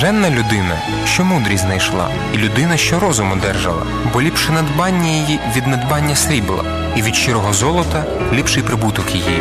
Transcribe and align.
Блаженна 0.00 0.30
людина, 0.30 0.78
що 1.04 1.24
мудрість 1.24 1.62
знайшла, 1.64 2.08
і 2.34 2.38
людина, 2.38 2.76
що 2.76 3.00
розум 3.00 3.32
одержала, 3.32 3.82
бо 4.12 4.22
ліпше 4.22 4.52
надбання 4.52 5.08
її 5.08 5.40
від 5.56 5.66
надбання 5.66 6.16
срібла, 6.16 6.64
і 6.96 7.02
від 7.02 7.14
щирого 7.14 7.52
золота 7.52 8.04
ліпший 8.32 8.62
прибуток 8.62 9.14
її. 9.14 9.40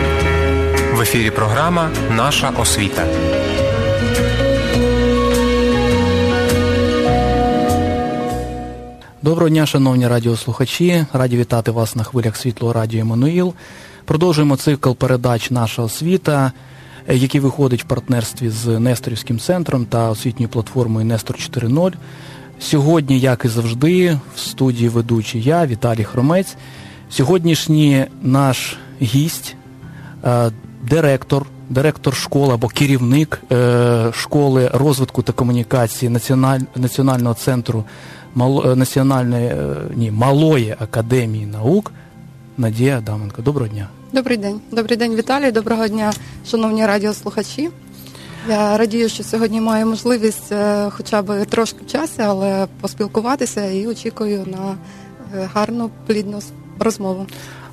В 0.94 1.02
ефірі 1.02 1.32
програма 1.32 1.90
Наша 2.16 2.50
освіта. 2.50 3.06
Доброго 9.22 9.50
дня, 9.50 9.66
шановні 9.66 10.08
радіослухачі. 10.08 11.06
Раді 11.14 11.38
вітати 11.38 11.72
вас 11.72 11.96
на 11.96 12.04
хвилях 12.04 12.38
світлого 12.38 12.74
радіо 12.74 13.02
Еммануїл. 13.02 13.54
Продовжуємо 14.06 14.58
цикл 14.58 14.92
передач 14.92 15.52
Наша 15.52 15.82
освіта, 15.82 16.52
який 17.08 17.42
виходить 17.42 17.84
в 17.84 17.88
партнерстві 17.88 18.50
з 18.50 18.80
Несторівським 18.80 19.40
центром 19.40 19.86
та 19.86 20.10
освітньою 20.10 20.50
платформою 20.50 21.06
Нестор 21.06 21.36
4.0. 21.36 21.94
Сьогодні, 22.60 23.20
як 23.20 23.46
і 23.46 23.48
завжди, 23.48 24.20
в 24.36 24.40
студії 24.40 24.90
ведучий 24.90 25.42
я, 25.44 25.66
Віталій 25.66 26.04
Хромець. 26.04 26.56
Сьогоднішній 27.10 28.06
наш 28.22 28.78
гість, 29.02 29.56
е, 30.26 30.52
директор, 30.90 31.46
директор 31.70 32.16
школи 32.16 32.54
або 32.54 32.68
керівник 32.68 33.42
е, 33.52 34.12
школи 34.14 34.72
розвитку 34.74 35.22
та 35.22 35.34
комунікації 35.34 36.10
Національного 36.76 37.36
центру 37.36 37.84
Мал... 38.36 38.76
Національної 38.76 39.56
ні, 39.96 40.12
Малої 40.12 40.76
академії 40.80 41.46
наук 41.46 41.92
Надія 42.58 42.98
Адаменко. 42.98 43.42
Доброго 43.42 43.68
дня. 43.68 43.88
Добрий 44.14 44.38
день. 44.38 44.60
Добрий 44.72 44.98
день, 44.98 45.16
Віталій. 45.16 45.52
Доброго 45.52 45.88
дня, 45.88 46.14
шановні 46.50 46.86
радіослухачі. 46.86 47.70
Я 48.50 48.78
радію, 48.78 49.10
що 49.10 49.24
сьогодні 49.24 49.62
маю 49.62 49.86
можливість 49.86 50.52
е, 50.52 50.90
хоча 50.90 51.22
б 51.22 51.46
трошки 51.46 51.86
часу, 51.86 52.14
але 52.18 52.68
поспілкуватися 52.82 53.66
і 53.66 53.88
очікую 53.88 54.46
на 54.46 54.76
е, 55.36 55.50
гарну 55.54 55.90
плідну 56.06 56.40
розмову. 56.80 57.28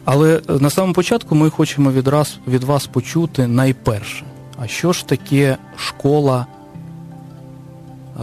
Але 0.05 0.37
е, 0.37 0.53
на 0.61 0.71
самому 0.71 0.95
початку 0.95 1.35
ми 1.35 1.51
хочемо 1.51 1.93
відраз 1.93 2.39
від 2.49 2.65
вас 2.65 2.87
почути 2.87 3.47
найперше. 3.47 4.25
А 4.63 4.67
що 4.67 4.93
ж 4.93 5.07
таке 5.07 5.57
школа 5.77 6.47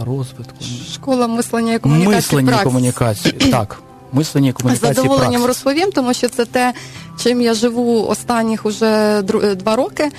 розвитку? 0.00 0.64
Школа 0.92 1.26
мислення 1.26 1.74
і 1.74 1.78
комунікації. 1.78 2.16
Мислення 2.16 2.60
і 2.60 2.64
комунікації. 2.64 3.32
Так. 3.32 3.82
Мислення 4.12 4.48
і 4.48 4.52
комунікації. 4.52 4.92
З 4.92 4.96
задоволенням 4.96 5.42
праксис. 5.42 5.46
розповім, 5.46 5.92
тому 5.92 6.14
що 6.14 6.28
це 6.28 6.44
те, 6.44 6.72
чим 7.22 7.40
я 7.40 7.54
живу 7.54 8.06
останніх 8.06 8.66
уже 8.66 9.22
два 9.56 9.76
роки, 9.76 10.10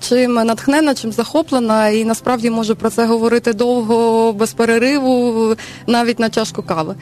чим 0.00 0.34
натхнена, 0.34 0.94
чим 0.94 1.12
захоплена, 1.12 1.88
і 1.88 2.04
насправді 2.04 2.50
можу 2.50 2.76
про 2.76 2.90
це 2.90 3.06
говорити 3.06 3.52
довго, 3.52 4.32
без 4.32 4.52
перериву, 4.52 5.56
навіть 5.86 6.18
на 6.18 6.30
чашку 6.30 6.62
кави. 6.62 6.94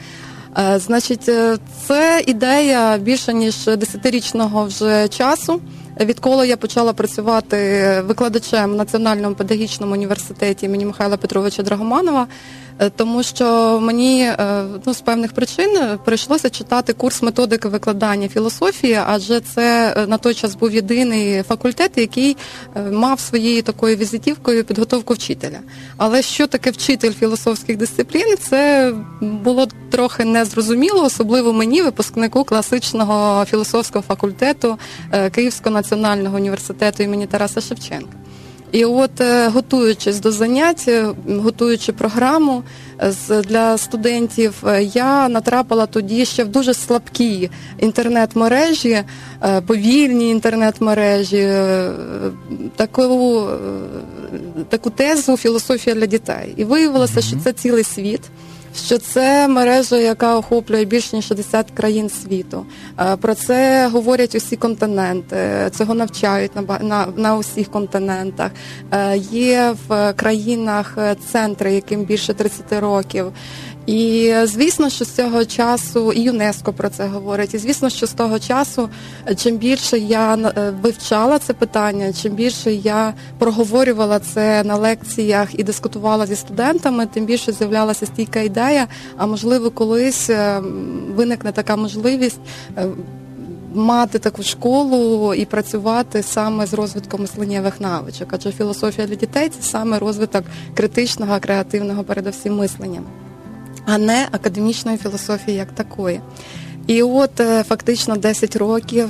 Значить, 0.75 1.29
це 1.87 2.23
ідея 2.27 2.97
більше 2.97 3.33
ніж 3.33 3.65
десятирічного 3.65 4.65
вже 4.65 5.07
часу. 5.07 5.61
Відколи 5.99 6.47
я 6.47 6.57
почала 6.57 6.93
працювати 6.93 7.57
викладачем 8.05 8.71
в 8.71 8.75
Національному 8.75 9.35
педагогічному 9.35 9.93
університеті 9.93 10.65
імені 10.65 10.85
Михайла 10.85 11.17
Петровича 11.17 11.63
Драгоманова, 11.63 12.27
тому 12.95 13.23
що 13.23 13.79
мені 13.81 14.31
ну, 14.85 14.93
з 14.93 15.01
певних 15.01 15.33
причин 15.33 15.97
прийшлося 16.05 16.49
читати 16.49 16.93
курс 16.93 17.21
методики 17.21 17.67
викладання 17.67 18.27
філософії, 18.27 18.99
адже 19.07 19.39
це 19.39 19.95
на 20.07 20.17
той 20.17 20.33
час 20.33 20.55
був 20.55 20.73
єдиний 20.73 21.43
факультет, 21.43 21.91
який 21.95 22.37
мав 22.91 23.19
своєю 23.19 23.61
такою 23.61 23.95
візитівкою 23.95 24.63
підготовку 24.63 25.13
вчителя. 25.13 25.59
Але 25.97 26.21
що 26.21 26.47
таке 26.47 26.71
вчитель 26.71 27.11
філософських 27.11 27.77
дисциплін, 27.77 28.35
це 28.49 28.93
було 29.21 29.67
трохи 29.91 30.25
незрозуміло, 30.25 31.03
особливо 31.03 31.53
мені, 31.53 31.81
випускнику 31.81 32.43
класичного 32.43 33.45
філософського 33.45 34.03
факультету 34.07 34.77
Київського 35.31 35.73
національного 35.73 36.35
університету 36.35 37.03
імені 37.03 37.27
Тараса 37.27 37.61
Шевченка. 37.61 38.17
І 38.71 38.85
от, 38.85 39.11
готуючись 39.53 40.19
до 40.19 40.31
занять, 40.31 40.89
готуючи 41.27 41.93
програму 41.93 42.63
для 43.43 43.77
студентів, 43.77 44.63
я 44.79 45.29
натрапила 45.29 45.85
тоді 45.85 46.25
ще 46.25 46.43
в 46.43 46.47
дуже 46.47 46.73
слабкі 46.73 47.49
інтернет-мережі, 47.79 49.03
повільні 49.67 50.29
інтернет-мережі, 50.29 51.49
таку, 52.75 53.47
таку 54.69 54.89
тезу 54.89 55.37
філософія 55.37 55.95
для 55.95 56.05
дітей. 56.05 56.53
І 56.57 56.63
виявилося, 56.63 57.21
що 57.21 57.35
це 57.43 57.53
цілий 57.53 57.83
світ 57.83 58.21
що 58.75 58.97
це 58.97 59.47
мережа, 59.47 59.97
яка 59.97 60.37
охоплює 60.37 60.85
більш 60.85 61.13
ніж 61.13 61.25
60 61.25 61.71
країн 61.71 62.09
світу. 62.09 62.65
Про 63.21 63.35
це 63.35 63.87
говорять 63.87 64.35
усі 64.35 64.55
континенти, 64.55 65.37
цього 65.71 65.93
навчають 65.93 66.55
на 66.55 66.79
на, 66.79 67.07
на 67.15 67.35
усіх 67.35 67.71
континентах. 67.71 68.51
Є 69.31 69.75
в 69.87 70.13
країнах 70.13 70.97
центри, 71.31 71.73
яким 71.73 72.03
більше 72.03 72.33
30 72.33 72.73
років. 72.73 73.31
І 73.85 74.33
звісно, 74.43 74.89
що 74.89 75.05
з 75.05 75.11
цього 75.11 75.45
часу 75.45 76.11
і 76.11 76.21
ЮНЕСКО 76.21 76.73
про 76.73 76.89
це 76.89 77.07
говорить. 77.07 77.53
І 77.53 77.57
звісно, 77.57 77.89
що 77.89 78.07
з 78.07 78.13
того 78.13 78.39
часу, 78.39 78.89
чим 79.37 79.57
більше 79.57 79.99
я 79.99 80.53
вивчала 80.81 81.39
це 81.39 81.53
питання, 81.53 82.13
чим 82.13 82.33
більше 82.33 82.73
я 82.73 83.13
проговорювала 83.39 84.19
це 84.19 84.63
на 84.63 84.75
лекціях 84.75 85.59
і 85.59 85.63
дискутувала 85.63 86.25
зі 86.25 86.35
студентами, 86.35 87.05
тим 87.05 87.25
більше 87.25 87.51
з'являлася 87.51 88.05
стійка 88.05 88.39
ідея. 88.39 88.87
А 89.17 89.25
можливо, 89.25 89.69
колись 89.71 90.29
виникне 91.15 91.51
така 91.51 91.75
можливість. 91.75 92.39
Мати 93.73 94.19
таку 94.19 94.43
школу 94.43 95.33
і 95.33 95.45
працювати 95.45 96.23
саме 96.23 96.65
з 96.65 96.73
розвитком 96.73 97.21
мисленнєвих 97.21 97.81
навичок, 97.81 98.27
адже 98.31 98.51
філософія 98.51 99.07
для 99.07 99.15
дітей 99.15 99.49
це 99.49 99.61
саме 99.61 99.99
розвиток 99.99 100.43
критичного, 100.75 101.39
креативного, 101.39 102.03
передовсім 102.03 102.55
мислення 102.55 103.01
а 103.85 103.97
не 103.97 104.27
академічної 104.31 104.97
філософії 104.97 105.57
як 105.57 105.71
такої. 105.71 106.21
І 106.87 107.03
от 107.03 107.31
фактично 107.67 108.15
10 108.15 108.55
років 108.55 109.09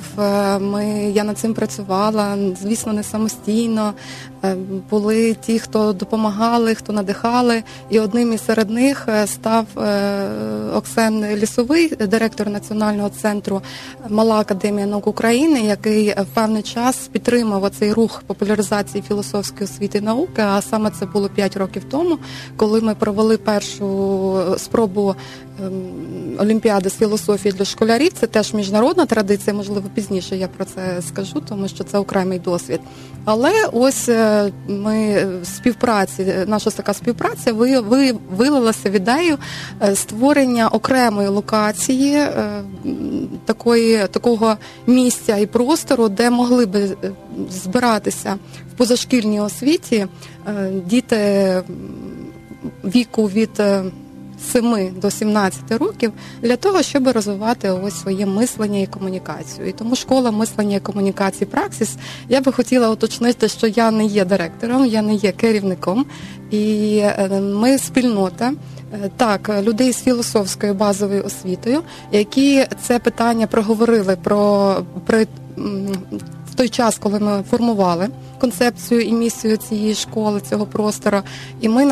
ми 0.60 1.12
я 1.16 1.24
над 1.24 1.38
цим 1.38 1.54
працювала, 1.54 2.38
звісно, 2.62 2.94
не 2.94 3.04
самостійно. 3.04 3.94
Були 4.90 5.34
ті, 5.34 5.60
хто 5.60 5.94
допомагали, 5.94 6.76
хто 6.76 6.94
надихали. 6.94 7.64
І 7.90 8.00
одним 8.00 8.34
із 8.34 8.46
серед 8.46 8.70
них 8.70 9.08
став 9.26 9.66
Оксен 10.76 11.36
Лісовий, 11.36 11.88
директор 11.96 12.50
Національного 12.50 13.10
центру 13.10 13.62
Мала 14.10 14.40
Академія 14.40 14.88
наук 14.88 15.08
України, 15.08 15.62
який 15.62 16.10
в 16.10 16.26
певний 16.34 16.62
час 16.62 17.10
підтримав 17.12 17.72
цей 17.80 17.94
рух 17.94 18.24
популяризації 18.28 19.04
філософської 19.08 19.64
освіти 19.64 19.98
і 19.98 20.02
науки. 20.02 20.42
А 20.42 20.62
саме 20.62 20.92
це 21.00 21.06
було 21.06 21.30
5 21.30 21.58
років 21.58 21.84
тому, 21.92 22.18
коли 22.58 22.82
ми 22.82 22.96
провели 22.96 23.38
першу 23.38 24.38
спробу 24.58 25.16
Олімпіади 26.40 26.90
з 26.90 26.96
філософії 26.96 27.52
для 27.52 27.66
школярів. 27.66 28.14
Це 28.14 28.28
теж 28.28 28.54
міжнародна 28.54 29.06
традиція, 29.06 29.56
можливо, 29.56 29.90
пізніше 29.94 30.38
я 30.38 30.48
про 30.48 30.66
це 30.66 31.02
скажу, 31.02 31.42
тому 31.50 31.68
що 31.68 31.84
це 31.84 31.98
окремий 31.98 32.40
досвід. 32.40 32.80
Але 33.26 33.52
ось 33.72 34.10
ми 34.68 35.26
співпраці, 35.44 36.34
наша 36.48 36.70
така 36.70 36.94
співпраця 36.94 37.54
ви, 37.54 37.80
ви 37.80 38.14
вилилася 38.38 38.90
в 38.90 38.92
ідею 38.92 39.38
створення 39.94 40.68
окремої 40.68 41.28
локації, 41.28 42.24
такої, 43.46 44.08
такого 44.12 44.58
місця 44.88 45.38
і 45.38 45.46
простору, 45.46 46.10
де 46.10 46.30
могли 46.30 46.66
би 46.66 46.98
збиратися 47.50 48.38
в 48.74 48.78
позашкільній 48.78 49.42
освіті 49.42 50.08
діти 50.86 51.64
віку 52.84 53.28
від 53.28 53.62
7 54.42 54.94
до 55.02 55.12
17 55.12 55.72
років 55.72 56.14
для 56.42 56.56
того, 56.56 56.82
щоб 56.82 57.08
розвивати 57.08 57.70
ось 57.70 58.02
своє 58.02 58.26
мислення 58.26 58.80
і 58.80 58.88
комунікацію. 58.88 59.68
І 59.68 59.72
тому 59.72 59.96
школа 59.96 60.32
мислення 60.32 60.78
і 60.78 60.80
комунікації 60.80 61.48
Праксіс 61.52 61.96
я 62.30 62.42
би 62.42 62.52
хотіла 62.52 62.90
уточнити, 62.90 63.48
що 63.48 63.68
я 63.68 63.92
не 63.92 64.06
є 64.06 64.26
директором, 64.26 64.86
я 64.86 65.02
не 65.02 65.16
є 65.16 65.32
керівником, 65.32 66.06
і 66.52 67.04
ми 67.42 67.78
спільнота. 67.78 68.54
Так, 69.18 69.50
людей 69.62 69.92
з 69.94 70.04
філософською 70.04 70.74
базовою 70.74 71.24
освітою, 71.24 71.82
які 72.12 72.66
це 72.82 73.00
питання 73.00 73.48
проговорили 73.48 74.16
про 74.16 74.76
при 75.06 75.28
той 76.62 76.70
час, 76.70 76.98
коли 76.98 77.20
ми 77.20 77.44
формували 77.50 78.10
концепцію 78.40 79.02
і 79.02 79.14
місію 79.14 79.58
цієї 79.58 79.96
школи, 79.96 80.42
цього 80.50 80.66
простору, 80.66 81.22
і 81.62 81.70
ми 81.70 81.86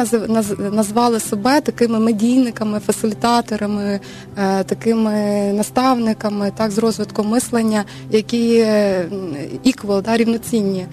назвали 0.71 1.19
себе 1.19 1.61
такими 1.61 1.99
медійниками, 1.99 2.79
фасилітаторами, 2.79 3.99
е, 4.37 4.63
такими 4.63 5.13
наставниками, 5.53 6.51
так 6.57 6.71
з 6.71 6.77
розвитком 6.77 7.27
мислення, 7.27 7.83
які 8.11 8.65
іквел, 9.63 10.01
да, 10.01 10.17
рівноцінні 10.17 10.85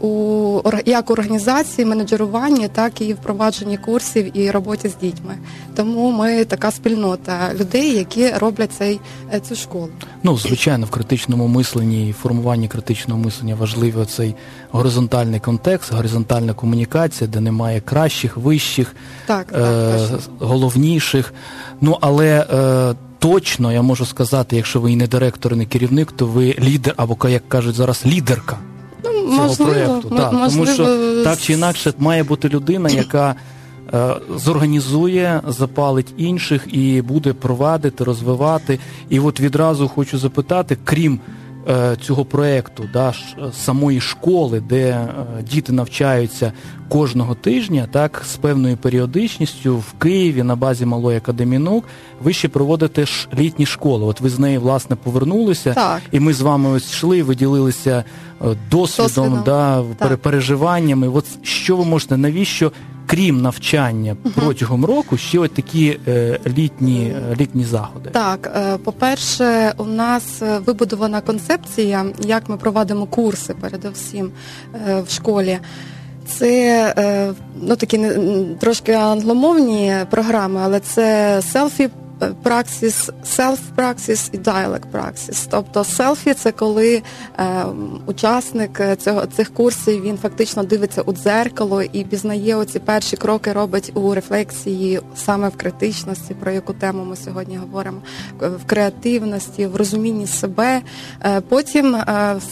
у 0.00 0.60
як 0.86 1.10
організації, 1.10 1.84
менеджеруванні, 1.84 2.68
так 2.68 3.00
і 3.00 3.12
впровадженні 3.12 3.78
курсів 3.78 4.38
і 4.38 4.50
роботі 4.50 4.88
з 4.88 4.96
дітьми. 4.96 5.34
Тому 5.76 6.10
ми 6.10 6.44
така 6.44 6.70
спільнота 6.70 7.54
людей, 7.60 7.94
які 7.94 8.30
роблять 8.30 8.72
цей 8.72 9.00
цю 9.48 9.54
школу. 9.54 9.88
Ну 10.22 10.36
звичайно, 10.36 10.86
в 10.86 10.90
критичному 10.90 11.46
мисленні 11.46 12.08
і 12.08 12.12
формуванні 12.12 12.68
критичного 12.68 13.07
мислення 13.16 13.54
важливий 13.54 14.06
цей 14.06 14.34
горизонтальний 14.70 15.40
контекст, 15.40 15.92
горизонтальна 15.92 16.52
комунікація, 16.52 17.30
де 17.30 17.40
немає 17.40 17.80
кращих, 17.80 18.36
вищих, 18.36 18.96
так, 19.26 19.46
так, 19.46 19.60
е- 19.60 20.18
головніших. 20.38 21.34
Ну 21.80 21.98
але 22.00 22.46
е- 22.52 22.94
точно 23.18 23.72
я 23.72 23.82
можу 23.82 24.06
сказати, 24.06 24.56
якщо 24.56 24.80
ви 24.80 24.92
і 24.92 24.96
не 24.96 25.06
директор, 25.06 25.52
і 25.52 25.56
не 25.56 25.64
керівник, 25.64 26.12
то 26.12 26.26
ви 26.26 26.54
лідер, 26.58 26.94
або 26.96 27.28
як 27.28 27.48
кажуть 27.48 27.74
зараз, 27.74 28.02
лідерка. 28.06 28.58
Ну, 29.04 29.10
цього 29.10 29.46
можливо, 29.46 29.72
проєкту. 29.72 30.08
Так, 30.16 30.32
можливо... 30.32 30.66
Тому 30.66 30.74
що 30.74 31.24
так 31.24 31.40
чи 31.40 31.52
інакше 31.52 31.92
має 31.98 32.22
бути 32.22 32.48
людина, 32.48 32.88
яка 32.88 33.34
е, 33.94 34.14
зорганізує, 34.36 35.40
запалить 35.48 36.14
інших 36.16 36.74
і 36.74 37.02
буде 37.02 37.32
провадити, 37.32 38.04
розвивати. 38.04 38.78
І 39.08 39.20
от 39.20 39.40
відразу 39.40 39.88
хочу 39.88 40.18
запитати, 40.18 40.76
крім 40.84 41.20
цього 42.00 42.24
проєкту, 42.24 42.88
да, 42.92 43.14
самої 43.52 44.00
школи, 44.00 44.60
де 44.60 44.88
е, 44.90 45.08
діти 45.50 45.72
навчаються 45.72 46.52
кожного 46.88 47.34
тижня, 47.34 47.88
так, 47.92 48.22
з 48.26 48.36
певною 48.36 48.76
періодичністю 48.76 49.76
в 49.76 49.92
Києві 49.92 50.42
на 50.42 50.56
базі 50.56 50.86
Малої 50.86 51.18
академії 51.18 51.58
наук, 51.58 51.84
ви 52.22 52.32
ще 52.32 52.48
проводите 52.48 53.06
ж 53.06 53.28
літні 53.38 53.66
школи. 53.66 54.04
От 54.04 54.20
ви 54.20 54.28
з 54.28 54.38
неї 54.38 54.58
власне 54.58 54.96
повернулися, 54.96 55.74
так. 55.74 56.02
і 56.12 56.20
ми 56.20 56.32
з 56.32 56.40
вами 56.40 56.70
ось 56.70 56.90
йшли, 56.92 57.22
виділилися 57.22 58.04
е, 58.40 58.56
досвідом, 58.70 59.06
досвідом. 59.06 59.42
Да, 59.98 60.16
переживаннями. 60.16 61.08
От 61.08 61.24
що 61.42 61.76
ви 61.76 61.84
можете, 61.84 62.16
навіщо 62.16 62.72
крім 63.08 63.42
навчання 63.42 64.16
протягом 64.34 64.84
року, 64.84 65.16
ще 65.16 65.38
от 65.38 65.54
такі 65.54 65.98
е, 66.08 66.38
літні 66.46 67.14
е, 67.32 67.36
літні 67.40 67.64
заходи? 67.64 68.10
Так, 68.10 68.52
е, 68.56 68.78
по-перше, 68.78 69.72
у 69.76 69.84
нас 69.84 70.42
вибудована 70.66 71.20
концепція, 71.20 72.06
як 72.20 72.48
ми 72.48 72.56
проводимо 72.56 73.06
курси 73.06 73.54
передовсім 73.60 74.30
в 75.06 75.10
школі. 75.10 75.58
Це 76.26 77.34
ну 77.62 77.76
такі 77.76 78.00
трошки 78.60 78.92
англомовні 78.92 79.94
програми, 80.10 80.60
але 80.64 80.80
це 80.80 81.40
селфі 81.42 81.88
праксіс, 82.42 83.10
селф-праксіс 83.24 84.30
і 84.32 84.38
діалект-праксіс. 84.38 85.46
Тобто 85.50 85.84
селфі 85.84 86.34
це 86.34 86.52
коли 86.52 87.02
е, 87.38 87.64
учасник 88.06 88.82
цього 88.98 89.26
цих 89.26 89.54
курсів 89.54 90.02
він 90.02 90.18
фактично 90.18 90.62
дивиться 90.62 91.02
у 91.02 91.12
дзеркало 91.12 91.82
і 91.82 92.04
пізнає 92.04 92.56
оці 92.56 92.78
перші 92.78 93.16
кроки, 93.16 93.52
робить 93.52 93.92
у 93.94 94.14
рефлексії, 94.14 95.00
саме 95.16 95.48
в 95.48 95.56
критичності, 95.56 96.34
про 96.34 96.50
яку 96.50 96.72
тему 96.72 97.04
ми 97.04 97.16
сьогодні 97.16 97.56
говоримо, 97.56 97.98
в 98.40 98.66
креативності, 98.66 99.66
в 99.66 99.76
розумінні 99.76 100.26
себе. 100.26 100.82
Е, 101.24 101.40
потім 101.40 101.96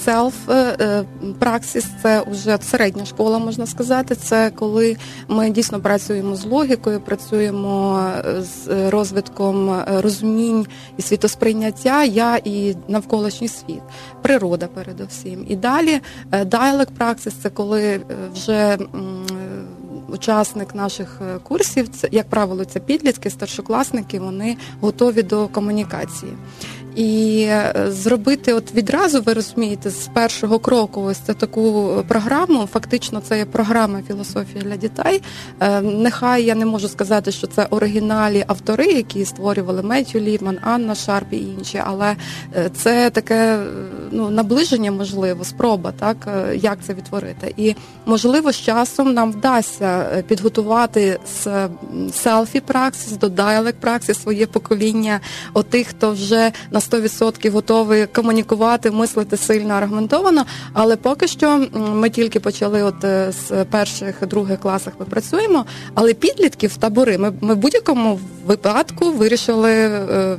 селф-праксіс 0.07 1.85
е, 1.85 2.01
це 2.03 2.25
вже 2.31 2.59
середня 2.63 3.05
школа, 3.05 3.39
можна 3.39 3.67
сказати. 3.67 4.15
Це 4.15 4.51
коли 4.51 4.97
ми 5.29 5.51
дійсно 5.51 5.81
працюємо 5.81 6.37
з 6.37 6.45
логікою, 6.45 7.01
працюємо 7.01 8.09
з 8.39 8.91
розвитком 8.91 9.56
спектром 9.57 9.71
е, 9.71 10.01
розумінь 10.01 10.67
і 10.97 11.03
світосприйняття 11.03 12.05
я 12.05 12.37
і 12.37 12.75
навколишній 12.89 13.49
світ, 13.49 13.83
природа 14.23 14.67
передовсім. 14.67 15.45
І 15.49 15.57
далі 15.57 16.01
dialect 16.33 17.27
е, 17.27 17.31
це 17.43 17.51
коли 17.51 17.83
е, 17.83 18.01
вже 18.33 18.79
учасник 20.09 20.75
наших 20.75 21.21
курсів, 21.43 21.89
як 22.11 22.29
правило, 22.29 22.65
це 22.65 22.81
підлітки, 22.81 23.31
старшокласники, 23.31 24.21
вони 24.21 24.57
готові 24.81 25.23
до 25.23 25.49
комунікації. 25.49 26.33
І 26.97 27.41
е, 27.49 27.75
зробити 27.89 28.53
от 28.53 28.75
відразу, 28.75 29.23
ви 29.23 29.33
розумієте, 29.33 29.91
з 29.91 30.09
першого 30.15 30.59
кроку 30.59 31.03
ось 31.03 31.17
це 31.17 31.35
таку 31.35 31.95
програму. 32.09 32.69
Фактично, 32.73 33.21
це 33.21 33.39
є 33.39 33.45
програма 33.45 34.03
філософії 34.09 34.65
для 34.65 34.77
дітей. 34.77 35.23
Е, 35.61 35.81
нехай 35.81 36.45
я 36.45 36.55
не 36.55 36.67
можу 36.67 36.89
сказати, 36.89 37.33
що 37.33 37.47
це 37.47 37.67
оригінальні 37.71 38.45
автори, 38.47 38.87
які 38.87 39.25
створювали 39.25 39.83
Меттью 39.83 40.21
Ліпман, 40.21 40.59
Анна 40.63 40.95
Шарп 40.95 41.33
і 41.33 41.37
інші, 41.37 41.83
але 41.85 42.17
е, 42.57 42.71
це 42.75 43.11
таке 43.11 43.59
ну 44.11 44.31
наближення, 44.31 44.93
можливо, 44.93 45.45
спроба, 45.45 45.93
так 45.99 46.29
як 46.55 46.79
це 46.87 46.95
відтворити. 46.95 47.55
І 47.57 47.75
можливо, 48.07 48.53
з 48.53 48.57
часом 48.57 49.15
нам 49.15 49.33
вдасться 49.33 50.23
підготувати 50.29 51.19
з 51.27 51.69
селфі 52.13 52.61
праксис 52.61 53.13
до 53.13 53.29
діалект 53.29 53.81
праксис 53.81 54.23
своє 54.23 54.47
покоління, 54.47 55.21
отих, 55.55 55.87
хто 55.87 56.13
вже 56.13 56.53
на 56.71 56.81
100% 56.91 57.51
готовий 57.51 58.07
комунікувати, 58.07 58.91
мислити 58.91 59.37
сильно 59.37 59.75
аргументовано. 59.75 60.45
Але 60.73 60.97
поки 60.97 61.27
що 61.27 61.67
ми 61.73 62.11
тільки 62.11 62.41
почали, 62.41 62.83
от 62.83 63.05
е, 63.05 63.33
з 63.33 63.65
перших 63.65 64.27
других 64.27 64.61
класах 64.61 64.93
ми 64.99 65.07
працюємо. 65.07 65.65
Але 65.95 66.15
підлітків 66.15 66.77
табори 66.77 67.19
ми, 67.19 67.33
ми 67.41 67.55
в 67.55 67.57
будь-якому 67.57 68.21
випадку 68.47 69.13
вирішили 69.13 69.73
е, 69.73 70.37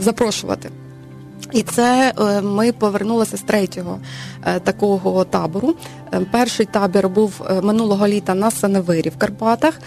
запрошувати. 0.00 0.70
І 1.52 1.62
це 1.62 2.12
е, 2.18 2.40
ми 2.40 2.72
повернулися 2.72 3.36
з 3.36 3.42
третього 3.42 3.98
е, 4.44 4.60
такого 4.60 5.24
табору. 5.24 5.74
Е, 6.14 6.20
перший 6.32 6.66
табір 6.66 7.08
був 7.08 7.40
минулого 7.62 8.08
літа 8.08 8.34
на 8.34 8.50
Саневирі 8.50 9.08
в 9.08 9.16
Карпатах. 9.16 9.80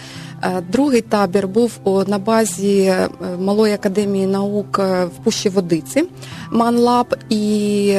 Другий 0.68 1.00
табір 1.00 1.48
був 1.48 1.72
на 2.06 2.18
базі 2.18 2.94
Малої 3.38 3.74
академії 3.74 4.26
наук 4.26 4.78
в 4.78 5.24
Пущі 5.24 5.48
Водиці 5.48 6.04
Манлаб 6.50 7.16
і 7.28 7.94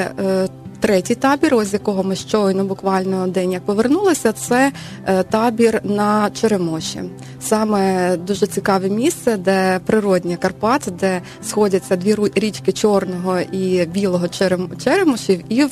Третій 0.84 1.16
табір, 1.16 1.56
ось 1.56 1.68
з 1.68 1.74
якого 1.74 2.04
ми 2.04 2.16
щойно 2.16 2.64
буквально 2.64 3.28
день 3.28 3.52
як 3.52 3.66
повернулися, 3.66 4.32
це 4.32 4.72
е, 5.06 5.24
табір 5.24 5.82
на 5.84 6.30
Черемоші. 6.30 7.04
Саме 7.42 8.18
дуже 8.18 8.48
цікаве 8.48 8.90
місце, 8.90 9.38
де 9.38 9.80
природні 9.86 10.38
Карпат, 10.38 10.88
де 11.00 11.22
сходяться 11.44 11.96
дві 11.96 12.16
річки 12.36 12.72
Чорного 12.72 13.40
і 13.40 13.86
Білого 13.86 14.28
Черемошів, 14.84 15.44
і 15.50 15.66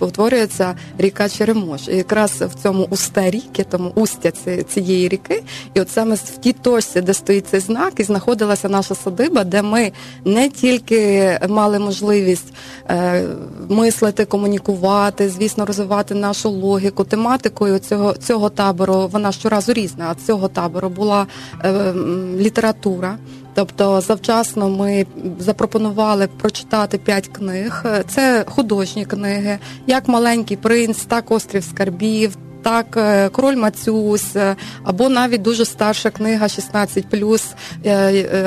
утворюється 0.00 0.74
ріка 0.98 1.28
Черемош. 1.28 1.88
І 1.88 1.96
якраз 1.96 2.30
в 2.30 2.62
цьому 2.62 2.86
усте 2.90 3.30
ріки, 3.30 3.66
тому 3.70 3.92
устя 3.94 4.30
цієї 4.68 5.08
ріки, 5.08 5.42
і 5.74 5.80
от 5.80 5.90
саме 5.90 6.14
в 6.14 6.36
тій 6.36 6.52
точці, 6.52 7.00
де 7.00 7.14
стоїть 7.14 7.48
цей 7.48 7.60
знак, 7.60 7.92
і 7.96 8.02
знаходилася 8.02 8.68
наша 8.68 8.94
садиба, 8.94 9.44
де 9.44 9.62
ми 9.62 9.92
не 10.24 10.48
тільки 10.48 11.30
мали 11.48 11.78
можливість 11.78 12.54
е, 12.90 13.22
мислити 13.68 14.24
комунікувати, 14.24 14.47
комунікувати, 14.48 15.28
звісно, 15.28 15.66
розвивати 15.66 16.14
нашу 16.14 16.50
логіку. 16.50 17.04
Тематикою 17.04 17.78
цього 17.78 18.14
цього 18.14 18.50
табору 18.50 19.08
вона 19.12 19.32
щоразу 19.32 19.72
різна. 19.72 20.08
А 20.10 20.26
цього 20.26 20.48
табору 20.48 20.88
була 20.88 21.26
е, 21.64 21.92
література. 22.36 23.18
Тобто 23.54 24.00
завчасно 24.00 24.68
ми 24.68 25.06
запропонували 25.38 26.28
прочитати 26.40 26.98
п'ять 26.98 27.28
книг. 27.28 27.84
Це 28.08 28.44
художні 28.48 29.04
книги, 29.04 29.58
як 29.86 30.08
маленький 30.08 30.56
принц, 30.56 31.04
так 31.04 31.30
острів 31.30 31.64
скарбів. 31.64 32.36
Так, 32.62 32.96
е, 32.96 33.28
король 33.28 33.56
Мацюс, 33.56 34.36
е, 34.36 34.56
або 34.84 35.08
навіть 35.08 35.42
дуже 35.42 35.64
старша 35.64 36.10
книга 36.10 36.48
16+, 36.48 37.04
плюс 37.10 37.44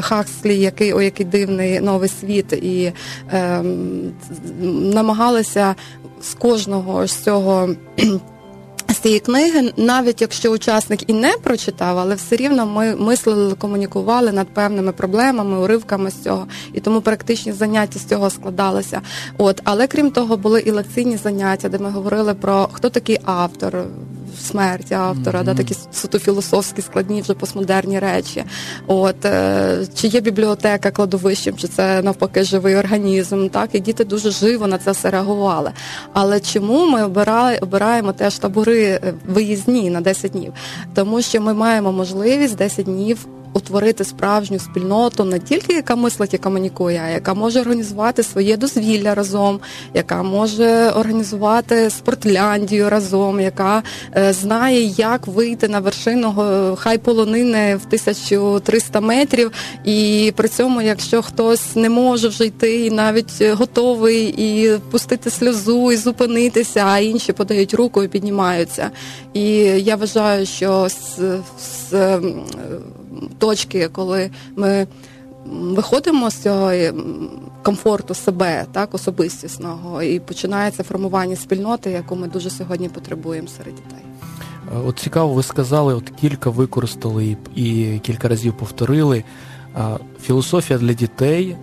Хакслі, 0.01 0.58
який 0.58 0.94
о 0.94 1.01
який 1.01 1.25
дивний 1.25 1.80
новий 1.80 2.10
світ, 2.10 2.53
і 2.53 2.94
е, 3.34 3.62
намагалися 4.94 5.75
з 6.22 6.34
кожного 6.34 7.08
з 7.08 7.15
цього. 7.15 7.70
Цієї 9.01 9.20
книги, 9.20 9.74
навіть 9.77 10.22
якщо 10.22 10.50
учасник 10.50 11.10
і 11.10 11.13
не 11.13 11.31
прочитав, 11.31 11.98
але 11.98 12.15
все 12.15 12.36
рівно 12.36 12.65
ми 12.65 12.96
мислили, 12.96 13.55
комунікували 13.55 14.31
над 14.31 14.48
певними 14.48 14.91
проблемами, 14.91 15.60
уривками 15.60 16.12
з 16.12 16.24
цього, 16.24 16.48
і 16.74 16.79
тому 16.79 17.01
практичні 17.01 17.51
заняття 17.51 18.00
з 18.00 18.05
цього 18.05 18.29
складалися. 18.29 19.01
От, 19.38 19.62
але 19.63 19.88
крім 19.88 20.12
того, 20.12 20.38
були 20.38 20.62
і 20.62 20.72
лекційні 20.72 21.17
заняття, 21.17 21.70
де 21.70 21.77
ми 21.77 21.89
говорили 21.89 22.34
про 22.34 22.70
хто 22.74 22.89
такий 22.89 23.20
автор, 23.25 23.86
смерть 24.41 24.91
автора, 24.91 25.39
mm-hmm. 25.39 25.43
да, 25.43 25.53
такі 25.53 25.75
суто 25.91 26.20
філософські 26.20 26.81
складні 26.81 27.22
вже 27.22 27.34
постмодерні 27.34 28.00
речі. 28.00 28.43
От 28.88 29.25
е, 29.25 29.88
чи 29.96 30.08
є 30.08 30.22
бібліотека 30.22 30.91
кладовищем, 30.91 31.58
чи 31.58 31.67
це 31.67 32.01
навпаки 32.01 32.43
живий 32.43 32.75
організм? 32.75 33.48
Так, 33.48 33.70
і 33.74 33.79
діти 33.79 34.05
дуже 34.05 34.31
живо 34.31 34.67
на 34.67 34.77
це 34.77 34.91
все 34.91 35.10
реагували. 35.10 35.72
Але 36.13 36.39
чому 36.39 36.88
ми 36.88 37.03
обирали, 37.03 37.58
обираємо 37.58 38.13
теж 38.13 38.38
табори 38.38 38.90
виїзні 39.27 39.89
на 39.89 40.01
10 40.01 40.31
днів? 40.31 40.53
Тому 40.93 41.21
що 41.21 41.41
ми 41.41 41.53
маємо 41.53 41.91
можливість 41.91 42.55
10 42.57 42.86
днів 42.86 43.27
утворити 43.53 44.03
справжню 44.03 44.60
спільноту 44.60 45.24
не 45.24 45.39
тільки 45.39 45.74
яка 45.74 45.96
мислить 45.96 46.34
і 46.34 46.38
комунікує, 46.38 47.01
а 47.05 47.10
яка 47.10 47.34
може 47.34 47.62
організувати 47.62 48.24
своє 48.24 48.58
дозвілля 48.58 49.15
разом, 49.15 49.60
яка 49.93 50.24
може 50.24 50.89
організувати 50.89 51.89
спортляндію 51.89 52.89
разом, 52.89 53.39
яка 53.39 53.84
е, 54.17 54.34
знає, 54.34 54.84
як 54.84 55.27
вийти 55.27 55.67
на 55.67 55.79
вершину 55.79 56.36
хай 56.77 56.98
полонини 56.98 57.75
в 57.75 57.86
1300 57.86 59.01
метрів, 59.01 59.51
і 59.86 60.34
при 60.36 60.48
цьому, 60.48 60.81
якщо 60.81 61.22
хтось 61.22 61.75
не 61.75 61.89
може 61.89 62.27
вже 62.27 62.46
йти, 62.46 62.86
і 62.86 62.91
навіть 62.91 63.41
готовий 63.41 64.36
і 64.38 64.77
пустити 64.91 65.29
сльозу, 65.29 65.91
і 65.91 65.98
зупинитися, 65.98 66.84
а 66.86 67.00
інші 67.00 67.34
подають 67.34 67.74
руку 67.74 68.03
і 68.03 68.08
піднімаються. 68.08 68.91
І 69.34 69.43
я 69.63 69.96
вважаю, 69.96 70.46
що 70.46 70.89
з, 70.89 71.20
з 71.60 72.20
точки, 73.38 73.88
коли 73.88 74.30
ми 74.56 74.88
виходимо 75.46 76.30
з 76.30 76.36
цього 76.36 76.72
комфорту 77.63 78.13
себе, 78.13 78.66
так, 78.72 78.94
особистісного, 78.94 80.04
і 80.04 80.20
починається 80.20 80.84
формування 80.84 81.36
спільноти, 81.36 81.92
яку 81.92 82.16
ми 82.16 82.28
дуже 82.28 82.50
сьогодні 82.50 82.90
потребуємо 82.90 83.48
серед 83.48 83.75
дітей. 83.75 84.06
Е, 84.75 84.80
от 84.88 85.00
цікаво, 85.00 85.34
ви 85.34 85.44
сказали, 85.44 85.94
от 85.94 86.10
кілька 86.22 86.50
використали 86.50 87.38
і 87.56 88.00
кілька 88.04 88.28
разів 88.28 88.54
повторили. 88.54 89.24
Філософія 90.22 90.80
для 90.80 90.94
дітей, 90.94 91.50
е, 91.50 91.58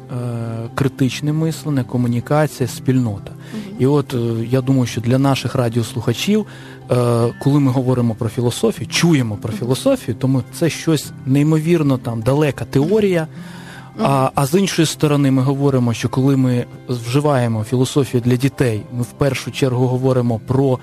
критичне 0.75 1.33
мислення, 1.33 1.85
комунікація, 1.85 2.69
спільнота. 2.69 3.33
І 3.79 3.87
от 3.87 4.15
е, 4.15 4.19
я 4.51 4.61
думаю, 4.61 4.87
що 4.87 5.01
для 5.01 5.19
наших 5.19 5.55
радіослухачів 5.55 6.47
Е, 6.91 7.35
коли 7.39 7.61
ми 7.61 7.71
говоримо 7.71 8.15
про 8.15 8.29
філософію, 8.29 8.89
чуємо 8.89 9.37
про 9.37 9.53
філософію, 9.53 10.15
тому 10.15 10.43
це 10.53 10.71
щось 10.71 11.13
неймовірно 11.27 11.99
там 11.99 12.23
далека 12.23 12.65
теорія. 12.65 13.27
А 14.03 14.31
а 14.35 14.47
з 14.47 14.59
іншої 14.59 14.87
сторони, 14.87 15.31
ми 15.31 15.43
говоримо, 15.43 15.95
що 15.95 16.09
коли 16.09 16.37
ми 16.37 16.67
вживаємо 16.89 17.65
філософію 17.65 18.21
для 18.21 18.37
дітей, 18.37 18.83
ми 18.93 19.03
в 19.03 19.13
першу 19.13 19.51
чергу 19.51 19.87
говоримо 19.87 20.41
про 20.47 20.79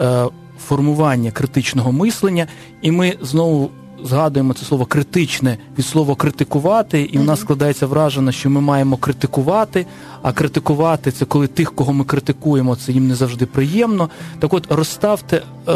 е, 0.00 0.24
формування 0.66 1.30
критичного 1.30 1.92
мислення, 1.92 2.46
і 2.82 2.90
ми 2.90 3.16
знову 3.20 3.70
згадуємо 4.04 4.54
це 4.54 4.64
слово 4.64 4.84
критичне 4.84 5.58
від 5.78 5.86
слова 5.86 6.14
критикувати, 6.14 7.02
і 7.02 7.18
в 7.18 7.24
нас 7.24 7.40
складається 7.40 7.86
враження, 7.86 8.32
що 8.32 8.50
ми 8.50 8.60
маємо 8.60 8.96
критикувати. 8.96 9.86
А 10.22 10.32
критикувати 10.32 11.10
це 11.10 11.24
коли 11.24 11.46
тих, 11.46 11.74
кого 11.74 11.92
ми 11.92 12.04
критикуємо, 12.04 12.76
це 12.76 12.92
їм 12.92 13.08
не 13.08 13.14
завжди 13.14 13.46
приємно. 13.46 14.10
Так 14.38 14.54
от 14.54 14.72
розставте 14.72 15.36
е, 15.36 15.72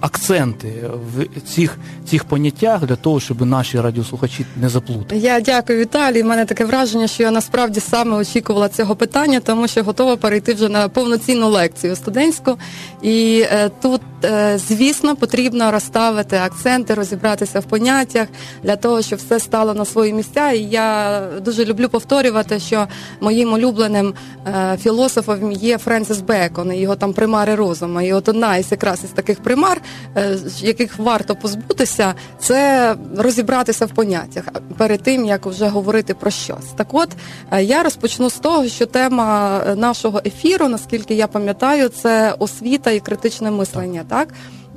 акценти 0.00 0.90
в 1.16 1.40
цих 1.40 1.78
цих 2.06 2.24
поняттях 2.24 2.86
для 2.86 2.96
того, 2.96 3.20
щоб 3.20 3.46
наші 3.46 3.80
радіослухачі 3.80 4.46
не 4.60 4.68
заплутали. 4.68 5.20
Я 5.20 5.40
дякую, 5.40 5.78
Віталій. 5.78 6.22
У 6.22 6.26
мене 6.26 6.44
таке 6.44 6.64
враження, 6.64 7.06
що 7.06 7.22
я 7.22 7.30
насправді 7.30 7.80
саме 7.80 8.16
очікувала 8.16 8.68
цього 8.68 8.96
питання, 8.96 9.40
тому 9.40 9.68
що 9.68 9.82
готова 9.82 10.16
перейти 10.16 10.54
вже 10.54 10.68
на 10.68 10.88
повноцінну 10.88 11.48
лекцію 11.48 11.96
студентську. 11.96 12.58
І 13.02 13.44
е, 13.50 13.70
тут, 13.82 14.00
е, 14.24 14.58
звісно, 14.58 15.16
потрібно 15.16 15.70
розставити 15.70 16.36
акценти, 16.36 16.94
розібратися 16.94 17.55
в 17.60 17.64
поняттях 17.64 18.28
для 18.62 18.76
того, 18.76 19.02
щоб 19.02 19.18
все 19.18 19.40
стало 19.40 19.74
на 19.74 19.84
свої 19.84 20.12
місця. 20.12 20.50
І 20.50 20.62
я 20.62 21.20
дуже 21.40 21.64
люблю 21.64 21.88
повторювати, 21.88 22.60
що 22.60 22.88
моїм 23.20 23.52
улюбленим 23.52 24.14
е, 24.46 24.78
філософом 24.82 25.52
є 25.52 25.78
Френсіс 25.78 26.20
Бекон, 26.20 26.72
і 26.72 26.76
його 26.76 26.96
там 26.96 27.12
примари 27.12 27.54
розуму. 27.54 28.00
І 28.00 28.12
от 28.12 28.28
одна 28.28 28.56
із 28.56 28.72
якраз 28.72 29.04
із 29.04 29.10
таких 29.10 29.42
примар, 29.42 29.80
е, 30.16 30.38
яких 30.60 30.98
варто 30.98 31.36
позбутися, 31.36 32.14
це 32.38 32.94
розібратися 33.16 33.86
в 33.86 33.90
поняттях 33.90 34.44
перед 34.78 35.02
тим, 35.02 35.24
як 35.24 35.46
вже 35.46 35.68
говорити 35.68 36.14
про 36.14 36.30
щось. 36.30 36.66
Так, 36.76 36.86
от 36.92 37.08
е, 37.50 37.62
я 37.64 37.82
розпочну 37.82 38.30
з 38.30 38.38
того, 38.38 38.68
що 38.68 38.86
тема 38.86 39.62
нашого 39.76 40.20
ефіру, 40.26 40.68
наскільки 40.68 41.14
я 41.14 41.26
пам'ятаю, 41.26 41.88
це 41.88 42.34
освіта 42.38 42.90
і 42.90 43.00
критичне 43.00 43.50
мислення. 43.50 44.04
Так. 44.08 44.28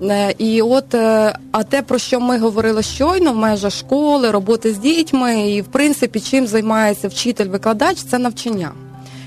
Е, 0.03 0.35
і 0.37 0.61
от, 0.61 0.93
е, 0.93 1.35
а 1.51 1.63
те, 1.63 1.81
про 1.81 1.97
що 1.97 2.19
ми 2.19 2.39
говорили 2.39 2.83
щойно, 2.83 3.33
в 3.33 3.35
межах 3.35 3.73
школи, 3.73 4.31
роботи 4.31 4.73
з 4.73 4.77
дітьми, 4.77 5.49
і 5.49 5.61
в 5.61 5.65
принципі, 5.65 6.19
чим 6.19 6.47
займається 6.47 7.07
вчитель-викладач, 7.07 7.97
це 7.97 8.17
навчання. 8.17 8.71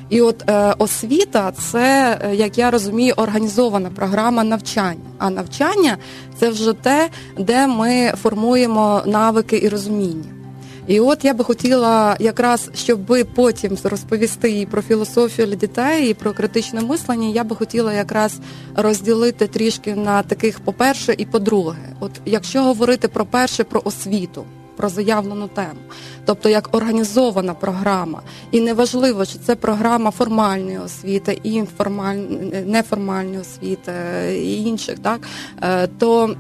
І 0.09 0.21
от 0.21 0.51
е, 0.51 0.75
освіта 0.79 1.53
це, 1.53 2.19
як 2.33 2.59
я 2.59 2.71
розумію, 2.71 3.15
організована 3.17 3.91
програма 3.91 4.45
навчання. 4.45 5.11
А 5.19 5.31
навчання 5.31 5.97
це 6.39 6.49
вже 6.49 6.73
те, 6.73 7.09
де 7.39 7.67
ми 7.67 8.13
формуємо 8.23 9.03
навики 9.07 9.61
і 9.63 9.69
розуміння. 9.69 10.42
І 10.87 11.01
от 11.01 11.25
я 11.25 11.35
би 11.35 11.45
хотіла 11.45 12.17
якраз, 12.21 12.71
щоб 12.75 13.01
потім 13.35 13.77
розповісти 13.85 14.61
і 14.61 14.67
про 14.67 14.83
філософію 14.83 15.49
для 15.49 15.55
дітей, 15.55 16.11
і 16.11 16.15
про 16.15 16.33
критичне 16.33 16.81
мислення. 16.81 17.29
Я 17.29 17.45
би 17.45 17.57
хотіла 17.57 17.93
якраз 17.93 18.41
розділити 18.75 19.47
трішки 19.47 19.95
на 19.95 20.23
таких, 20.23 20.61
по-перше, 20.61 21.15
і 21.19 21.25
по-друге. 21.25 21.97
От 22.01 22.11
якщо 22.25 22.63
говорити 22.63 23.09
про 23.09 23.27
перше, 23.27 23.65
про 23.65 23.83
освіту. 23.85 24.45
Про 24.77 24.89
заявлену 24.89 25.49
тему, 25.49 25.81
тобто 26.25 26.49
як 26.49 26.75
організована 26.75 27.55
програма, 27.55 28.23
і 28.51 28.61
неважливо, 28.61 29.27
чи 29.27 29.39
це 29.39 29.57
програма 29.57 30.11
формальної 30.11 30.79
освіти, 30.79 31.41
і 31.43 31.53
інформальної, 31.53 32.65
неформальної 32.67 33.39
освіти 33.39 33.93
і 34.37 34.63
інших, 34.63 34.99
так 34.99 35.21
е, 35.63 35.87
то 35.87 36.31
Е, 36.31 36.37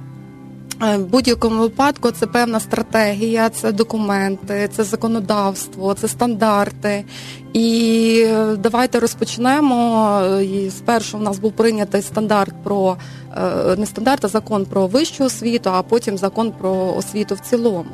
в 0.82 0.98
будь-якому 0.98 1.60
випадку 1.60 2.10
це 2.10 2.26
певна 2.26 2.60
стратегія, 2.60 3.48
це 3.48 3.72
документи, 3.72 4.68
це 4.76 4.84
законодавство, 4.84 5.94
це 5.94 6.08
стандарти. 6.08 7.04
І 7.52 8.24
е, 8.26 8.56
давайте 8.56 9.00
розпочнемо. 9.00 10.20
І 10.42 10.70
Спершу 10.70 11.18
в 11.18 11.22
нас 11.22 11.38
був 11.38 11.52
прийнятий 11.52 12.02
стандарт 12.02 12.54
про 12.64 12.96
Е, 13.36 13.76
не 13.76 13.86
стандарт, 13.86 14.24
а 14.24 14.28
закон 14.28 14.64
про 14.64 14.86
вищу 14.86 15.24
освіту, 15.24 15.70
а 15.70 15.82
потім 15.82 16.18
закон 16.18 16.52
про 16.52 16.94
освіту 16.96 17.34
в 17.34 17.40
цілому. 17.40 17.90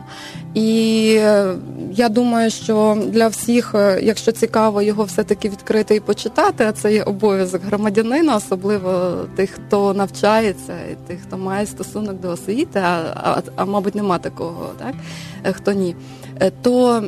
І 0.55 1.15
е, 1.19 1.55
я 1.93 2.09
думаю, 2.09 2.51
що 2.51 2.99
для 3.07 3.29
всіх, 3.29 3.75
якщо 4.03 4.33
цікаво, 4.33 4.83
його 4.83 5.05
все-таки 5.05 5.49
відкрити 5.49 5.95
і 5.95 6.01
почитати, 6.01 6.65
а 6.65 6.73
це 6.73 6.93
є 6.93 7.03
обов'язок 7.03 7.63
громадянина, 7.65 8.37
особливо 8.37 9.13
тих, 9.37 9.51
хто 9.51 9.95
навчається, 9.95 10.75
і 10.93 10.95
тих, 11.09 11.21
хто 11.27 11.39
має 11.39 11.67
стосунок 11.67 12.21
до 12.21 12.31
освіти, 12.31 12.79
а, 12.79 13.03
а, 13.15 13.43
а 13.57 13.65
мабуть, 13.65 13.95
нема 13.95 14.19
такого, 14.19 14.71
так 14.79 14.95
хто 15.55 15.73
ні, 15.73 15.97
то 16.63 17.03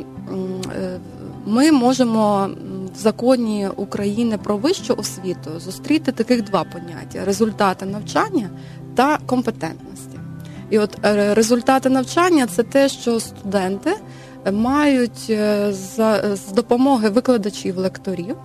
ми 1.45 1.71
можемо 1.71 2.49
в 2.95 2.97
законі 2.97 3.69
України 3.75 4.37
про 4.37 4.57
вищу 4.57 4.93
освіту 4.97 5.59
зустріти 5.59 6.11
таких 6.11 6.43
два 6.43 6.63
поняття: 6.63 7.25
результати 7.25 7.85
навчання 7.85 8.49
та 8.95 9.17
компетентності. 9.25 10.19
І 10.69 10.79
от 10.79 10.97
е, 11.05 11.33
результати 11.33 11.89
навчання 11.89 12.47
це 12.47 12.63
те, 12.63 12.89
що 12.89 13.19
студенти 13.19 13.91
мають 14.51 15.27
е, 15.29 15.73
з 15.73 16.51
допомоги 16.53 17.09
викладачів 17.09 17.77
лекторів 17.77 18.35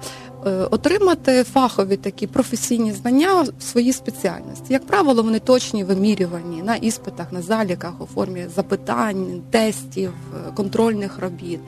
Е, 0.47 0.51
отримати 0.51 1.45
фахові 1.45 1.97
такі 1.97 2.27
професійні 2.27 2.93
знання 2.93 3.43
в 3.43 3.63
своїй 3.63 3.93
спеціальності. 3.93 4.73
Як 4.73 4.87
правило, 4.87 5.23
вони 5.23 5.39
точні 5.39 5.85
вимірювані 5.85 6.63
на 6.63 6.77
іспитах, 6.77 7.33
на 7.33 7.43
заліках 7.43 8.01
у 8.01 8.07
формі 8.07 8.47
запитань, 8.57 9.43
тестів, 9.51 10.13
контрольних 10.55 11.19
робіт. 11.19 11.61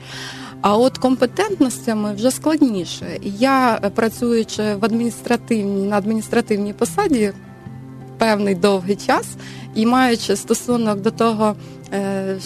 А 0.61 0.77
от 0.77 0.97
компетентностями 0.97 2.13
вже 2.13 2.31
складніше. 2.31 3.19
Я 3.23 3.79
е, 3.83 3.89
працюючи 3.89 4.75
в 4.75 4.85
адміністративній 4.85 5.87
на 5.87 5.97
адміністративній 5.97 6.73
посаді 6.73 7.31
певний 8.17 8.55
довгий 8.55 8.95
час 8.95 9.27
і 9.75 9.85
маючи 9.85 10.35
стосунок 10.35 11.01
до 11.01 11.11
того. 11.11 11.55
Е, 11.93 12.37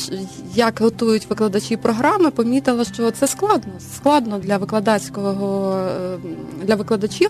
як 0.55 0.79
готують 0.79 1.29
викладачі 1.29 1.77
програми, 1.77 2.31
помітила, 2.31 2.83
що 2.83 3.11
це 3.11 3.27
складно. 3.27 3.73
Складно 3.95 4.39
для 4.39 4.57
викладацького 4.57 5.75
е, 5.75 6.17
для 6.63 6.75
викладачів 6.75 7.29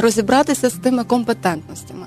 розібратися 0.00 0.70
з 0.70 0.74
тими 0.74 1.04
компетентностями. 1.04 2.06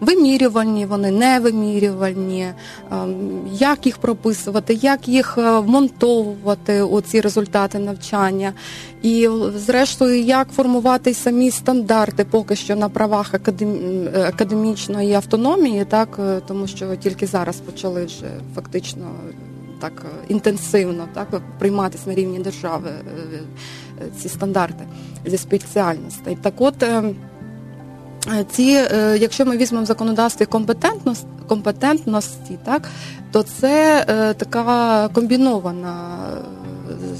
Вимірювальні, 0.00 0.86
вони 0.86 1.10
невимірювальні, 1.10 2.52
ем, 2.92 3.40
як 3.52 3.86
їх 3.86 3.98
прописувати, 3.98 4.74
як 4.74 5.08
їх 5.08 5.38
е, 5.38 5.58
вмонтовувати 5.58 6.82
у 6.82 7.00
ці 7.00 7.20
результати 7.20 7.78
навчання, 7.78 8.52
і 9.02 9.28
зрештою, 9.54 10.20
як 10.22 10.48
формувати 10.48 11.14
самі 11.14 11.50
стандарти 11.50 12.24
поки 12.24 12.56
що 12.56 12.76
на 12.76 12.88
правах 12.88 13.34
академічної 14.14 15.14
автономії, 15.14 15.84
так 15.84 16.18
тому 16.46 16.66
що 16.66 16.96
тільки 16.96 17.26
зараз 17.26 17.56
почали 17.56 18.04
вже 18.04 18.26
фактично 18.54 19.10
так 19.80 20.06
інтенсивно 20.28 21.08
так 21.14 21.28
прийматися 21.58 22.04
на 22.06 22.14
рівні 22.14 22.38
держави 22.38 22.90
ці 24.18 24.28
стандарти 24.28 24.84
зі 25.26 25.38
спеціальностей. 25.38 26.38
Так 26.42 26.54
от. 26.58 26.84
Ці, 28.50 28.62
е, 28.62 29.18
якщо 29.20 29.46
ми 29.46 29.56
візьмемо 29.56 29.84
в 29.84 29.86
законодавстві 29.86 30.46
компетентності, 30.46 31.26
компетентності, 31.48 32.58
так 32.64 32.88
то 33.32 33.42
це 33.42 34.04
е, 34.08 34.34
така 34.34 35.08
комбінована 35.08 36.18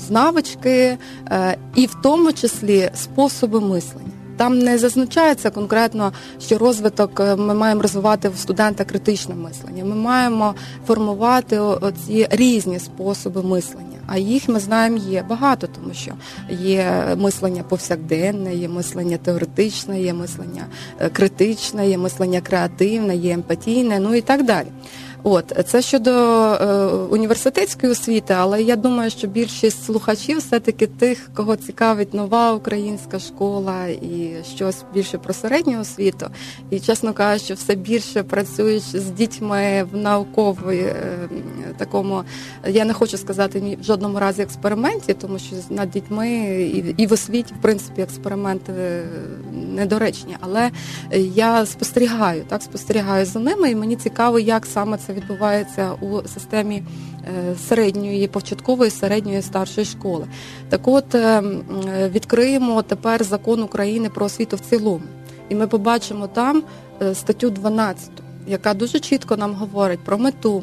з 0.07 0.11
навички 0.11 0.99
е, 1.30 1.57
і 1.75 1.87
в 1.87 1.97
тому 2.02 2.33
числі 2.33 2.90
способи 2.95 3.61
мислення. 3.61 4.11
Там 4.37 4.59
не 4.59 4.78
зазначається 4.78 5.50
конкретно, 5.50 6.12
що 6.40 6.59
розвиток 6.59 7.21
ми 7.21 7.54
маємо 7.54 7.83
розвивати 7.83 8.28
в 8.28 8.37
студента 8.37 8.85
критичне 8.85 9.35
мислення. 9.35 9.85
Ми 9.85 9.95
маємо 9.95 10.54
формувати 10.87 11.59
оці 11.59 12.26
різні 12.30 12.78
способи 12.78 13.42
мислення. 13.42 13.89
А 14.12 14.19
їх 14.19 14.49
ми 14.49 14.61
знаємо 14.61 14.97
є 14.97 15.23
багато, 15.23 15.67
тому 15.67 15.95
що 15.95 16.12
є 16.50 17.14
мислення 17.17 17.62
повсякденне, 17.62 18.55
є 18.55 18.69
мислення 18.69 19.17
теоретичне, 19.17 20.02
є 20.02 20.14
мислення 20.14 20.67
е, 21.00 21.09
критичне, 21.09 21.88
є 21.88 21.99
мислення 21.99 22.40
креативне, 22.40 23.17
є 23.17 23.33
емпатійне, 23.33 24.00
ну 24.00 24.14
і 24.14 24.21
так 24.21 24.45
далі. 24.45 24.67
От 25.23 25.53
це 25.67 25.83
щодо 25.83 26.11
е, 26.11 26.87
університетської 27.11 27.93
освіти, 27.93 28.35
але 28.39 28.62
я 28.62 28.77
думаю, 28.77 29.11
що 29.11 29.27
більшість 29.27 29.85
слухачів 29.85 30.39
все-таки 30.39 30.87
тих, 30.87 31.31
кого 31.35 31.57
цікавить 31.57 32.15
нова 32.15 32.53
українська 32.53 33.19
школа 33.19 33.87
і 33.87 34.33
щось 34.55 34.85
більше 34.95 35.19
про 35.19 35.35
середню 35.35 35.81
освіту, 35.81 36.27
і 36.71 36.81
чесно 36.81 37.12
кажучи, 37.12 37.55
все 37.55 37.75
більше 37.75 38.23
працюють 38.23 38.83
з 38.83 39.11
дітьми 39.11 39.87
в 39.93 39.97
науковій 39.97 40.79
е, 40.79 41.29
такому. 41.77 42.23
Я 42.67 42.85
не 42.85 42.93
хочу 42.93 43.19
сказати 43.19 43.61
ні 43.61 43.79
в 43.81 43.85
жодному 43.85 44.19
разі 44.19 44.43
експерименті, 44.43 45.15
тому 45.15 45.39
що 45.39 45.57
над 45.71 45.91
дітьми 45.91 46.31
і, 46.75 46.95
і 46.97 47.07
в 47.07 47.12
освіті, 47.12 47.55
в 47.59 47.62
принципі, 47.62 48.03
експерименти 48.03 48.73
недоречні. 49.53 50.37
Але 50.41 50.71
я 51.35 51.67
спостерігаю, 51.67 52.45
так 52.49 52.62
спостерігаю 52.62 53.27
за 53.27 53.39
ними, 53.39 53.71
і 53.71 53.75
мені 53.75 53.97
цікаво, 53.97 54.39
як 54.39 54.67
саме 54.67 54.99
це 55.07 55.10
відбувається 55.12 55.93
у 55.93 56.29
системі 56.29 56.83
е, 57.25 57.55
середньої, 57.69 58.29
початкової 58.29 58.90
середньої 58.90 59.43
старшої 59.43 59.85
школи. 59.85 60.26
Так 60.69 60.88
от 60.88 61.14
е, 61.14 61.43
відкриємо 62.14 62.83
тепер 62.83 63.25
закон 63.25 63.62
України 63.62 64.09
про 64.09 64.26
освіту 64.26 64.57
в 64.57 64.61
цілому, 64.61 65.05
і 65.49 65.55
ми 65.55 65.67
побачимо 65.67 66.26
там 66.26 66.62
е, 67.02 67.14
статтю 67.14 67.50
12, 67.50 68.11
яка 68.47 68.75
дуже 68.75 69.00
чітко 69.00 69.37
нам 69.37 69.55
говорить 69.55 70.00
про 70.00 70.19
мету 70.19 70.62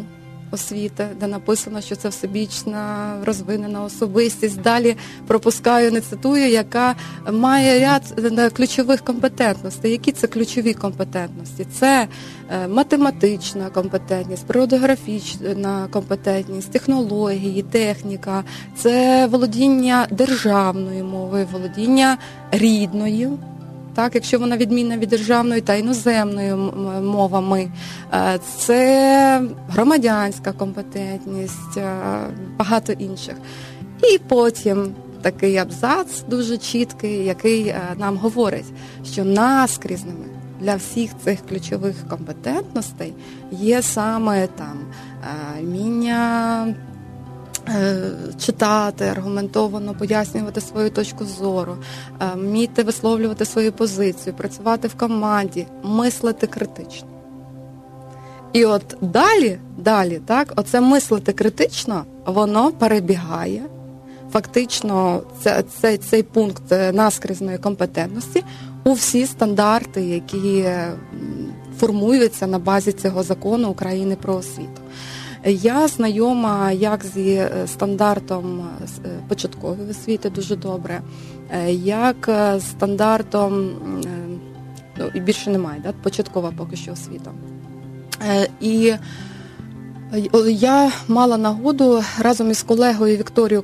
освіти, 0.52 1.08
де 1.20 1.28
написано, 1.28 1.82
що 1.82 1.96
це 1.96 2.10
всебічна 2.10 3.14
розвинена 3.26 3.84
особистість. 3.84 4.62
Далі 4.62 4.96
пропускаю, 5.28 5.92
не 5.92 6.02
цитую, 6.02 6.50
яка 6.50 6.96
має 7.32 7.80
ряд 7.80 8.04
е, 8.38 8.50
ключових 8.50 9.02
компетентностей. 9.02 9.92
Які 9.92 10.12
це 10.12 10.28
ключові 10.28 10.74
компетентності? 10.74 11.66
Це 11.80 12.08
е, 12.50 12.68
математична 12.68 13.70
компетентність, 13.70 14.46
природографічна 14.46 15.88
компетентність, 15.92 16.72
технології, 16.72 17.64
техніка, 17.64 18.44
це 18.76 19.28
володіння 19.28 20.08
державною 20.12 21.06
мовою, 21.06 21.48
володіння 21.52 22.18
рідною 22.52 23.40
так, 23.98 24.16
якщо 24.16 24.40
вона 24.40 24.58
відмінна 24.58 24.98
від 24.98 25.10
державної 25.10 25.62
та 25.62 25.76
іноземної 25.76 26.56
мовами, 27.02 27.72
е, 28.14 28.40
це 28.58 29.42
громадянська 29.70 30.52
компетентність, 30.52 31.78
е, 31.78 31.96
багато 32.58 32.94
інших. 32.94 33.36
І 34.04 34.18
потім 34.18 34.96
такий 35.22 35.58
абзац 35.58 36.24
дуже 36.28 36.58
чіткий, 36.58 37.26
який 37.26 37.68
е, 37.68 37.82
нам 37.98 38.18
говорить, 38.18 38.74
що 39.06 39.26
наскрізними 39.26 40.26
для 40.62 40.76
всіх 40.76 41.12
цих 41.24 41.40
ключових 41.50 41.96
компетентностей 42.10 43.14
є 43.52 43.82
саме 43.82 44.48
там 44.48 44.80
вміння 45.62 46.66
Е, 46.68 46.97
читати, 48.40 49.06
аргументовано 49.06 49.94
пояснювати 49.94 50.62
свою 50.62 50.90
точку 50.90 51.26
зору, 51.26 51.78
е, 52.22 52.26
вміти 52.36 52.84
висловлювати 52.84 53.46
свою 53.46 53.72
позицію, 53.72 54.34
працювати 54.34 54.88
в 54.88 54.94
команді, 54.94 55.68
мислити 55.84 56.48
критично. 56.48 57.08
І 58.54 58.66
от 58.66 58.98
далі, 59.02 59.60
далі, 59.78 60.22
так, 60.26 60.54
оце 60.56 60.82
мислити 60.82 61.34
критично, 61.34 62.06
воно 62.26 62.72
перебігає. 62.72 63.64
Фактично, 64.32 65.22
це, 65.44 65.64
цей, 65.82 65.98
цей 65.98 66.24
пункт 66.24 66.64
наскрізної 66.94 67.58
компетентності 67.58 68.44
у 68.84 68.94
всі 68.94 69.26
стандарти, 69.26 70.02
які 70.02 70.66
формуються 71.80 72.48
на 72.48 72.60
базі 72.60 72.92
цього 72.92 73.24
закону 73.24 73.70
України 73.70 74.16
про 74.22 74.36
освіту. 74.36 74.82
Я 75.46 75.88
знайома 75.88 76.72
як 76.72 77.06
зі 77.06 77.32
е, 77.32 77.68
стандартом 77.68 78.68
е, 79.06 79.10
початкової 79.28 79.90
освіти 79.90 80.30
дуже 80.30 80.56
добре, 80.56 81.02
е, 81.52 81.72
як 81.74 82.30
стандартом, 82.60 83.70
ну 84.98 85.06
і 85.14 85.20
більше 85.20 85.50
немає, 85.50 85.82
да, 85.84 85.92
початкова 85.92 86.54
поки 86.58 86.76
що 86.76 86.92
освіта. 86.92 87.32
І 88.62 88.94
я 90.50 90.92
мала 91.08 91.38
нагоду 91.38 92.04
разом 92.20 92.52
із 92.52 92.64
колегою 92.64 93.18
Вікторією 93.18 93.64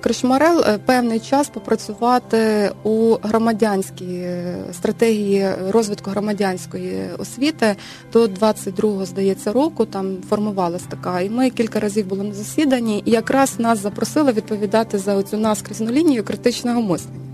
Кришмарел 0.00 0.60
е, 0.60 0.78
певний 0.78 1.20
час 1.20 1.48
попрацювати 1.48 2.70
у 2.82 3.16
громадянській 3.22 4.14
е, 4.14 4.56
стратегії 4.72 5.48
розвитку 5.68 6.10
громадянської 6.10 7.10
освіти 7.18 7.76
до 8.12 8.26
22-го, 8.26 9.04
здається, 9.04 9.52
року. 9.52 9.84
Там 9.84 10.16
формувалась 10.28 10.82
така. 10.82 11.20
І 11.20 11.30
ми 11.30 11.50
кілька 11.50 11.80
разів 11.80 12.06
були 12.06 12.22
на 12.22 12.34
засіданні, 12.34 13.02
і 13.06 13.10
якраз 13.10 13.58
нас 13.58 13.78
запросили 13.78 14.32
відповідати 14.32 14.98
за 14.98 15.22
цю 15.22 15.36
наскрізну 15.36 15.90
лінію 15.90 16.24
критичного 16.24 16.82
мислення. 16.82 17.33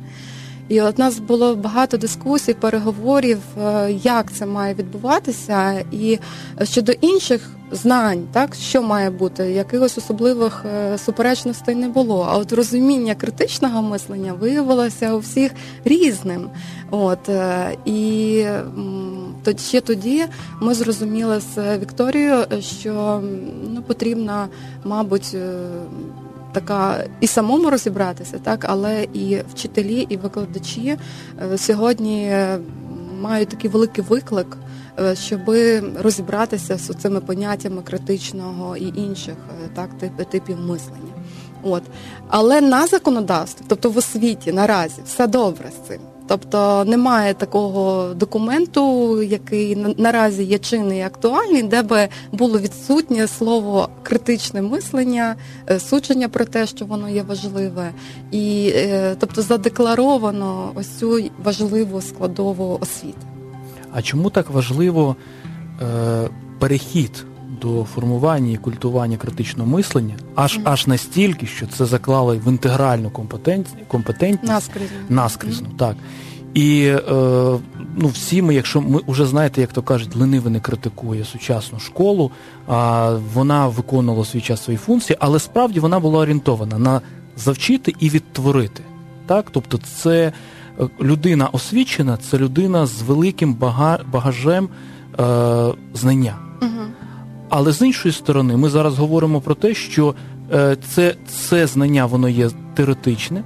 І 0.71 0.81
от 0.81 0.99
нас 0.99 1.19
було 1.19 1.57
багато 1.57 1.97
дискусій, 1.97 2.55
переговорів, 2.55 3.39
е, 3.63 3.93
як 3.93 4.33
це 4.33 4.47
має 4.47 4.75
відбуватися, 4.75 5.85
і 5.93 6.19
щодо 6.63 6.93
інших 6.93 7.51
знань, 7.73 8.29
так 8.33 8.55
що 8.55 8.83
має 8.83 9.11
бути, 9.11 9.51
якихось 9.51 9.99
особливих 9.99 10.65
е, 10.67 10.99
суперечностей 10.99 11.75
не 11.75 11.89
було. 11.89 12.29
А 12.31 12.37
от 12.37 12.53
розуміння 12.53 13.15
критичного 13.15 13.83
мислення 13.83 14.33
виявилося 14.33 15.15
у 15.15 15.19
всіх 15.19 15.53
різним. 15.85 16.51
От 16.91 17.29
е, 17.29 17.77
і 17.85 18.45
ще 19.59 19.81
тоді 19.81 20.25
ми 20.61 20.75
зрозуміли 20.75 21.41
з 21.55 21.79
Вікторією, 21.79 22.45
що 22.61 23.23
ну 23.75 23.83
потрібно, 23.83 24.49
мабуть 24.85 25.37
така 26.53 27.05
і 27.21 27.27
самому 27.27 27.71
розібратися, 27.71 28.39
так 28.39 28.65
але 28.69 29.07
і 29.13 29.43
вчителі, 29.55 30.07
і 30.09 30.17
викладачі 30.17 30.97
е, 31.53 31.59
сьогодні 31.59 32.33
мають 33.21 33.49
такий 33.49 33.71
великий 33.71 34.05
виклик, 34.05 34.57
е, 35.01 35.17
щоб 35.17 35.41
розібратися 36.03 36.79
з 36.79 36.95
цими 36.95 37.21
поняттями 37.21 37.83
критичного 37.83 38.77
і 38.77 38.93
інших 38.97 39.35
е, 39.65 39.69
так 39.75 39.91
типів 40.31 40.61
мислення. 40.61 41.13
От 41.63 41.83
але 42.29 42.61
на 42.61 42.87
законодавстві, 42.87 43.65
тобто 43.69 43.91
в 43.91 43.97
освіті 43.97 44.53
наразі 44.53 45.01
все 45.05 45.27
добре 45.27 45.71
з 45.71 45.89
цим. 45.89 46.01
Тобто 46.31 46.85
немає 46.85 47.35
такого 47.35 48.15
документу, 48.15 49.23
який 49.23 49.77
наразі 49.77 50.45
є 50.45 50.59
чинний 50.59 50.99
і 50.99 51.03
актуальний, 51.03 51.63
де 51.63 51.83
би 51.83 52.09
було 52.33 52.59
відсутнє 52.59 53.27
слово 53.27 53.89
критичне 54.03 54.63
мислення, 54.63 55.37
е, 55.71 55.81
судження 55.81 56.29
про 56.29 56.45
те, 56.45 56.67
що 56.67 56.85
воно 56.85 57.09
є 57.09 57.23
важливе, 57.23 57.93
і 58.31 58.73
е, 58.75 59.17
тобто 59.19 59.43
задекларовано 59.43 60.73
ось 60.75 60.89
цю 60.99 61.31
важливу 61.45 62.01
складову 62.01 62.79
освіти. 62.81 63.27
А 63.93 64.03
чому 64.03 64.31
так 64.31 64.51
важливо 64.51 65.17
е, 65.83 66.29
перехід? 66.59 67.25
До 67.63 67.85
формування 67.85 68.53
і 68.53 68.57
культування 68.57 69.17
критичного 69.17 69.71
мислення 69.71 70.15
аж 70.35 70.59
mm. 70.59 70.63
аж 70.65 70.87
настільки, 70.87 71.47
що 71.47 71.67
це 71.67 71.85
заклало 71.85 72.37
в 72.37 72.49
інтегральну 72.49 73.11
компетентність 73.89 74.43
наскрізну, 74.43 74.97
наскрізну 75.09 75.69
mm. 75.69 75.77
так. 75.77 75.97
І 76.55 76.83
е, 76.87 77.01
ну, 77.97 78.09
всі 78.09 78.43
ми, 78.43 78.55
якщо 78.55 78.81
ми 78.81 79.01
вже 79.09 79.27
знаєте, 79.27 79.61
як 79.61 79.73
то 79.73 79.83
кажуть, 79.83 80.17
ленивий 80.17 80.53
не 80.53 80.61
критикує 80.61 81.25
сучасну 81.25 81.81
школу, 81.81 82.31
а 82.67 83.11
вона 83.35 83.69
виконувала 83.69 84.25
свій 84.25 84.41
час 84.41 84.65
свої 84.65 84.79
функції, 84.79 85.17
але 85.21 85.39
справді 85.39 85.81
вона 85.81 86.01
була 86.01 86.19
орієнтована 86.19 86.79
на 86.79 87.01
завчити 87.37 87.95
і 87.99 88.11
відтворити. 88.11 88.83
Так? 89.27 89.47
Тобто, 89.51 89.79
це 89.79 90.33
е, 90.81 90.89
людина 91.01 91.49
освічена, 91.53 92.17
це 92.17 92.39
людина 92.39 92.87
з 92.87 93.03
великим 93.03 93.55
багажем 94.13 94.69
е, 95.21 95.75
знання. 95.95 96.37
Угу. 96.63 96.83
Але 97.51 97.73
з 97.73 97.83
іншої 97.83 98.15
сторони, 98.15 98.57
ми 98.57 98.69
зараз 98.69 98.99
говоримо 98.99 99.41
про 99.41 99.55
те, 99.55 99.75
що 99.75 100.15
е, 100.53 100.77
це, 100.89 101.15
це 101.29 101.67
знання 101.67 102.07
воно 102.07 102.29
є 102.29 102.51
теоретичне. 102.75 103.45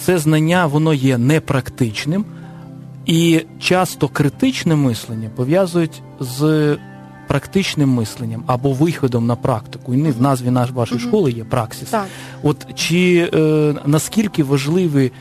Це 0.00 0.18
знання 0.18 0.66
воно 0.66 0.94
є 0.94 1.18
непрактичним, 1.18 2.24
і 3.06 3.40
часто 3.58 4.08
критичне 4.08 4.76
мислення 4.76 5.30
пов'язують 5.36 6.02
з 6.20 6.76
практичним 7.28 7.88
мисленням 7.88 8.44
або 8.46 8.72
виходом 8.72 9.26
на 9.26 9.36
практику. 9.36 9.94
І 9.94 9.96
не 9.96 10.10
в 10.10 10.22
назві 10.22 10.50
наш 10.50 10.70
вашої 10.70 11.00
школи 11.00 11.32
є 11.32 11.44
праксіс. 11.44 11.88
Так. 11.88 12.06
От 12.42 12.66
чи 12.74 13.30
е, 13.34 13.74
наскільки 13.86 14.44
важливий, 14.44 15.12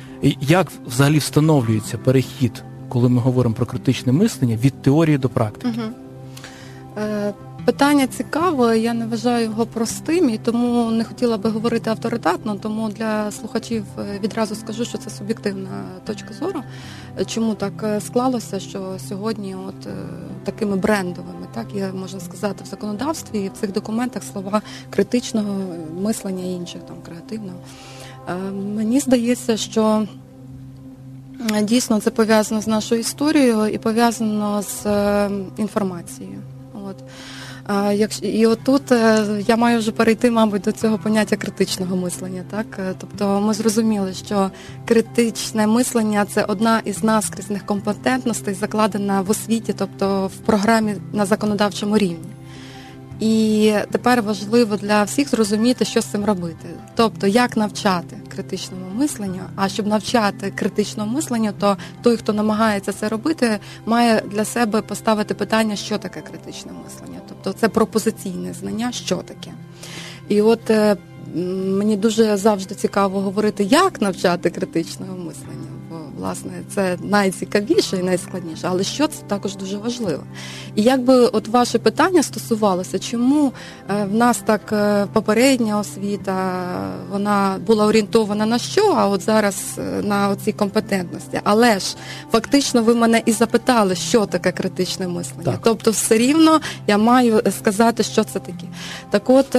як 0.41 0.67
взагалі 0.88 1.17
встановлюється 1.17 1.97
перехід, 1.97 2.63
коли 2.89 3.10
ми 3.10 3.21
говоримо 3.21 3.56
про 3.56 3.65
критичне 3.65 4.12
мислення 4.12 4.56
від 4.56 4.82
теорії 4.82 5.17
до 5.17 5.30
практики? 5.30 5.80
Е, 6.97 7.34
Питання 7.65 8.08
цікаве, 8.08 8.80
я 8.80 8.93
не 8.93 9.06
вважаю 9.06 9.43
його 9.45 9.65
простим 9.65 10.30
і 10.30 10.38
тому 10.38 10.91
не 10.91 11.04
хотіла 11.04 11.38
би 11.38 11.50
говорити 11.50 11.89
авторитетно. 11.89 12.56
Тому 12.56 12.89
для 12.89 13.32
слухачів 13.32 13.86
е, 14.00 14.19
відразу 14.24 14.56
скажу, 14.56 14.86
що 14.86 14.97
це 14.97 15.10
суб'єктивна 15.10 15.84
точка 16.06 16.34
зору. 16.34 16.63
Чому 17.26 17.56
так 17.56 17.74
е, 17.84 18.02
склалося, 18.02 18.60
що 18.60 18.97
сьогодні, 19.10 19.56
от 19.56 19.88
е, 19.88 19.93
такими 20.43 20.76
брендовими, 20.76 21.47
так 21.54 21.67
я 21.76 21.93
можна 21.93 22.19
сказати, 22.19 22.63
в 22.63 22.67
законодавстві 22.67 23.39
і 23.39 23.50
в 23.50 23.54
цих 23.54 23.71
документах 23.71 24.24
слова 24.24 24.62
критичного 24.89 25.60
мислення 26.02 26.43
інших 26.43 26.82
там 26.82 26.97
креативного. 27.06 27.58
Мені 28.76 29.00
здається, 29.00 29.58
що 29.58 30.08
дійсно 31.62 32.00
це 32.00 32.12
пов'язано 32.12 32.62
з 32.62 32.67
нашою 32.67 33.02
історією 33.02 33.67
і 33.67 33.78
пов'язано 33.78 34.62
з 34.62 34.86
інформацією. 35.58 36.41
От. 36.74 36.95
І 38.21 38.45
отут 38.45 38.91
е, 38.91 39.25
я 39.47 39.55
маю 39.57 39.79
вже 39.79 39.91
перейти, 39.91 40.31
мабуть, 40.31 40.62
до 40.62 40.71
цього 40.71 40.97
поняття 40.97 41.36
критичного 41.36 41.95
мислення. 41.95 42.43
Так, 42.51 42.65
е, 42.79 42.93
тобто 42.99 43.41
ми 43.41 43.53
зрозуміли, 43.53 44.13
що 44.13 44.51
критичне 44.88 45.67
мислення 45.67 46.25
це 46.25 46.43
одна 46.43 46.81
із 46.86 47.03
наскрізних 47.03 47.65
компетентностей, 47.65 48.53
закладена 48.53 49.21
в 49.21 49.29
освіті, 49.29 49.73
тобто 49.77 50.27
в 50.27 50.38
програмі 50.38 50.95
на 51.13 51.25
законодавчому 51.25 51.97
рівні. 51.97 52.29
І 53.19 53.73
тепер 53.91 54.21
важливо 54.21 54.75
для 54.75 55.03
всіх 55.03 55.29
зрозуміти, 55.29 55.86
що 55.86 56.01
з 56.01 56.05
цим 56.05 56.25
робити. 56.25 56.67
Тобто, 56.95 57.27
як 57.27 57.57
навчати 57.57 58.17
критичному 58.31 58.86
мисленню. 58.95 59.41
А 59.55 59.69
щоб 59.69 59.88
навчати 59.88 60.51
критичному 60.51 61.15
мисленню, 61.15 61.51
то 61.60 61.77
той, 62.01 62.17
хто 62.17 62.34
намагається 62.34 62.93
це 62.93 63.10
робити, 63.10 63.60
має 63.86 64.21
для 64.31 64.45
себе 64.45 64.81
поставити 64.81 65.34
питання, 65.34 65.75
що 65.75 65.97
таке 65.97 66.21
критичне 66.21 66.71
мислення. 66.84 67.20
Тобто 67.43 67.60
це 67.60 67.69
пропозиційне 67.69 68.54
знання, 68.54 68.91
що 68.91 69.15
таке. 69.15 69.51
І 70.30 70.41
от 70.41 70.69
е, 70.69 70.97
мені 71.77 71.97
дуже 71.97 72.38
завжди 72.38 72.75
цікаво 72.75 73.21
говорити, 73.21 73.63
як 73.63 74.01
навчати 74.01 74.49
критичного 74.49 75.17
мислення 75.17 75.61
власне, 76.21 76.51
це 76.75 76.97
найцікавіше 77.01 77.97
і 77.97 78.03
найскладніше, 78.03 78.67
але 78.69 78.84
що 78.84 79.07
це 79.07 79.23
також 79.27 79.55
дуже 79.55 79.77
важливо. 79.77 80.23
І 80.75 80.84
якби 80.84 81.13
от 81.13 81.47
ваше 81.47 81.79
питання 81.79 82.23
стосувалося, 82.23 82.99
чому 82.99 83.53
е, 83.89 84.05
в 84.05 84.13
нас 84.13 84.38
так 84.45 84.62
е, 84.71 85.07
попередня 85.13 85.79
освіта 85.79 86.63
вона 87.12 87.60
була 87.67 87.86
орієнтована 87.86 88.45
на 88.45 88.57
що, 88.60 88.93
а 88.97 89.07
от 89.07 89.21
зараз 89.21 89.55
е, 89.77 90.01
на 90.01 90.29
оці 90.29 90.51
компетентності. 90.51 91.39
Але 91.43 91.79
ж 91.79 91.95
фактично 92.31 92.84
ви 92.84 92.95
мене 92.95 93.21
і 93.25 93.31
запитали, 93.31 93.95
що 93.95 94.25
таке 94.25 94.51
критичне 94.51 95.07
мислення. 95.07 95.43
Так. 95.43 95.60
Тобто, 95.63 95.91
все 95.91 96.17
рівно 96.17 96.60
я 96.88 96.97
маю 96.97 97.41
сказати, 97.57 98.03
що 98.03 98.23
це 98.23 98.39
таке. 98.39 98.65
Так 99.10 99.29
от 99.29 99.55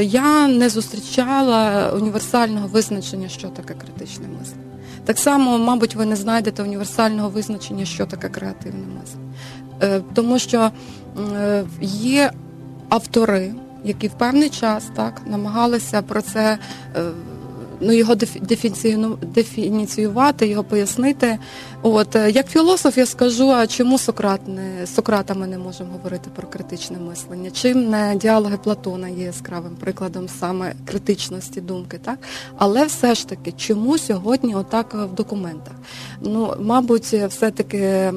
я 0.00 0.48
не 0.48 0.68
зустрічала 0.68 1.90
універсального 1.92 2.68
визначення, 2.68 3.28
що 3.28 3.48
таке 3.48 3.74
критичне 3.74 4.26
мислення. 4.40 4.69
Так 5.10 5.18
само, 5.18 5.58
мабуть, 5.58 5.94
ви 5.94 6.06
не 6.06 6.16
знайдете 6.16 6.62
універсального 6.62 7.28
визначення, 7.28 7.84
що 7.84 8.06
таке 8.06 8.28
креативне 8.28 8.86
мислення. 9.00 10.02
Тому 10.14 10.38
що 10.38 10.70
е, 11.36 11.64
є 11.80 12.32
автори, 12.88 13.54
які 13.84 14.08
в 14.08 14.12
певний 14.12 14.50
час 14.50 14.90
так 14.96 15.22
намагалися 15.26 16.02
про 16.02 16.22
це 16.22 16.58
е, 16.96 17.02
ну, 17.80 17.92
його 17.92 18.14
дефініціювати, 19.22 20.46
його 20.46 20.64
пояснити. 20.64 21.38
От 21.82 22.16
е, 22.16 22.30
як 22.30 22.46
філософ, 22.46 22.98
я 22.98 23.06
скажу, 23.06 23.50
а 23.50 23.66
чому 23.66 23.98
Сократ 23.98 24.48
не 24.48 24.86
Сократа 24.86 25.34
ми 25.34 25.46
не 25.46 25.58
можемо 25.58 25.92
говорити 25.92 26.30
про 26.36 26.48
критичне 26.48 26.98
мислення? 26.98 27.50
Чим 27.50 27.90
не 27.90 28.16
діалоги 28.16 28.56
Платона 28.56 29.08
є 29.08 29.24
яскравим 29.24 29.76
прикладом 29.76 30.28
саме 30.28 30.74
критичності 30.84 31.60
думки, 31.60 31.98
так? 32.04 32.18
Але 32.56 32.84
все 32.84 33.14
ж 33.14 33.28
таки, 33.28 33.52
чому 33.52 33.98
сьогодні 33.98 34.54
отак 34.54 34.94
в 34.94 35.14
документах? 35.14 35.74
Ну, 36.20 36.54
мабуть, 36.60 37.04
все-таки 37.04 37.78
е, 37.78 38.12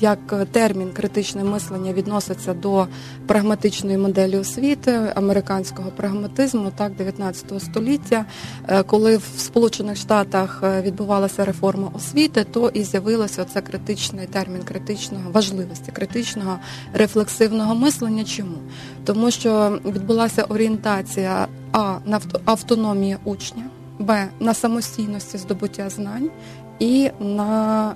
як 0.00 0.46
термін 0.52 0.90
критичне 0.92 1.44
мислення 1.44 1.92
відноситься 1.92 2.54
до 2.54 2.86
прагматичної 3.26 3.98
моделі 3.98 4.36
освіти, 4.36 5.12
американського 5.14 5.90
прагматизму, 5.90 6.72
так 6.76 6.94
19 6.94 7.62
століття, 7.62 8.24
е, 8.68 8.82
коли 8.82 9.16
в 9.16 9.24
Сполучених 9.38 9.96
Штатах 9.96 10.60
е, 10.64 10.82
відбувалася 10.82 11.44
реформа 11.44 11.90
освіти, 11.94 12.44
то 12.44 12.68
і 12.74 12.82
з'явилося 12.82 13.44
це 13.44 13.60
критичний 13.60 14.26
термін 14.26 14.62
критичного 14.62 15.30
важливості, 15.30 15.92
критичного 15.92 16.58
рефлексивного 16.94 17.74
мислення. 17.74 18.24
Чому? 18.24 18.58
Тому 19.04 19.30
що 19.30 19.78
відбулася 19.84 20.42
орієнтація 20.42 21.48
а 21.76 21.98
на 22.04 22.20
автономії 22.44 23.16
учня, 23.24 23.62
б 23.98 24.28
на 24.40 24.54
самостійності 24.54 25.38
здобуття 25.38 25.90
знань 25.90 26.30
і 26.78 27.10
на 27.20 27.94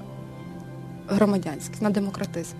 громадянськість, 1.10 1.82
на 1.82 1.90
демократизм. 1.90 2.54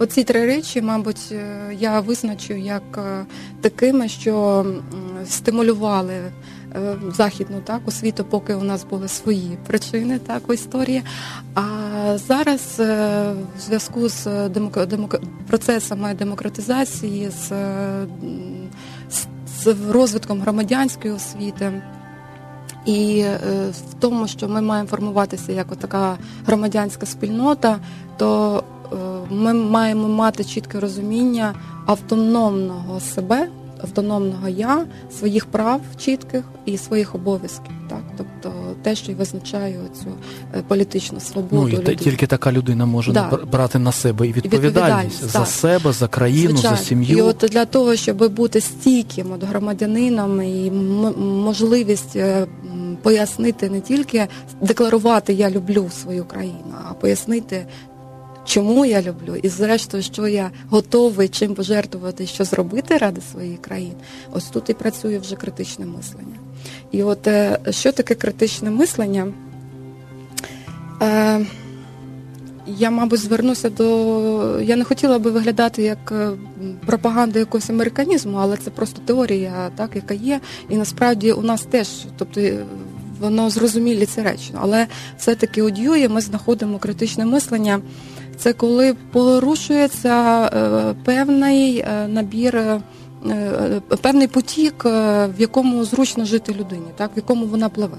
Оці 0.00 0.24
три 0.24 0.46
речі, 0.46 0.82
мабуть, 0.82 1.28
е, 1.32 1.74
я 1.78 2.00
визначу 2.00 2.54
як 2.54 2.82
е, 2.98 3.26
такими, 3.60 4.08
що 4.08 4.66
стимулювали 5.26 6.14
е, 6.14 6.32
західну 7.12 7.60
так 7.60 7.80
освіту, 7.86 8.24
поки 8.24 8.54
у 8.54 8.62
нас 8.62 8.84
були 8.84 9.08
свої 9.08 9.58
причини 9.66 10.18
так 10.18 10.48
в 10.48 10.54
історії. 10.54 11.02
А 11.54 11.62
зараз 12.18 12.74
в 12.78 13.60
зв'язку 13.60 14.08
з 14.08 14.48
демок... 14.48 14.86
демок... 14.86 15.20
процесами 15.46 16.14
демократизації, 16.14 17.30
з... 17.30 17.52
з 19.62 19.76
розвитком 19.90 20.40
громадянської 20.40 21.14
освіти. 21.14 21.82
І 22.86 23.20
е, 23.20 23.38
в 23.70 23.94
тому, 24.00 24.28
що 24.28 24.48
ми 24.48 24.60
маємо 24.60 24.88
формуватися 24.88 25.52
як 25.52 25.76
така 25.76 26.18
громадянська 26.46 27.06
спільнота, 27.06 27.78
то 28.16 28.62
е, 28.92 28.96
ми 29.30 29.54
маємо 29.54 30.08
мати 30.08 30.44
чітке 30.44 30.80
розуміння 30.80 31.54
автономного 31.86 33.00
себе 33.00 33.48
автономного 33.82 34.48
я, 34.48 34.86
своїх 35.18 35.46
прав 35.46 35.80
чітких 35.98 36.44
і 36.66 36.78
своїх 36.78 37.14
обов'язків. 37.14 37.72
Так, 37.88 38.02
тобто 38.16 38.52
те, 38.82 38.94
що 38.94 39.12
й 39.12 39.14
визначає 39.14 39.78
цю 40.02 40.06
е, 40.54 40.62
політичну 40.68 41.20
свободу. 41.20 41.82
Ну 41.86 41.92
і 41.92 41.96
тільки 41.96 42.26
така 42.26 42.52
людина 42.52 42.86
може 42.86 43.12
да. 43.12 43.38
брати 43.52 43.78
на 43.78 43.92
себе 43.92 44.26
і 44.26 44.32
відповідальність, 44.32 45.22
відповідальність 45.22 45.30
за 45.30 45.46
себе, 45.46 45.92
за 45.92 46.08
країну, 46.08 46.50
Звичайно. 46.50 46.76
за 46.76 46.82
сім'ю. 46.82 47.18
І 47.18 47.22
от 47.22 47.44
для 47.50 47.64
того, 47.64 47.96
щоб 47.96 48.34
бути 48.34 48.60
стійким 48.60 49.32
от 49.32 49.44
громадянином 49.44 50.42
і 50.42 50.70
можливість 51.20 52.16
е, 52.16 52.46
пояснити 53.02 53.70
не 53.70 53.80
тільки 53.80 54.28
декларувати 54.60 55.32
Я 55.32 55.50
люблю 55.50 55.90
свою 56.02 56.24
країну, 56.24 56.74
а 56.90 56.94
пояснити 56.94 57.66
чому 58.44 58.84
я 58.84 59.02
люблю, 59.02 59.36
і 59.42 59.48
зрештою, 59.48 60.02
що 60.02 60.28
я 60.28 60.50
готовий 60.68 61.28
чим 61.28 61.54
пожертвувати, 61.54 62.26
що 62.26 62.44
зробити 62.44 62.96
ради 62.96 63.20
своєї 63.32 63.56
країни. 63.56 63.94
Ось 64.32 64.44
тут 64.44 64.70
і 64.70 64.74
працює 64.74 65.18
вже 65.18 65.36
критичне 65.36 65.86
мислення. 65.86 66.36
І 66.92 67.02
от 67.02 67.26
е, 67.26 67.58
що 67.70 67.92
таке 67.92 68.14
критичне 68.14 68.70
мислення? 68.70 69.32
Е, 71.02 71.46
я, 72.66 72.90
мабуть, 72.90 73.20
звернуся 73.20 73.70
до. 73.70 74.60
Я 74.60 74.76
не 74.76 74.84
хотіла 74.84 75.18
би 75.18 75.30
виглядати 75.30 75.82
як 75.82 76.12
е, 76.12 76.30
пропаганда 76.86 77.38
якогось 77.38 77.70
американізму, 77.70 78.38
але 78.38 78.56
це 78.56 78.70
просто 78.70 79.02
теорія, 79.04 79.70
так, 79.76 79.96
яка 79.96 80.14
є. 80.14 80.40
І 80.68 80.76
насправді 80.76 81.32
у 81.32 81.42
нас 81.42 81.62
теж, 81.62 81.88
тобто 82.18 82.40
воно 83.20 83.50
зрозумілі 83.50 84.06
ці 84.06 84.22
речі. 84.22 84.50
Але 84.60 84.86
все-таки 85.18 85.62
у 85.62 85.70
Дьюї 85.70 86.08
ми 86.08 86.20
знаходимо 86.20 86.78
критичне 86.78 87.24
мислення. 87.24 87.80
Це 88.40 88.52
коли 88.52 88.94
порушується 89.12 90.44
е, 90.44 90.94
певний 91.04 91.78
е, 91.78 92.08
набір. 92.08 92.56
Е, 92.56 92.80
Певний 94.02 94.26
потік, 94.26 94.84
в 94.84 95.34
якому 95.38 95.84
зручно 95.84 96.24
жити 96.24 96.52
людині, 96.52 96.86
так 96.96 97.10
в 97.14 97.16
якому 97.16 97.46
вона 97.46 97.68
пливе. 97.68 97.98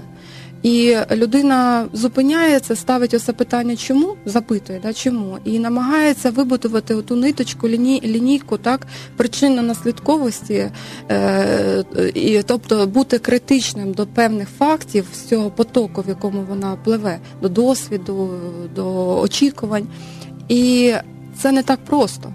І 0.62 0.96
людина 1.12 1.86
зупиняється, 1.92 2.76
ставить 2.76 3.14
оце 3.14 3.32
питання, 3.32 3.76
чому 3.76 4.16
запитує, 4.24 4.80
да, 4.82 4.92
чому, 4.92 5.38
і 5.44 5.58
намагається 5.58 6.30
вибудувати 6.30 7.02
ту 7.02 7.16
ниточку, 7.16 7.68
ліні, 7.68 8.00
лінійку, 8.04 8.58
так 8.58 8.86
причинно-наслідковості, 9.16 10.70
е, 11.10 11.84
і 12.14 12.42
тобто 12.42 12.86
бути 12.86 13.18
критичним 13.18 13.92
до 13.92 14.06
певних 14.06 14.48
фактів 14.58 15.06
з 15.14 15.20
цього 15.20 15.50
потоку, 15.50 16.02
в 16.02 16.08
якому 16.08 16.42
вона 16.48 16.76
пливе, 16.84 17.18
до 17.42 17.48
досвіду, 17.48 18.30
до 18.74 19.18
очікувань. 19.20 19.86
І 20.48 20.94
це 21.36 21.52
не 21.52 21.62
так 21.62 21.84
просто, 21.84 22.32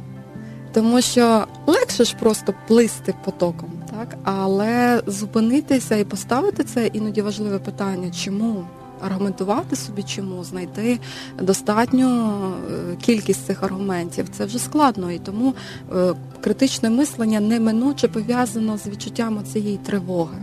тому 0.74 1.02
що 1.02 1.46
легше 1.68 2.04
ж 2.04 2.16
просто 2.20 2.54
плисти 2.68 3.14
потоком. 3.26 3.70
Так, 3.92 4.18
але 4.24 5.02
зупинитися 5.08 5.96
і 5.96 6.04
поставити 6.04 6.64
це 6.64 6.88
іноді 6.88 7.22
важливе 7.22 7.60
питання, 7.60 8.12
чому 8.12 8.66
аргументувати 9.02 9.76
собі, 9.76 10.04
чому 10.04 10.44
знайти 10.44 11.00
достатню 11.42 12.32
е, 12.72 12.96
кількість 13.02 13.46
цих 13.46 13.64
аргументів. 13.64 14.30
Це 14.32 14.46
вже 14.46 14.60
складно, 14.60 15.12
і 15.12 15.20
тому 15.20 15.54
е, 15.96 16.14
критичне 16.42 16.90
мислення 16.90 17.40
неминуче 17.40 18.08
пов'язано 18.08 18.78
з 18.78 18.88
відчуттям 18.88 19.44
цієї 19.44 19.78
тривоги. 19.78 20.38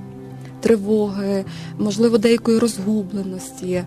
Тривоги, 0.65 1.45
можливо, 1.79 2.19
деякої 2.19 2.59
розгубленості. 2.59 3.73
Е, 3.73 3.85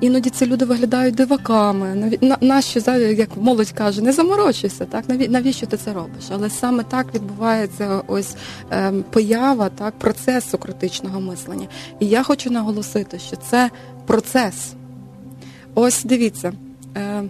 іноді 0.00 0.30
ці 0.30 0.46
люди 0.46 0.64
виглядають 0.64 1.14
диваками. 1.14 2.18
Нащо, 2.40 2.80
як 2.96 3.36
молодь 3.36 3.70
каже, 3.70 4.02
не 4.02 4.12
заморочуйся, 4.12 4.84
так 4.84 5.04
навіщо 5.28 5.66
ти 5.66 5.76
це 5.76 5.92
робиш? 5.92 6.24
Але 6.30 6.50
саме 6.50 6.82
так 6.82 7.14
відбувається 7.14 8.02
ось 8.06 8.34
ем, 8.70 9.04
поява 9.10 9.68
так 9.68 9.98
процесу 9.98 10.58
критичного 10.58 11.20
мислення. 11.20 11.66
І 12.00 12.06
я 12.06 12.22
хочу 12.22 12.50
наголосити, 12.50 13.18
що 13.18 13.36
це 13.36 13.70
процес. 14.06 14.72
Ось 15.74 16.04
дивіться, 16.04 16.52
е, 16.96 17.22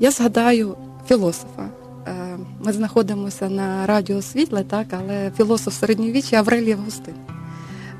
я 0.00 0.10
згадаю 0.10 0.76
філософа. 1.08 1.83
Е, 2.06 2.38
ми 2.60 2.72
знаходимося 2.72 3.48
на 3.48 3.86
радіо 3.86 4.22
світле, 4.22 4.64
так, 4.64 4.86
але 4.90 5.30
філософ 5.36 5.74
середньовіччя 5.74 6.36
Аврелій 6.36 6.72
Августин. 6.72 7.14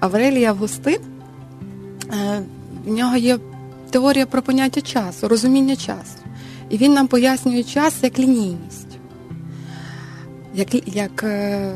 Аврелій 0.01 0.45
Августин, 0.45 0.99
е, 2.13 2.43
в 2.85 2.93
нього 2.93 3.17
є 3.17 3.39
теорія 3.91 4.27
про 4.27 4.43
поняття 4.43 4.81
часу, 4.81 5.29
розуміння 5.29 5.77
часу. 5.77 6.19
І 6.71 6.77
він 6.77 6.93
нам 6.93 7.07
пояснює 7.07 7.63
час 7.63 7.95
як 8.03 8.19
лінійність, 8.19 8.99
як 10.55 10.95
як 10.97 11.23
е, 11.25 11.73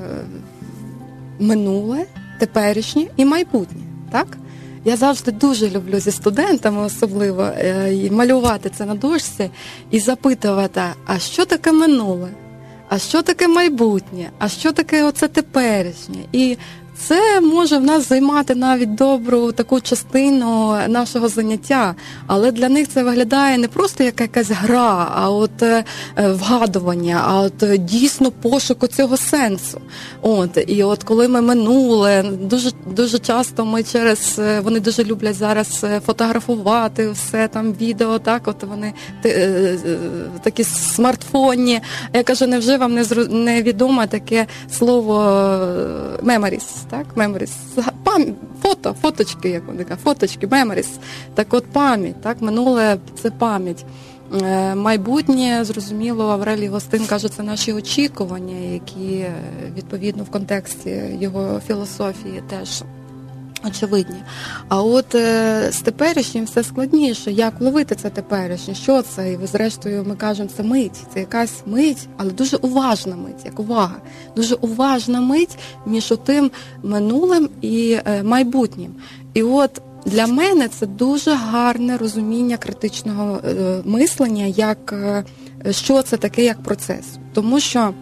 минуле, 1.40 2.06
теперішнє 2.38 3.06
і 3.16 3.24
майбутнє. 3.24 3.82
так? 4.10 4.38
Я 4.84 4.96
завжди 4.96 5.32
дуже 5.32 5.70
люблю 5.70 5.98
зі 6.00 6.10
студентами, 6.10 6.82
особливо 6.82 7.50
і 7.92 8.10
малювати 8.10 8.70
це 8.76 8.84
на 8.84 8.94
дошці 8.94 9.50
і 9.90 10.00
запитувати, 10.00 10.82
а 11.06 11.18
що 11.18 11.44
таке 11.44 11.72
минуле? 11.72 12.28
А 12.88 12.98
що 12.98 13.22
таке 13.22 13.48
майбутнє? 13.48 14.30
А 14.38 14.48
що 14.48 14.72
таке 14.72 15.04
оце 15.04 15.28
теперішнє? 15.28 16.16
І 16.32 16.56
це 16.98 17.40
може 17.40 17.78
в 17.78 17.84
нас 17.84 18.08
займати 18.08 18.54
навіть 18.54 18.94
добру 18.94 19.52
таку 19.52 19.80
частину 19.80 20.76
нашого 20.88 21.28
заняття, 21.28 21.94
але 22.26 22.52
для 22.52 22.68
них 22.68 22.88
це 22.88 23.02
виглядає 23.02 23.58
не 23.58 23.68
просто 23.68 24.04
як 24.04 24.20
якась 24.20 24.50
гра, 24.50 25.12
а 25.14 25.30
от 25.30 25.62
е, 25.62 25.84
вгадування, 26.16 27.22
а 27.26 27.40
от 27.40 27.62
е, 27.62 27.78
дійсно 27.78 28.30
пошук 28.30 28.88
цього 28.88 29.16
сенсу. 29.16 29.80
От 30.22 30.64
і 30.66 30.82
от 30.82 31.04
коли 31.04 31.28
ми 31.28 31.40
минуле, 31.40 32.22
дуже 32.22 32.70
дуже 32.86 33.18
часто 33.18 33.64
ми 33.64 33.82
через 33.82 34.36
е, 34.38 34.60
вони 34.60 34.80
дуже 34.80 35.04
люблять 35.04 35.36
зараз 35.36 35.84
фотографувати 36.06 37.10
все 37.10 37.48
там, 37.48 37.72
відео, 37.72 38.18
так 38.18 38.48
от 38.48 38.62
вони 38.62 38.92
такі 40.42 40.64
смартфонні. 40.64 41.80
Я 42.12 42.22
кажу, 42.22 42.46
невже 42.46 42.76
вам 42.76 42.94
не 42.94 43.04
невідоме 43.28 44.06
таке 44.06 44.46
слово 44.70 45.14
memories? 46.22 46.87
Так, 46.90 47.06
Меморіс, 47.16 47.56
пам... 48.04 48.24
фото, 48.62 48.96
фоточки, 49.02 49.48
як 49.48 49.66
вони 49.66 49.84
кажуть, 49.84 50.04
фоточки, 50.04 50.46
меморіс. 50.46 50.88
Так 51.34 51.54
от 51.54 51.66
пам'ять, 51.66 52.22
так, 52.22 52.42
минуле 52.42 52.98
це 53.22 53.30
пам'ять. 53.30 53.84
Е, 54.42 54.74
майбутнє, 54.74 55.64
зрозуміло, 55.64 56.28
Аврелій 56.28 56.68
Гостин 56.68 57.06
каже, 57.06 57.28
це 57.28 57.42
наші 57.42 57.72
очікування, 57.72 58.56
які 58.56 59.14
е, 59.14 59.32
відповідно 59.76 60.22
в 60.22 60.30
контексті 60.30 61.18
його 61.20 61.60
філософії 61.66 62.42
теж 62.48 62.82
очевидні. 63.64 64.22
А 64.68 64.82
от 64.82 65.14
е, 65.14 65.68
з 65.72 65.80
теперішнім 65.80 66.44
все 66.44 66.64
складніше. 66.64 67.32
Як 67.32 67.60
ловити 67.60 67.94
це 67.94 68.10
теперішнє? 68.10 68.74
Що 68.74 69.02
це? 69.02 69.32
І 69.32 69.46
зрештою, 69.46 70.04
ми 70.08 70.16
кажемо, 70.16 70.48
це 70.56 70.62
мить, 70.62 71.00
це 71.14 71.20
якась 71.20 71.62
мить, 71.66 72.08
але 72.16 72.30
дуже 72.30 72.56
уважна 72.56 73.16
мить, 73.16 73.44
як 73.44 73.60
увага. 73.60 73.96
Дуже 74.36 74.54
уважна 74.54 75.20
мить 75.20 75.58
між 75.86 76.12
тим 76.24 76.50
минулим 76.82 77.48
і 77.60 77.98
е, 78.04 78.22
майбутнім. 78.22 78.94
І 79.34 79.42
от 79.42 79.82
для 80.06 80.26
мене 80.26 80.68
це 80.68 80.86
дуже 80.86 81.34
гарне 81.34 81.96
розуміння 81.96 82.56
критичного 82.56 83.40
е, 83.44 83.80
мислення, 83.84 84.44
як 84.44 84.92
е, 84.92 85.24
що 85.70 86.02
це 86.02 86.16
таке 86.16 86.44
як 86.44 86.62
процес. 86.62 87.04
Тому 87.32 87.60
що 87.60 87.94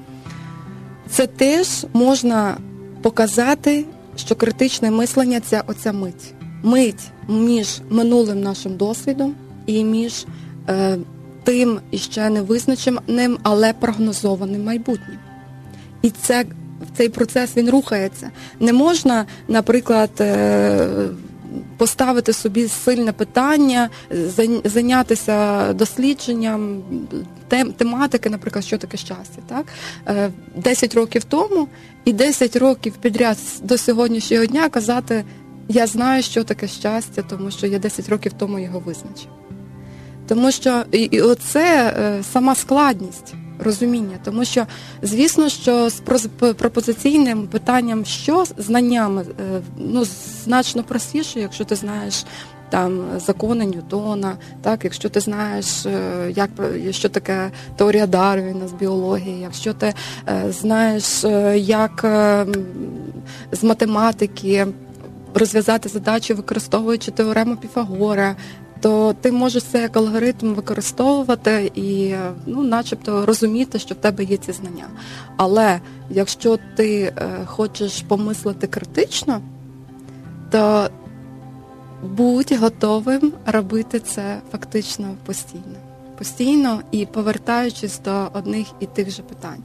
це 1.11 1.27
теж 1.27 1.87
можна 1.93 2.57
показати 3.03 3.85
що 4.17 4.35
критичне 4.35 4.91
мислення 4.91 5.41
це 5.41 5.63
оця 5.67 5.93
мить. 5.93 6.35
Мить 6.63 7.11
між 7.29 7.81
минулим 7.91 8.41
нашим 8.41 8.77
досвідом 8.77 9.35
і 9.67 9.85
між 9.85 10.27
е, 10.69 10.99
тим 11.45 11.81
іще 11.91 12.31
невизначеним, 12.31 13.39
але 13.43 13.73
прогнозованим 13.73 14.65
майбутнім. 14.65 15.19
І 16.03 16.11
це 16.11 16.45
цей 16.97 17.09
процес 17.09 17.57
він 17.57 17.71
рухається. 17.71 18.31
Не 18.61 18.73
можна, 18.73 19.27
наприклад, 19.49 20.11
е, 20.21 20.89
поставити 21.77 22.33
собі 22.33 22.69
сильне 22.69 23.13
питання, 23.13 23.91
зайнятися 24.65 25.73
дослідженням 25.73 26.83
тем, 27.49 27.73
тематики, 27.73 28.31
наприклад, 28.31 28.65
що 28.65 28.79
таке 28.79 28.97
щастя. 28.97 29.43
Так? 29.47 29.67
10 30.57 30.95
е, 30.95 31.01
років 31.01 31.25
тому 31.25 31.69
і 32.07 32.13
10 32.13 32.57
років 32.57 32.93
підряд 33.01 33.39
до 33.63 33.79
сьогоднішнього 33.79 34.47
дня 34.47 34.69
казати, 34.69 35.25
я 35.69 35.87
знаю, 35.87 36.23
що 36.23 36.45
таке 36.45 36.69
щастя, 36.69 37.23
тому 37.23 37.51
що 37.51 37.67
я 37.67 37.79
10 37.79 38.09
років 38.09 38.33
тому 38.33 38.59
його 38.59 38.81
визначив. 38.81 39.29
Тому 40.29 40.53
що 40.53 40.85
і, 40.93 40.99
і 40.99 41.21
оце 41.21 41.95
е, 41.99 42.23
сама 42.33 42.55
складність 42.55 43.35
розуміння, 43.59 44.19
тому 44.25 44.45
що, 44.45 44.67
звісно, 45.03 45.49
що 45.49 45.91
з 45.91 46.03
пропозиційним 46.57 47.47
питанням, 47.47 48.05
що 48.05 48.45
знаннями 48.57 49.23
е, 49.41 49.61
ну, 49.79 50.05
значно 50.45 50.83
простіше, 50.83 51.41
якщо 51.41 51.65
ти 51.65 51.75
знаєш. 51.75 52.25
Там 52.71 53.05
закони 53.17 53.67
Ньютона, 53.67 54.37
так, 54.63 54.85
якщо 54.85 55.09
ти 55.09 55.21
знаєш, 55.21 55.87
е, 55.87 56.33
як 56.37 56.51
що 56.91 57.09
таке 57.09 57.51
теорія 57.77 58.07
Дарвіна 58.07 58.69
з 58.69 58.73
біології, 58.73 59.41
якщо 59.41 59.73
ти 59.73 59.95
е, 60.29 60.53
знаєш, 60.53 61.25
як 61.55 62.05
з 63.53 63.65
математики 63.65 64.67
розв'язати 65.35 65.89
задачі, 65.89 66.35
використовуючи 66.35 67.11
теорему 67.11 67.57
Піфагора, 67.57 68.37
то 68.81 69.15
ти 69.21 69.33
можеш 69.33 69.65
це 69.65 69.83
як 69.83 69.97
алгоритм 69.97 70.55
використовувати 70.55 71.73
і, 71.75 72.15
ну, 72.47 72.63
начебто, 72.63 73.27
розуміти, 73.27 73.79
що 73.79 73.95
в 73.95 73.99
тебе 73.99 74.25
є 74.25 74.37
ці 74.37 74.53
знання. 74.53 74.87
Але 75.37 75.81
якщо 76.11 76.59
ти 76.77 77.03
е, 77.03 77.13
хочеш 77.47 78.03
помислити 78.03 78.67
критично, 78.67 79.41
то 80.51 80.89
будь 82.03 82.53
готовим 82.53 83.33
робити 83.47 84.01
це 84.01 84.41
фактично 84.53 85.15
постійно. 85.27 85.77
Постійно 86.19 86.81
і 86.91 87.07
повертаючись 87.07 88.01
до 88.05 88.29
одних 88.33 88.67
і 88.81 88.87
тих 88.87 89.11
же 89.11 89.23
питань. 89.23 89.63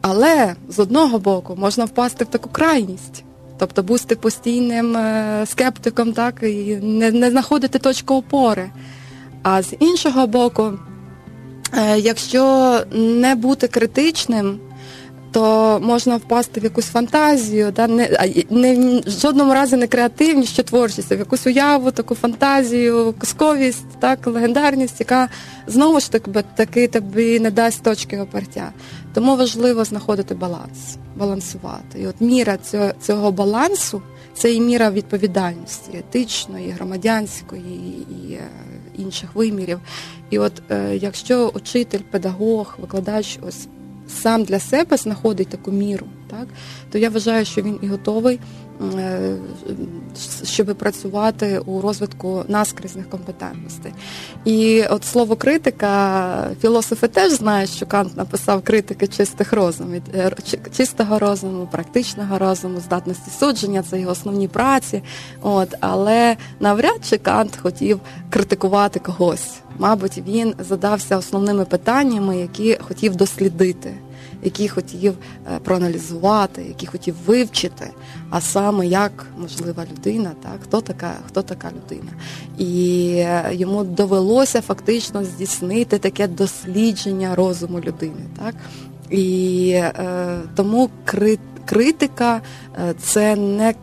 Але 0.00 0.54
з 0.68 0.78
одного 0.78 1.18
боку 1.18 1.56
можна 1.56 1.84
впасти 1.84 2.24
в 2.24 2.28
таку 2.28 2.48
крайність. 2.48 3.24
Тобто 3.58 3.82
бути 3.82 4.16
постійним 4.16 4.96
е, 4.96 5.44
скептиком, 5.46 6.12
так 6.12 6.42
і 6.42 6.76
не, 6.76 7.10
не 7.10 7.30
знаходити 7.30 7.78
точку 7.78 8.14
опори. 8.14 8.70
А 9.42 9.62
з 9.62 9.74
іншого 9.80 10.26
боку, 10.26 10.72
е, 11.74 11.98
якщо 11.98 12.76
не 12.92 13.34
бути 13.34 13.68
критичним, 13.68 14.60
то 15.32 15.78
можна 15.82 16.16
впасти 16.16 16.60
в 16.60 16.64
якусь 16.64 16.86
фантазію, 16.86 17.72
да, 17.76 17.86
не, 17.86 18.08
не 18.50 19.00
в 19.06 19.10
жодному 19.10 19.54
разі 19.54 19.76
не 19.76 19.86
креативність 19.86 20.56
чи 20.56 20.62
творчість, 20.62 21.12
а 21.12 21.16
в 21.16 21.18
якусь 21.18 21.46
уяву, 21.46 21.90
таку 21.90 22.14
фантазію, 22.14 23.14
казковість, 23.18 23.86
так, 24.00 24.26
легендарність, 24.26 25.00
яка 25.00 25.28
знову 25.66 26.00
ж 26.00 26.12
таки 26.12 26.44
таки 26.54 26.88
тобі 26.88 27.40
не 27.40 27.50
дасть 27.50 27.82
точки 27.82 28.18
опертя. 28.18 28.72
Тому 29.14 29.36
важливо 29.36 29.84
знаходити 29.84 30.34
баланс, 30.34 30.96
балансувати. 31.16 32.00
І 32.00 32.06
от 32.06 32.20
міра 32.20 32.56
цього, 32.56 32.90
цього 33.00 33.32
балансу 33.32 34.02
це 34.34 34.54
і 34.54 34.60
міра 34.60 34.90
відповідальності, 34.90 35.90
етичної, 35.98 36.70
громадянської 36.70 38.06
і 38.10 38.32
е, 38.32 38.48
інших 38.98 39.34
вимірів. 39.34 39.80
І 40.30 40.38
от 40.38 40.62
е, 40.70 40.96
якщо 40.96 41.48
учитель, 41.54 42.00
педагог, 42.10 42.76
викладач 42.80 43.38
ось 43.48 43.68
сам 44.10 44.44
для 44.44 44.58
себе 44.60 44.96
знаходить 44.96 45.48
таку 45.48 45.70
міру, 45.70 46.06
так? 46.30 46.48
То 46.90 46.98
я 46.98 47.10
вважаю, 47.10 47.44
що 47.44 47.62
він 47.62 47.78
і 47.82 47.86
готовий, 47.86 48.40
щоб 50.44 50.66
працювати 50.66 51.58
у 51.58 51.80
розвитку 51.80 52.44
наскрізних 52.48 53.10
компетентностей. 53.10 53.92
І 54.44 54.82
от 54.90 55.04
слово 55.04 55.36
критика, 55.36 56.50
філософи 56.60 57.08
теж 57.08 57.32
знають, 57.32 57.70
що 57.70 57.86
Кант 57.86 58.16
написав 58.16 58.62
критики 58.62 59.06
чистих 59.06 59.52
розумів, 59.52 60.02
е, 60.14 60.32
чистого 60.76 61.18
розуму, 61.18 61.68
практичного 61.70 62.38
розуму, 62.38 62.80
здатності 62.80 63.30
судження, 63.40 63.82
це 63.90 64.00
його 64.00 64.12
основні 64.12 64.48
праці. 64.48 65.02
От, 65.42 65.74
Але 65.80 66.36
навряд 66.60 67.00
чи 67.10 67.18
Кант 67.18 67.56
хотів 67.56 68.00
критикувати 68.30 69.00
когось. 69.00 69.60
Мабуть, 69.78 70.22
він 70.26 70.54
задався 70.58 71.16
основними 71.16 71.64
питаннями, 71.64 72.38
які 72.38 72.78
хотів 72.80 73.16
дослідити, 73.16 73.94
які 74.42 74.68
хотів 74.68 75.14
е, 75.46 75.58
проаналізувати, 75.58 76.64
які 76.68 76.86
хотів 76.86 77.14
вивчити, 77.26 77.90
а 78.30 78.40
саме 78.40 78.86
як 78.86 79.26
можлива 79.38 79.84
людина, 79.92 80.32
так 80.42 80.58
хто 80.62 80.80
така, 80.80 81.12
хто 81.26 81.42
така 81.42 81.70
людина, 81.70 82.12
і 82.58 83.12
е, 83.16 83.50
йому 83.52 83.84
довелося 83.84 84.60
фактично 84.60 85.24
здійснити 85.24 85.98
таке 85.98 86.28
дослідження 86.28 87.34
розуму 87.34 87.80
людини, 87.80 88.22
так. 88.38 88.54
І 89.10 89.70
е, 89.74 90.38
тому 90.56 90.90
критика 91.64 92.40
е, 92.78 92.94
це 92.98 93.36
не 93.36 93.74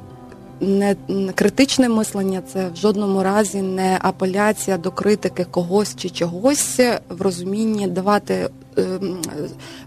не 0.60 0.96
критичне 1.36 1.90
мислення, 1.90 2.42
це 2.54 2.70
в 2.70 2.76
жодному 2.76 3.24
разі 3.24 3.62
не 3.62 4.00
апеляція 4.02 4.78
до 4.78 4.92
критики 4.92 5.46
когось 5.52 5.96
чи 5.96 6.10
чогось 6.10 6.80
в 7.10 7.22
розумінні 7.22 7.88
давати 7.88 8.50
ем, 8.78 9.22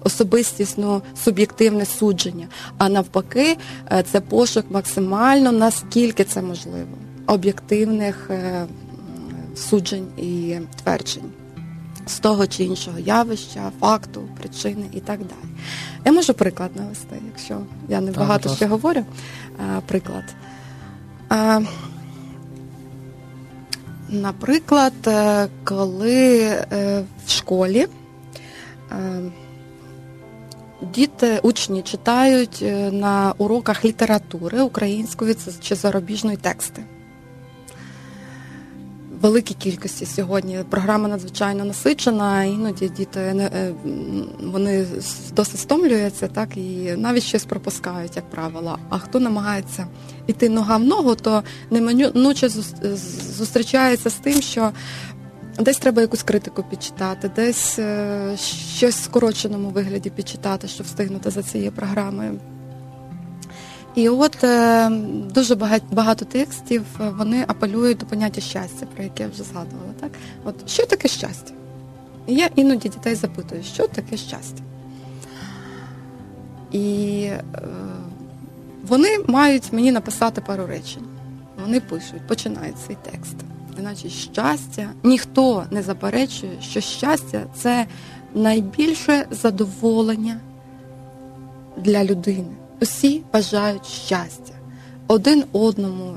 особистісну 0.05 1.03
суб'єктивне 1.24 1.87
судження. 1.87 2.48
А 2.79 2.88
навпаки, 2.88 3.57
е, 3.92 4.05
це 4.12 4.20
пошук 4.20 4.64
максимально 4.70 5.53
наскільки 5.53 6.24
це 6.24 6.42
можливо, 6.42 6.98
об'єктивних 7.26 8.31
е, 8.31 8.66
суджень 9.57 10.07
і 10.16 10.57
тверджень. 10.83 11.33
З 12.07 12.18
того 12.18 12.46
чи 12.46 12.64
іншого 12.64 12.98
явища, 12.98 13.72
факту, 13.81 14.22
причини 14.38 14.87
і 14.92 15.00
так 15.00 15.18
далі. 15.18 15.55
Я 16.05 16.12
можу 16.12 16.35
приклад 16.35 16.70
навести, 16.76 17.16
якщо 17.26 17.59
я 17.88 18.00
не 18.00 18.12
багато 18.12 18.55
ще 18.55 18.66
говорю. 18.66 19.05
Е, 19.61 19.81
приклад. 19.87 20.24
Наприклад, 24.09 24.92
е, 25.07 25.48
коли 25.64 26.48
в 27.26 27.31
школі 27.31 27.87
діти, 30.83 31.40
учні 31.42 31.83
читають 31.83 32.64
на 32.92 33.35
уроках 33.38 33.85
літератури 33.85 34.62
української 34.62 35.37
чи 35.61 35.74
зарубіжної 35.74 36.37
тексти 36.37 36.85
великій 39.20 39.55
кількості 39.55 40.07
сьогодні. 40.07 40.59
Програма 40.70 41.09
надзвичайно 41.09 41.64
насичена, 41.64 42.44
іноді 42.44 42.88
діти 42.88 43.20
е, 43.20 43.72
вони 44.40 44.87
досить 45.33 45.61
стомлюються, 45.61 46.29
так 46.29 46.57
і 46.57 46.94
навіть 46.96 47.22
щось 47.22 47.44
пропускають, 47.44 48.16
як 48.16 48.31
правило. 48.31 48.79
А 48.88 48.98
хто 48.98 49.20
намагається 49.20 49.87
йти 50.26 50.48
нога 50.48 50.76
в 50.76 50.85
ногу, 50.85 51.14
то 51.14 51.42
неминуче 51.70 52.48
зустрічається 53.38 54.11
з 54.11 54.14
тим, 54.14 54.42
що. 54.42 54.72
Десь 55.59 55.79
треба 55.79 56.03
якусь 56.03 56.23
критику 56.23 56.63
підчитати, 56.63 57.31
десь 57.37 57.79
е, 57.79 58.37
щось 58.77 58.97
в 58.97 59.05
скороченому 59.05 59.69
вигляді 59.69 60.11
підчитати, 60.11 60.69
щоб 60.69 60.87
встигнути 60.87 61.31
за 61.31 61.43
цією 61.43 61.73
програмою. 61.73 62.39
І 63.95 64.09
от 64.09 64.45
е, 64.45 64.91
дуже 65.35 65.55
багато 65.91 66.25
текстів 66.25 66.85
е, 67.01 67.13
вони 67.19 67.45
апелюють 67.47 67.99
до 67.99 68.07
поняття 68.07 68.41
щастя, 68.41 68.87
про 68.95 69.05
яке 69.05 69.23
я 69.23 69.29
вже 69.29 69.43
згадувала. 69.43 69.93
Так, 70.01 70.11
от 70.45 70.71
що 70.71 70.87
таке 70.87 71.09
щастя? 71.09 71.53
І 72.27 72.35
я 72.35 72.51
іноді 72.57 72.89
дітей 72.89 73.15
запитую, 73.15 73.63
що 73.63 73.87
таке 73.89 74.17
щастя? 74.17 74.63
І 76.73 77.31
вони 78.83 79.09
мають 79.27 79.73
мені 79.73 79.93
написати 79.93 80.41
пару 80.41 80.67
речень. 80.67 81.05
Вони 81.63 81.81
пишуть, 81.81 82.27
починають 82.27 82.77
свій 82.87 82.97
текст. 83.11 83.37
Іначе 83.81 84.09
щастя, 84.09 84.90
ніхто 85.03 85.64
не 85.71 85.83
заперечує, 85.83 86.53
що 86.61 86.81
щастя 86.81 87.47
це 87.55 87.87
найбільше 88.35 89.27
задоволення 89.31 90.40
для 91.77 92.05
людини 92.05 92.51
усі 92.81 93.23
бажають 93.33 93.87
щастя. 93.87 94.55
Один 95.07 95.45
одному, 95.53 96.16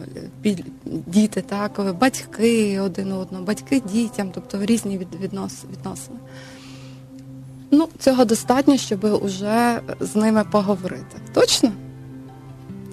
діти, 0.85 1.41
так, 1.41 1.95
батьки 1.99 2.79
один 2.79 3.11
одному, 3.11 3.45
батьки 3.45 3.81
дітям, 3.93 4.31
тобто 4.33 4.65
різні 4.65 5.07
відносини. 5.21 6.19
Ну, 7.71 7.87
цього 7.99 8.25
достатньо, 8.25 8.77
щоб 8.77 9.03
уже 9.03 9.81
з 9.99 10.15
ними 10.15 10.43
поговорити. 10.51 11.17
Точно? 11.33 11.71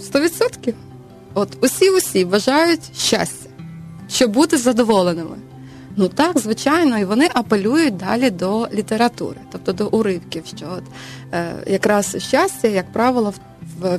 Сто 0.01 0.21
відсотків. 0.21 0.75
От 1.35 1.65
усі-усі 1.65 2.25
бажають 2.25 2.97
щастя, 2.99 3.50
щоб 4.11 4.33
бути 4.33 4.57
задоволеними. 4.59 5.37
Ну 5.97 6.09
так, 6.09 6.39
звичайно, 6.39 6.99
і 6.99 7.05
вони 7.05 7.29
апелюють 7.35 7.97
далі 7.97 8.31
до 8.31 8.69
літератури, 8.73 9.37
тобто 9.53 9.73
до 9.73 9.89
уривків, 9.89 10.47
що 10.57 10.67
от 10.77 10.85
е, 11.33 11.53
якраз 11.67 12.17
щастя, 12.19 12.69
як 12.69 12.93
правило, 12.93 13.31
в 13.31 13.41
в, 13.81 13.99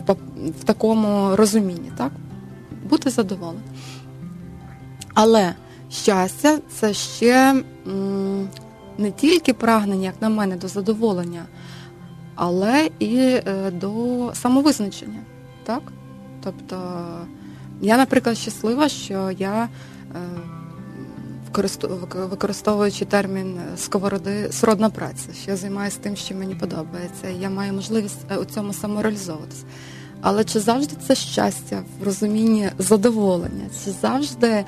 в 0.59 0.63
такому 0.63 1.35
розумінні, 1.35 1.91
так? 1.97 2.11
Бути 2.89 3.09
задоволеним. 3.09 3.63
Але 5.13 5.55
щастя 5.91 6.59
це 6.69 6.93
ще 6.93 7.63
м, 7.87 8.49
не 8.97 9.11
тільки 9.11 9.53
прагнення, 9.53 10.05
як 10.05 10.21
на 10.21 10.29
мене, 10.29 10.55
до 10.55 10.67
задоволення, 10.67 11.45
але 12.35 12.89
і 12.99 13.17
е, 13.17 13.71
до 13.71 14.31
самовизначення. 14.33 15.19
так? 15.63 15.81
Тобто 16.43 16.77
я, 17.81 17.97
наприклад, 17.97 18.37
щаслива, 18.37 18.89
що 18.89 19.31
я. 19.31 19.69
Е, 20.15 20.19
використовуючи 22.13 23.05
термін 23.05 23.59
сковороди 23.77 24.51
сродна 24.51 24.89
праця, 24.89 25.33
що 25.41 25.51
я 25.51 25.57
займаюся 25.57 25.97
тим, 26.01 26.15
що 26.15 26.35
мені 26.35 26.55
подобається, 26.55 27.29
я 27.29 27.49
маю 27.49 27.73
можливість 27.73 28.19
е, 28.29 28.37
у 28.37 28.45
цьому 28.45 28.73
самореалізовуватися. 28.73 29.63
Але 30.21 30.43
чи 30.43 30.59
завжди 30.59 30.95
це 31.07 31.15
щастя 31.15 31.83
в 31.99 32.03
розумінні 32.03 32.69
задоволення? 32.79 33.65
Чи 33.85 33.91
завжди 33.91 34.47
е, 34.47 34.65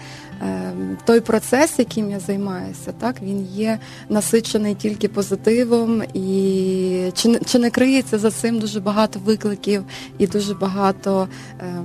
той 1.05 1.19
процес, 1.19 1.79
яким 1.79 2.11
я 2.11 2.19
займаюся, 2.19 2.93
так 2.99 3.21
він 3.21 3.47
є 3.53 3.79
насичений 4.09 4.75
тільки 4.75 5.07
позитивом, 5.07 6.03
і 6.13 7.11
чи 7.13 7.39
чи 7.45 7.59
не 7.59 7.69
криється 7.69 8.19
за 8.19 8.31
цим 8.31 8.59
дуже 8.59 8.79
багато 8.79 9.19
викликів 9.19 9.83
і 10.17 10.27
дуже 10.27 10.53
багато 10.53 11.27
е, 11.59 11.83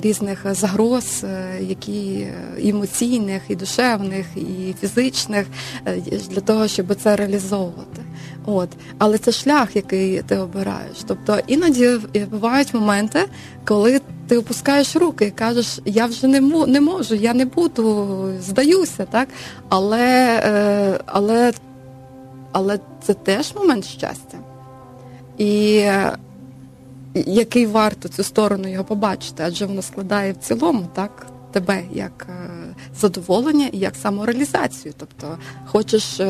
різних 0.00 0.54
загроз, 0.54 1.24
е, 1.24 1.58
які 1.62 2.26
емоційних, 2.64 3.42
і 3.48 3.56
душевних, 3.56 4.26
і 4.36 4.74
фізичних, 4.80 5.46
е, 5.86 5.96
для 6.30 6.40
того, 6.40 6.68
щоб 6.68 6.94
це 6.94 7.16
реалізовувати? 7.16 8.02
От, 8.46 8.68
але 8.98 9.18
це 9.18 9.32
шлях, 9.32 9.76
який 9.76 10.22
ти 10.22 10.36
обираєш. 10.36 10.96
Тобто 11.06 11.38
іноді 11.46 11.98
бувають 12.30 12.74
моменти, 12.74 13.24
коли 13.64 14.00
ти 14.28 14.38
опускаєш 14.38 14.96
руки 14.96 15.24
і 15.26 15.30
кажеш, 15.30 15.80
я 15.84 16.06
вже 16.06 16.26
не 16.26 16.40
не 16.66 16.80
можу, 16.80 17.14
я 17.14 17.34
не 17.34 17.44
буду, 17.44 18.08
здаюся, 18.40 19.06
так? 19.10 19.28
Але, 19.68 20.40
е, 20.44 21.00
але, 21.06 21.52
але 22.52 22.78
це 23.02 23.14
теж 23.14 23.54
момент 23.54 23.84
щастя. 23.84 24.38
І 25.38 25.84
який 27.14 27.66
варто 27.66 28.08
цю 28.08 28.22
сторону 28.22 28.68
його 28.68 28.84
побачити, 28.84 29.42
адже 29.46 29.66
воно 29.66 29.82
складає 29.82 30.32
в 30.32 30.36
цілому, 30.36 30.86
так? 30.94 31.26
Тебе 31.52 31.82
як 31.92 32.26
е, 32.28 32.50
задоволення 33.00 33.66
і 33.72 33.78
як 33.78 33.96
самореалізацію. 33.96 34.94
Тобто 34.96 35.38
хочеш 35.66 36.20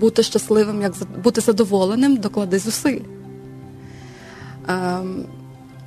бути 0.00 0.22
щасливим, 0.22 0.82
як 0.82 0.92
бути 1.24 1.40
задоволеним, 1.40 2.16
доклади 2.16 2.58
зусиль. 2.58 3.00
Ем, 4.68 5.24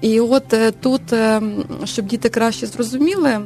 і 0.02 0.19
от 0.19 0.54
е, 0.54 0.71
тут, 0.71 1.13
е, 1.13 1.41
щоб 1.84 2.06
діти 2.06 2.30
краще 2.30 2.67
зрозуміли, 2.67 3.41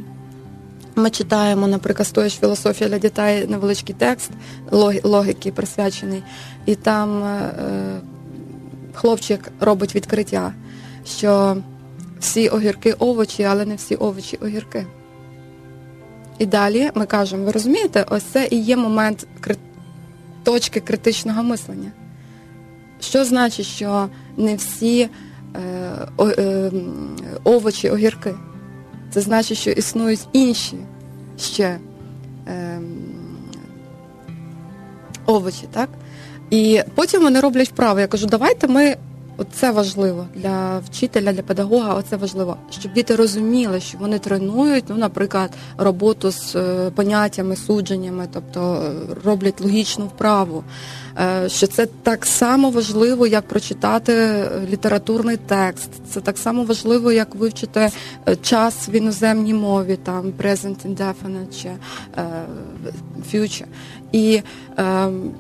ми 0.96 1.10
читаємо, 1.10 1.68
наприклад, 1.68 2.08
стоїш 2.08 2.34
філософія 2.34 2.90
для 2.90 2.98
дітей 2.98 3.48
невеличкий 3.48 3.96
текст 4.00 4.32
логіки 5.04 5.52
присвячений, 5.52 6.24
і 6.66 6.76
там 6.76 7.24
е, 7.24 7.52
хлопчик 8.94 9.52
робить 9.60 9.96
відкриття, 9.96 10.54
що 11.06 11.58
всі 12.20 12.50
огірки 12.50 12.94
овочі, 12.94 13.44
але 13.44 13.66
не 13.66 13.76
всі 13.76 13.96
овочі 13.96 14.38
огірки. 14.42 14.86
І 16.40 16.46
далі 16.46 16.90
ми 16.96 17.06
кажемо, 17.06 17.46
ви 17.46 17.52
розумієте, 17.52 18.06
ось 18.10 18.24
це 18.24 18.48
і 18.52 18.62
є 18.62 18.78
момент 18.78 19.28
точки 20.48 20.80
критичного 20.80 21.44
мислення. 21.44 21.92
Що 23.00 23.26
значить, 23.26 23.66
що 23.66 24.10
не 24.38 24.56
всі 24.56 25.02
е, 25.02 25.10
е, 26.22 26.72
овочі 27.44 27.90
огірки? 27.90 28.34
Це 29.12 29.22
значить, 29.22 29.58
що 29.58 29.72
існують 29.72 30.28
інші 30.34 30.78
ще 31.40 31.80
е, 32.48 32.80
овочі, 35.26 35.68
так? 35.72 35.90
І 36.50 36.82
потім 36.96 37.22
вони 37.22 37.40
роблять 37.40 37.70
вправи. 37.70 38.02
Я 38.02 38.08
кажу, 38.08 38.28
давайте 38.28 38.68
ми 38.68 38.96
Оце 39.38 39.72
важливо 39.72 40.28
для 40.36 40.80
вчителя, 40.80 41.34
для 41.34 41.42
педагога. 41.42 41.94
Оце 41.94 42.16
важливо, 42.16 42.58
щоб 42.70 42.94
діти 42.94 43.16
розуміли, 43.16 43.80
що 43.80 43.98
вони 43.98 44.20
тренують, 44.20 44.84
ну, 44.88 44.96
наприклад, 44.96 45.52
роботу 45.78 46.32
з 46.32 46.56
е, 46.56 46.92
поняттями, 46.96 47.56
судженнями, 47.56 48.28
тобто 48.34 48.74
е, 48.76 49.16
роблять 49.26 49.62
логічну 49.62 50.06
вправу. 50.06 50.64
Е, 51.20 51.50
що 51.50 51.68
це 51.68 51.86
так 51.86 52.26
само 52.26 52.70
важливо, 52.70 53.28
як 53.28 53.48
прочитати 53.48 54.44
літературний 54.70 55.38
текст. 55.38 55.90
Це 56.10 56.22
так 56.22 56.38
само 56.38 56.64
важливо, 56.64 57.12
як 57.12 57.36
вивчити 57.36 57.90
час 58.42 58.90
в 58.90 58.92
іноземній 58.92 59.54
мові, 59.54 59.98
там 60.04 60.34
present 60.44 60.76
indefinite 60.96 61.62
чи 61.62 61.70
future. 63.34 63.66
І 64.12 64.42
ем, 64.78 65.32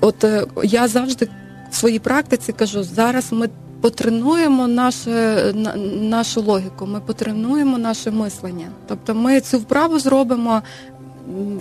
от 0.00 0.24
я 0.62 0.88
завжди 0.88 1.28
в 1.70 1.74
своїй 1.74 1.98
практиці 1.98 2.52
кажу, 2.52 2.82
зараз 2.82 3.32
ми 3.32 3.48
потренуємо 3.80 4.68
наше, 4.68 5.54
нашу 6.00 6.42
логіку, 6.42 6.86
ми 6.86 7.00
потренуємо 7.00 7.78
наше 7.78 8.10
мислення. 8.10 8.68
Тобто 8.88 9.14
ми 9.14 9.40
цю 9.40 9.58
вправу 9.58 9.98
зробимо 9.98 10.62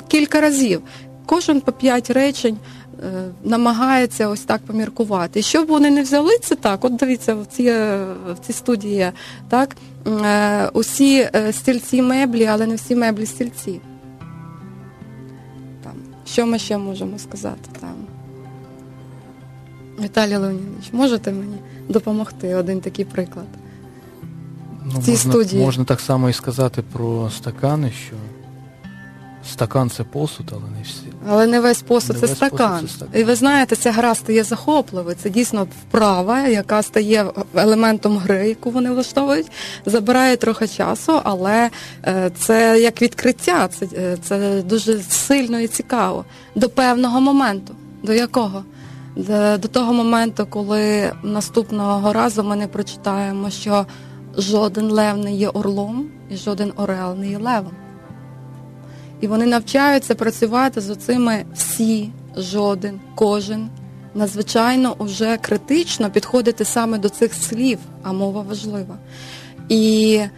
кілька 0.07 0.41
разів. 0.41 0.81
Кожен 1.25 1.61
по 1.61 1.71
п'ять 1.71 2.09
речень 2.09 2.57
е, 2.57 3.31
намагається 3.43 4.27
ось 4.27 4.41
так 4.41 4.61
поміркувати. 4.61 5.41
Щоб 5.41 5.67
вони 5.67 5.89
не 5.89 6.01
взяли 6.01 6.37
це 6.43 6.55
так, 6.55 6.85
от 6.85 6.95
дивіться, 6.95 7.35
в 7.35 7.45
цій 7.45 7.71
в 8.33 8.39
цій 8.47 8.53
студії 8.53 9.11
так, 9.49 9.75
е, 10.07 10.69
усі 10.73 11.29
е, 11.35 11.53
стільці 11.53 12.01
меблі, 12.01 12.45
але 12.45 12.65
не 12.67 12.75
всі 12.75 12.95
меблі 12.95 13.25
стільці. 13.25 13.81
Там, 15.83 15.93
Що 16.25 16.45
ми 16.45 16.59
ще 16.59 16.77
можемо 16.77 17.19
сказати? 17.19 17.69
Там. 17.79 18.08
Віталій 20.01 20.35
Леонідович, 20.35 20.89
можете 20.91 21.31
мені 21.31 21.57
допомогти 21.89 22.55
один 22.55 22.81
такий 22.81 23.05
приклад? 23.05 23.45
Ну, 24.85 24.99
в 24.99 25.05
цій 25.05 25.11
можна, 25.11 25.31
студії? 25.31 25.63
Можна 25.63 25.83
так 25.83 25.99
само 25.99 26.29
і 26.29 26.33
сказати 26.33 26.83
про 26.93 27.29
стакани, 27.29 27.91
що 28.07 28.15
стакан 29.51 29.89
це 29.89 30.03
посуд, 30.03 30.45
але 30.51 30.61
не 30.77 30.83
всі. 30.83 31.03
Але 31.27 31.47
не 31.47 31.59
весь 31.59 31.81
посуд, 31.81 32.15
не 32.15 32.21
це, 32.21 32.27
весь 32.27 32.35
стакан. 32.37 32.71
посуд 32.71 32.89
це 32.89 32.95
стакан. 32.95 33.21
І 33.21 33.23
ви 33.23 33.35
знаєте, 33.35 33.75
ця 33.75 33.91
гра 33.91 34.15
стає 34.15 34.43
захопливою. 34.43 35.15
Це 35.23 35.29
дійсно 35.29 35.63
вправа, 35.63 36.47
яка 36.47 36.83
стає 36.83 37.25
елементом 37.55 38.17
гри, 38.17 38.47
яку 38.49 38.71
вони 38.71 38.91
влаштовують, 38.91 39.51
забирає 39.85 40.37
трохи 40.37 40.67
часу, 40.67 41.21
але 41.23 41.69
е, 42.05 42.31
це 42.39 42.79
як 42.81 43.01
відкриття, 43.01 43.67
це, 43.67 43.87
е, 43.93 44.17
це 44.23 44.61
дуже 44.61 44.99
сильно 45.01 45.59
і 45.59 45.67
цікаво. 45.67 46.25
До 46.55 46.69
певного 46.69 47.21
моменту. 47.21 47.75
До 48.03 48.13
якого? 48.13 48.63
До 49.27 49.67
того 49.67 49.93
моменту, 49.93 50.47
коли 50.49 51.11
наступного 51.23 52.13
разу 52.13 52.43
ми 52.43 52.55
не 52.55 52.67
прочитаємо, 52.67 53.49
що 53.49 53.85
жоден 54.37 54.91
лев 54.91 55.17
не 55.17 55.33
є 55.33 55.49
орлом 55.49 56.09
і 56.29 56.35
жоден 56.35 56.73
орел 56.75 57.15
не 57.15 57.29
є 57.29 57.37
левом. 57.37 57.73
І 59.21 59.27
вони 59.27 59.45
навчаються 59.45 60.15
працювати 60.15 60.81
з 60.81 60.89
оцими 60.89 61.45
всі, 61.55 62.09
жоден, 62.37 62.99
кожен. 63.15 63.69
Надзвичайно 64.15 64.95
вже 64.99 65.37
критично 65.37 66.09
підходити 66.11 66.65
саме 66.65 66.97
до 66.97 67.09
цих 67.09 67.33
слів, 67.33 67.79
а 68.03 68.13
мова 68.13 68.41
важлива. 68.41 68.97
І 69.69 70.15
е, 70.21 70.31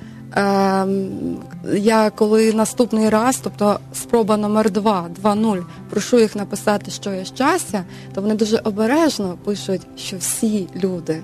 я 1.73 2.11
коли 2.15 2.53
наступний 2.53 3.09
раз, 3.09 3.39
тобто 3.43 3.79
спроба 3.93 4.37
номер 4.37 4.71
2 4.71 5.09
2-0, 5.23 5.63
прошу 5.89 6.19
їх 6.19 6.35
написати, 6.35 6.91
що 6.91 7.13
є 7.13 7.25
щастя, 7.25 7.83
то 8.13 8.21
вони 8.21 8.35
дуже 8.35 8.57
обережно 8.57 9.37
пишуть, 9.43 9.81
що 9.97 10.17
всі 10.17 10.67
люди 10.83 11.23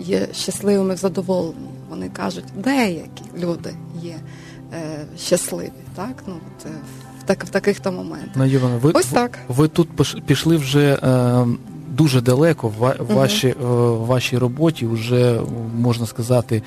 є 0.00 0.28
щасливими, 0.32 0.96
задоволені. 0.96 1.54
Вони 1.90 2.08
кажуть, 2.08 2.44
деякі 2.56 3.24
люди 3.38 3.74
є 4.02 4.16
е, 4.72 5.04
щасливі, 5.18 5.72
так? 5.96 6.22
Ну, 6.26 6.34
от, 6.34 6.66
е, 6.66 6.74
в, 7.20 7.22
так, 7.22 7.44
в 7.44 7.48
таких 7.48 7.80
то 7.80 7.92
моментах. 7.92 8.36
Надівана, 8.36 8.76
ви, 8.76 8.90
Ось 8.94 9.06
так. 9.06 9.38
Ви 9.48 9.68
тут 9.68 9.88
пішли 10.26 10.56
вже. 10.56 10.98
Е... 11.02 11.46
Дуже 11.96 12.20
далеко 12.20 12.68
в 12.68 12.96
вашій, 13.14 13.54
uh 13.62 14.06
вашій 14.06 14.38
роботі, 14.38 14.86
вже 14.86 15.40
можна 15.78 16.06
сказати, 16.06 16.62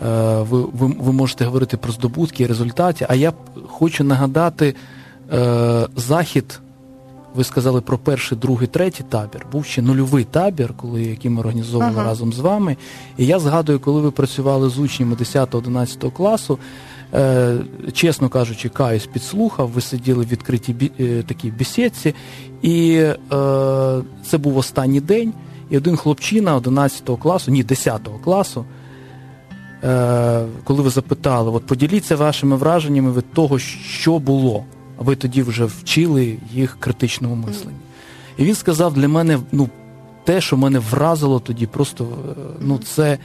ви, 0.00 0.60
ви, 0.62 0.94
ви 0.98 1.12
можете 1.12 1.44
говорити 1.44 1.76
про 1.76 1.92
здобутки 1.92 2.42
і 2.42 2.46
результати. 2.46 3.06
А 3.08 3.14
я 3.14 3.32
хочу 3.68 4.04
нагадати 4.04 4.74
е, 5.32 5.88
захід. 5.96 6.60
Ви 7.34 7.44
сказали 7.44 7.80
про 7.80 7.98
перший, 7.98 8.38
другий, 8.38 8.68
третій 8.68 9.04
табір. 9.08 9.46
Був 9.52 9.64
ще 9.64 9.82
нульовий 9.82 10.24
табір, 10.24 10.72
коли 10.76 11.02
який 11.02 11.30
ми 11.30 11.40
організовували 11.40 11.94
ага. 11.96 12.04
разом 12.04 12.32
з 12.32 12.38
вами. 12.38 12.76
І 13.18 13.26
я 13.26 13.38
згадую, 13.38 13.80
коли 13.80 14.00
ви 14.00 14.10
працювали 14.10 14.68
з 14.68 14.78
учнями 14.78 15.14
10-11 15.14 16.12
класу. 16.12 16.58
Е, 17.14 17.58
чесно 17.92 18.28
кажучи, 18.28 18.68
каюсь 18.68 19.06
підслухав, 19.06 19.68
ви 19.68 19.80
сиділи 19.80 20.24
в 20.24 20.28
відкритій 20.28 20.72
бі, 20.72 20.90
е, 21.00 21.22
такій 21.22 21.50
бесідці, 21.50 22.14
і 22.62 22.92
е, 22.92 23.14
це 24.24 24.38
був 24.38 24.56
останній 24.56 25.00
день. 25.00 25.32
І 25.70 25.76
один 25.76 25.96
хлопчина 25.96 26.56
11 26.56 27.16
класу, 27.18 27.50
ні, 27.50 27.64
10 27.64 28.08
класу. 28.24 28.64
Е, 29.84 30.46
коли 30.64 30.82
ви 30.82 30.90
запитали, 30.90 31.50
от 31.50 31.66
поділіться 31.66 32.16
вашими 32.16 32.56
враженнями 32.56 33.12
від 33.12 33.32
того, 33.32 33.58
що 33.58 34.18
було. 34.18 34.64
Ви 34.98 35.16
тоді 35.16 35.42
вже 35.42 35.64
вчили 35.64 36.36
їх 36.52 36.76
критичному 36.80 37.34
мисленню. 37.34 37.78
І 38.38 38.44
він 38.44 38.54
сказав 38.54 38.94
для 38.94 39.08
мене, 39.08 39.38
ну, 39.52 39.68
те, 40.24 40.40
що 40.40 40.56
мене 40.56 40.78
вразило 40.78 41.40
тоді, 41.40 41.66
просто 41.66 42.04
е, 42.04 42.34
ну, 42.60 42.78
це 42.78 43.18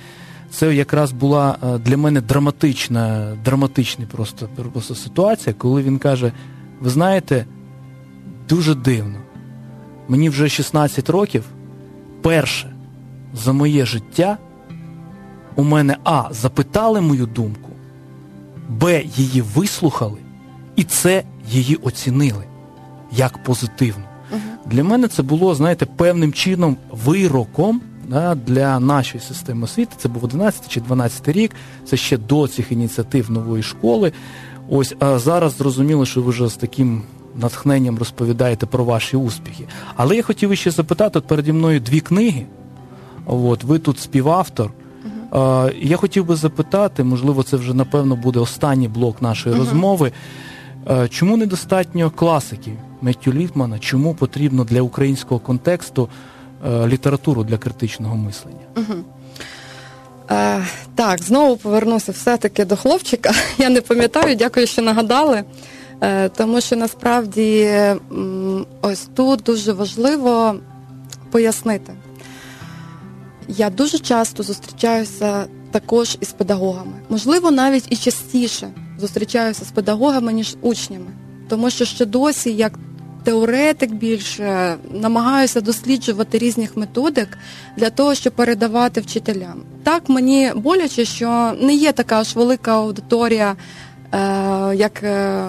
це 0.51 0.75
якраз 0.75 1.11
була 1.11 1.57
е, 1.63 1.77
для 1.77 1.97
мене 1.97 2.21
драматична, 2.21 3.37
драматична 3.45 4.05
просто, 4.11 4.49
просто 4.73 4.95
ситуація, 4.95 5.55
коли 5.57 5.83
він 5.83 5.99
каже: 5.99 6.31
ви 6.81 6.89
знаєте, 6.89 7.45
дуже 8.49 8.75
дивно, 8.75 9.19
мені 10.07 10.29
вже 10.29 10.49
16 10.49 11.09
років, 11.09 11.43
перше 12.21 12.75
за 13.33 13.53
моє 13.53 13.85
життя 13.85 14.37
у 15.55 15.63
мене 15.63 15.97
А. 16.03 16.23
Запитали 16.31 17.01
мою 17.01 17.25
думку, 17.25 17.69
Б. 18.69 19.03
Її 19.15 19.41
вислухали, 19.41 20.17
і 20.75 20.85
С. 20.89 21.23
Її 21.51 21.75
оцінили 21.75 22.43
як 23.11 23.43
позитивну. 23.43 24.03
Угу. 24.31 24.41
Для 24.65 24.83
мене 24.83 25.07
це 25.07 25.23
було, 25.23 25.55
знаєте, 25.55 25.85
певним 25.85 26.33
чином 26.33 26.77
вироком 26.91 27.81
да, 28.07 28.35
для 28.35 28.79
нашої 28.79 29.23
системи 29.23 29.63
освіти. 29.63 29.95
Це 29.97 30.09
був 30.09 30.23
11 30.23 30.67
чи 30.67 30.81
12 30.81 31.27
рік, 31.27 31.51
це 31.85 31.97
ще 31.97 32.17
до 32.17 32.47
цих 32.47 32.71
ініціатив 32.71 33.31
нової 33.31 33.63
школи. 33.63 34.11
Ось 34.69 34.95
а 34.99 35.19
зараз 35.19 35.57
зрозуміло, 35.57 36.05
що 36.05 36.21
ви 36.21 36.29
вже 36.29 36.47
з 36.47 36.55
таким 36.55 37.03
натхненням 37.35 37.97
розповідаєте 37.97 38.65
про 38.65 38.83
ваші 38.83 39.17
успіхи. 39.17 39.67
Але 39.95 40.15
я 40.15 40.23
хотів 40.23 40.57
ще 40.57 40.71
запитати, 40.71 41.19
от 41.19 41.27
переді 41.27 41.53
мною 41.53 41.79
дві 41.79 41.99
книги. 41.99 42.45
От, 43.25 43.63
Ви 43.63 43.79
тут 43.79 43.99
співавтор. 43.99 44.71
Я 45.81 45.97
хотів 45.97 46.25
би 46.25 46.35
запитати, 46.35 47.03
можливо, 47.03 47.43
це 47.43 47.57
вже 47.57 47.73
напевно 47.73 48.15
буде 48.15 48.39
останній 48.39 48.87
блок 48.87 49.21
нашої 49.21 49.55
uh-huh. 49.55 49.59
розмови. 49.59 50.11
Чому 51.09 51.37
недостатньо 51.37 52.11
класиків 52.11 52.73
Меттю 53.01 53.33
Літмана? 53.33 53.79
Чому 53.79 54.15
потрібно 54.15 54.63
для 54.63 54.81
українського 54.81 55.39
контексту 55.39 56.09
літературу 56.85 57.43
для 57.43 57.57
критичного 57.57 58.15
мислення? 58.15 58.65
Uh-huh. 58.75 59.01
Е, 60.31 60.65
так, 60.95 61.23
знову 61.23 61.57
повернуся 61.57 62.11
все-таки 62.11 62.65
до 62.65 62.75
хлопчика. 62.75 63.31
Я 63.57 63.69
не 63.69 63.81
пам'ятаю, 63.81 64.35
дякую, 64.35 64.67
що 64.67 64.81
нагадали. 64.81 65.43
Е, 66.01 66.29
тому 66.29 66.61
що 66.61 66.75
насправді 66.75 67.79
ось 68.81 69.07
тут 69.15 69.39
дуже 69.45 69.73
важливо 69.73 70.55
пояснити. 71.31 71.93
Я 73.47 73.69
дуже 73.69 73.99
часто 73.99 74.43
зустрічаюся 74.43 75.45
також 75.71 76.17
із 76.21 76.31
педагогами. 76.31 76.93
Можливо, 77.09 77.51
навіть 77.51 77.87
і 77.89 77.95
частіше 77.95 78.71
зустрічаюся 78.99 79.65
з 79.65 79.71
педагогами, 79.71 80.33
ніж 80.33 80.55
учнями. 80.61 81.11
Тому 81.49 81.69
що 81.69 81.85
ще 81.85 82.05
досі, 82.05 82.53
як 82.53 82.79
теоретик 83.23 83.91
більше, 83.93 84.75
намагаюся 84.91 85.61
досліджувати 85.61 86.37
різних 86.37 86.77
методик 86.77 87.37
для 87.77 87.89
того, 87.89 88.15
щоб 88.15 88.33
передавати 88.33 89.01
вчителям. 89.01 89.61
Так 89.83 90.09
мені 90.09 90.51
боляче, 90.55 91.05
що 91.05 91.53
не 91.61 91.75
є 91.75 91.91
така 91.91 92.23
ж 92.23 92.39
велика 92.39 92.75
аудиторія. 92.75 93.55
Е, 94.15 94.75
як 94.75 95.03
е, 95.03 95.45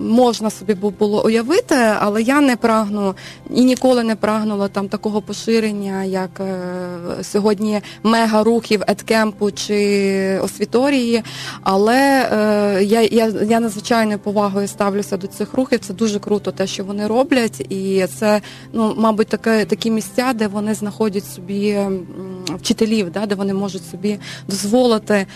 можна 0.00 0.50
собі 0.50 0.74
було 0.74 1.24
уявити, 1.24 1.74
але 1.74 2.22
я 2.22 2.40
не 2.40 2.56
прагну 2.56 3.14
і 3.50 3.64
ніколи 3.64 4.04
не 4.04 4.16
прагнула 4.16 4.68
там 4.68 4.88
такого 4.88 5.22
поширення, 5.22 6.04
як 6.04 6.40
е, 6.40 7.24
сьогодні 7.24 7.80
мега-рухів 8.02 8.82
еткемпу 8.86 9.50
чи 9.50 10.38
освіторії. 10.42 11.22
Але 11.62 12.00
я 12.82 13.00
я, 13.02 13.26
я 13.26 13.60
надзвичайною 13.60 14.18
повагою 14.18 14.68
ставлюся 14.68 15.16
до 15.16 15.26
цих 15.26 15.54
рухів. 15.54 15.78
Це 15.78 15.94
дуже 15.94 16.18
круто, 16.18 16.52
те, 16.52 16.66
що 16.66 16.84
вони 16.84 17.06
роблять, 17.06 17.60
і 17.60 18.06
це 18.18 18.40
ну, 18.72 18.94
мабуть, 18.96 19.28
таке 19.28 19.64
такі 19.64 19.90
місця, 19.90 20.32
де 20.34 20.46
вони 20.46 20.74
знаходять 20.74 21.24
собі 21.26 21.78
вчителів, 22.48 23.12
да, 23.12 23.26
де 23.26 23.34
вони 23.34 23.54
можуть 23.54 23.90
собі 23.90 24.18
дозволити 24.48 25.26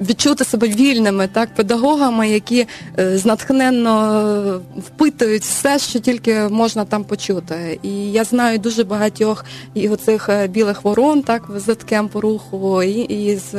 відчути 0.00 0.44
себе 0.44 0.68
вільними, 0.68 1.28
так, 1.32 1.54
педагогами, 1.54 2.28
які 2.28 2.66
е, 2.98 3.18
знатхненно 3.18 4.60
впитують 4.78 5.42
все, 5.42 5.78
що 5.78 5.98
тільки 5.98 6.34
можна 6.34 6.84
там 6.84 7.04
почути. 7.04 7.78
І 7.82 8.12
я 8.12 8.24
знаю 8.24 8.58
дуже 8.58 8.84
багатьох 8.84 9.44
і 9.74 9.88
оцих 9.88 10.28
е, 10.28 10.46
білих 10.46 10.84
ворон, 10.84 11.22
так, 11.22 11.42
з 11.56 11.74
кемпу 11.74 12.20
руху, 12.20 12.82
і, 12.82 13.00
і 13.00 13.36
з, 13.36 13.50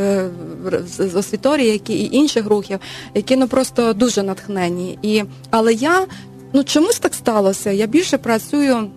з, 0.87 1.09
з 1.09 1.15
освіторії, 1.15 1.71
які 1.71 1.93
і 1.93 2.15
інших 2.15 2.45
рухів, 2.45 2.79
які 3.13 3.35
ну 3.35 3.47
просто 3.47 3.93
дуже 3.93 4.23
натхнені. 4.23 4.99
І, 5.01 5.23
Але 5.49 5.73
я 5.73 6.05
ну 6.53 6.63
чомусь 6.63 6.99
так 6.99 7.13
сталося. 7.13 7.71
Я 7.71 7.87
більше 7.87 8.17
працюю 8.17 8.89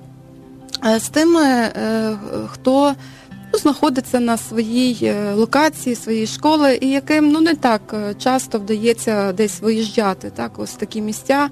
е, 0.86 1.00
з 1.00 1.08
тими, 1.08 1.68
хто 2.46 2.94
знаходиться 3.52 4.20
на 4.20 4.36
своїй 4.36 4.98
е, 5.02 5.32
локації, 5.34 5.96
своєї 5.96 6.26
школи, 6.26 6.78
і 6.80 6.88
яким 6.88 7.28
ну 7.28 7.40
не 7.40 7.54
так 7.54 7.80
е, 7.94 8.14
часто 8.14 8.58
вдається 8.58 9.32
десь 9.32 9.60
виїжджати, 9.60 10.30
так 10.30 10.58
ось 10.58 10.72
такі 10.72 11.00
місця 11.00 11.48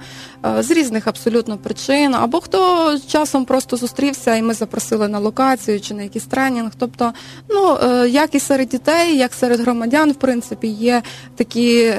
е, 0.47 0.63
з 0.63 0.71
різних 0.71 1.07
абсолютно 1.07 1.59
причин, 1.59 2.15
або 2.15 2.41
хто 2.41 2.99
часом 3.07 3.45
просто 3.45 3.77
зустрівся, 3.77 4.35
і 4.35 4.43
ми 4.43 4.55
запросили 4.55 5.09
на 5.09 5.19
локацію 5.19 5.81
чи 5.81 5.95
на 5.95 6.03
якийсь 6.03 6.25
тренінг. 6.25 6.71
Тобто, 6.79 7.13
ну 7.51 7.79
як 8.07 8.35
і 8.35 8.41
серед 8.41 8.69
дітей, 8.69 9.17
як 9.17 9.33
серед 9.33 9.61
громадян, 9.61 10.13
в 10.13 10.15
принципі, 10.15 10.67
є 10.67 11.03
такі. 11.37 11.93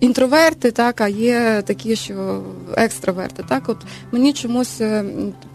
Інтроверти, 0.00 0.70
так, 0.70 1.00
а 1.00 1.08
є 1.08 1.62
такі, 1.66 1.96
що 1.96 2.42
екстраверти. 2.76 3.44
Так, 3.48 3.68
от 3.68 3.76
мені 4.12 4.32
чомусь 4.32 4.80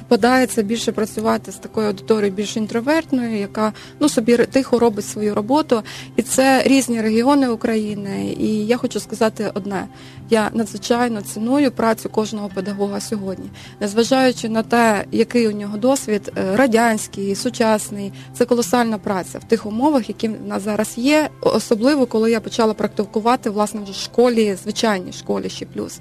Подається 0.08 0.62
більше 0.64 0.91
працювати 0.91 1.51
з 1.51 1.56
такою 1.56 1.88
аудиторією 1.88 2.36
більш 2.36 2.58
інтровертною, 2.58 3.38
яка 3.39 3.74
ну 3.99 4.10
собі 4.10 4.38
тихо 4.38 4.80
робить 4.80 5.06
свою 5.06 5.36
роботу, 5.36 5.82
і 6.16 6.22
це 6.22 6.64
різні 6.66 7.01
регіони 7.01 7.49
України. 7.49 8.36
І 8.39 8.66
я 8.66 8.78
хочу 8.78 8.99
сказати 8.99 9.51
одне: 9.53 9.88
я 10.30 10.49
надзвичайно 10.53 11.22
ціную 11.22 11.72
працю 11.72 12.10
кожного 12.10 12.49
педагога 12.56 13.01
сьогодні, 13.01 13.49
незважаючи 13.80 14.49
на 14.49 14.64
те, 14.64 15.06
який 15.12 15.47
у 15.47 15.51
нього 15.51 15.78
досвід, 15.78 16.32
е, 16.38 16.56
радянський, 16.56 17.36
сучасний, 17.36 18.14
це 18.38 18.45
колосальна 18.45 18.97
праця 18.97 19.39
в 19.39 19.43
тих 19.43 19.66
умовах, 19.66 20.10
які 20.10 20.28
в 20.28 20.47
нас 20.47 20.64
зараз 20.64 20.93
є, 20.97 21.30
особливо 21.41 22.06
коли 22.06 22.32
я 22.32 22.39
почала 22.39 22.74
практикувати 22.74 23.49
власне 23.49 23.82
в 23.91 23.93
школі, 23.93 24.58
звичайній 24.64 25.14
школі 25.14 25.49
ще 25.49 25.66
плюс. 25.66 25.99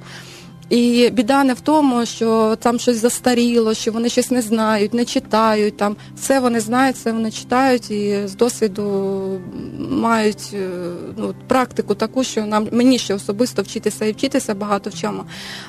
І 0.70 1.10
біда 1.10 1.44
не 1.44 1.54
в 1.54 1.60
тому, 1.60 2.06
що 2.06 2.56
там 2.60 2.78
щось 2.78 2.96
застаріло, 2.96 3.74
що 3.74 3.92
вони 3.92 4.08
щось 4.08 4.30
не 4.30 4.42
знають, 4.42 4.94
не 4.94 5.04
читають. 5.04 5.76
Там 5.76 5.96
все 6.16 6.40
вони 6.40 6.60
знають, 6.60 6.96
все 6.96 7.12
вони 7.12 7.30
читають 7.30 7.90
і 7.90 8.26
з 8.26 8.36
досвіду 8.36 9.40
мають 9.78 10.50
е, 10.54 10.68
ну, 11.16 11.34
практику 11.48 11.94
таку, 11.94 12.24
що 12.24 12.46
нам 12.46 12.68
мені 12.72 12.98
ще 12.98 13.14
особисто 13.14 13.62
вчитися 13.62 14.04
і 14.04 14.12
вчитися 14.12 14.54
багато 14.54 14.90
в 14.90 14.94
чому. 14.94 15.24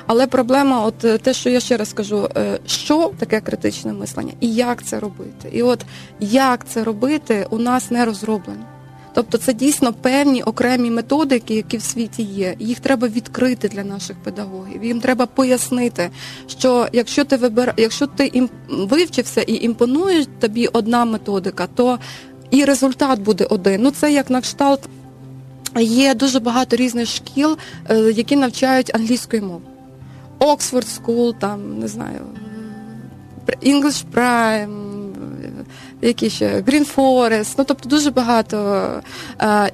Але 0.06 0.26
проблема, 0.26 0.84
от 0.84 1.04
е, 1.04 1.18
те, 1.18 1.34
що 1.34 1.50
я 1.50 1.60
ще 1.60 1.76
раз 1.76 1.92
кажу, 1.92 2.28
е, 2.36 2.58
що 2.66 3.10
таке 3.18 3.40
критичне 3.40 3.92
мислення 3.92 4.32
і 4.40 4.54
як 4.54 4.84
це 4.84 5.00
робити? 5.00 5.48
І 5.52 5.62
от 5.62 5.84
як 6.20 6.68
це 6.68 6.84
робити, 6.84 7.46
у 7.50 7.58
нас 7.58 7.90
не 7.90 8.04
розроблено. 8.04 8.75
Тобто 9.16 9.38
це 9.38 9.52
дійсно 9.52 9.92
певні 9.92 10.42
окремі 10.42 10.90
методики, 10.90 11.54
які 11.54 11.76
в 11.76 11.82
світі 11.82 12.22
є. 12.22 12.56
Їх 12.58 12.80
треба 12.80 13.08
відкрити 13.08 13.68
для 13.68 13.84
наших 13.84 14.16
педагогів. 14.16 14.84
Їм 14.84 15.00
треба 15.00 15.26
пояснити, 15.26 16.10
що 16.46 16.88
якщо 16.92 17.24
ти 17.24 17.36
вибира, 17.36 17.74
якщо 17.76 18.06
ти 18.06 18.26
ім 18.26 18.50
вивчився 18.68 19.42
і 19.42 19.54
імпонує 19.54 20.24
тобі 20.24 20.66
одна 20.66 21.04
методика, 21.04 21.68
то 21.74 21.98
і 22.50 22.64
результат 22.64 23.20
буде 23.20 23.44
один. 23.44 23.82
Ну 23.82 23.90
це 23.90 24.12
як 24.12 24.30
на 24.30 24.40
кшталт. 24.40 24.80
Є 25.80 26.14
дуже 26.14 26.40
багато 26.40 26.76
різних 26.76 27.08
шкіл, 27.08 27.58
е, 27.90 27.98
які 27.98 28.36
навчають 28.36 28.94
англійської 28.94 29.42
мови. 29.42 29.64
Oxford 30.40 31.00
School, 31.00 31.34
там 31.38 31.78
не 31.78 31.88
знаю, 31.88 32.20
English 33.62 34.04
Prime, 34.14 34.95
які 36.02 36.30
ще 36.30 36.60
Green 36.60 36.94
Forest, 36.96 37.54
ну 37.58 37.64
тобто 37.64 37.88
дуже 37.88 38.10
багато. 38.10 38.90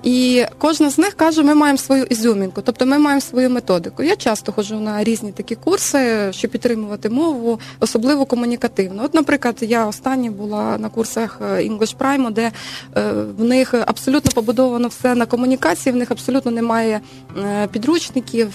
І 0.02 0.44
кожна 0.58 0.90
з 0.90 0.98
них 0.98 1.14
каже, 1.14 1.42
ми 1.42 1.54
маємо 1.54 1.78
свою 1.78 2.04
ізюмінку, 2.04 2.62
тобто 2.64 2.86
ми 2.86 2.98
маємо 2.98 3.20
свою 3.20 3.50
методику. 3.50 4.02
Я 4.02 4.16
часто 4.16 4.52
ходжу 4.52 4.80
на 4.80 5.04
різні 5.04 5.32
такі 5.32 5.54
курси, 5.54 6.32
щоб 6.32 6.50
підтримувати 6.50 7.10
мову, 7.10 7.60
особливо 7.80 8.24
комунікативно. 8.24 9.04
От, 9.04 9.14
наприклад, 9.14 9.56
я 9.60 9.86
останні 9.86 10.30
була 10.30 10.78
на 10.78 10.88
курсах 10.88 11.38
е, 11.42 11.44
English 11.44 11.96
Prime, 11.96 12.32
де 12.32 12.52
е, 12.96 13.12
в 13.38 13.44
них 13.44 13.74
абсолютно 13.74 14.30
побудовано 14.34 14.88
все 14.88 15.14
на 15.14 15.26
комунікації, 15.26 15.92
в 15.92 15.96
них 15.96 16.10
абсолютно 16.10 16.50
немає 16.50 17.00
е, 17.38 17.66
підручників, 17.66 18.48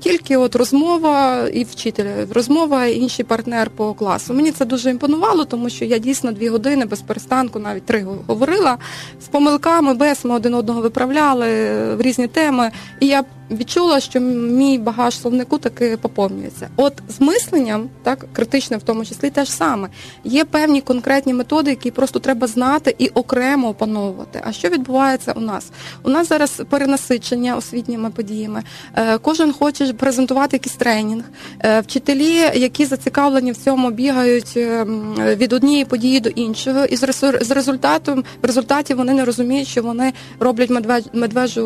тільки 0.00 0.36
от 0.36 0.56
розмова 0.56 1.48
і 1.48 1.64
вчитель, 1.64 2.26
розмова 2.30 2.86
і 2.86 2.98
інший 2.98 3.24
партнер 3.24 3.70
по 3.70 3.94
класу. 3.94 4.34
Мені 4.34 4.50
це 4.50 4.64
дуже 4.64 4.90
імпонувало, 4.90 5.44
тому 5.44 5.70
що 5.70 5.84
я 5.84 5.98
дійсно 5.98 6.32
дві 6.32 6.48
години 6.48 6.84
без 6.84 7.02
перестанку, 7.04 7.58
навіть 7.58 7.86
три 7.86 8.06
говорила 8.26 8.78
з 9.20 9.28
помилками, 9.28 9.94
без 9.94 10.24
ми 10.24 10.34
один 10.34 10.54
одного 10.54 10.80
виправляли 10.80 11.46
в 11.94 12.00
різні 12.00 12.28
теми. 12.28 12.70
І 13.00 13.06
я 13.06 13.24
відчула, 13.50 14.00
що 14.00 14.20
мій 14.20 14.78
багаж 14.78 15.20
словнику 15.20 15.58
таки 15.58 15.96
поповнюється. 15.96 16.68
От 16.76 16.92
з 17.08 17.20
мисленням, 17.20 17.88
так 18.02 18.26
критичним 18.32 18.80
в 18.80 18.82
тому 18.82 19.04
числі, 19.04 19.30
теж 19.30 19.50
саме 19.50 19.88
є 20.24 20.44
певні 20.44 20.80
конкретні 20.80 21.34
методи, 21.34 21.70
які 21.70 21.90
просто 21.90 22.18
треба 22.18 22.46
знати 22.46 22.94
і 22.98 23.08
окремо 23.08 23.68
опановувати. 23.68 24.42
А 24.44 24.52
що 24.52 24.68
відбувається 24.68 25.32
у 25.32 25.40
нас? 25.40 25.70
У 26.02 26.08
нас 26.08 26.28
зараз 26.28 26.62
перенасичення 26.68 27.56
освітніми 27.56 28.10
подіями. 28.10 28.62
Е, 28.94 29.18
кожен 29.18 29.52
хоче 29.52 29.92
презентувати 29.92 30.56
якийсь 30.56 30.76
тренінг. 30.76 31.24
Е, 31.60 31.80
вчителі, 31.80 32.34
які 32.54 32.84
зацікавлені 32.84 33.52
в 33.52 33.56
цьому, 33.56 33.90
бігають 33.90 34.56
ем, 34.56 35.14
від 35.18 35.52
однієї 35.52 35.84
події 35.84 36.20
до 36.20 36.28
іншого, 36.28 36.84
і 36.84 36.96
з 37.40 37.50
результатом 37.50 38.24
в 38.42 38.46
результаті 38.46 38.94
вони 38.94 39.14
не 39.14 39.24
розуміють, 39.24 39.68
що 39.68 39.82
вони 39.82 40.12
роблять 40.40 40.70
медвежу 41.12 41.64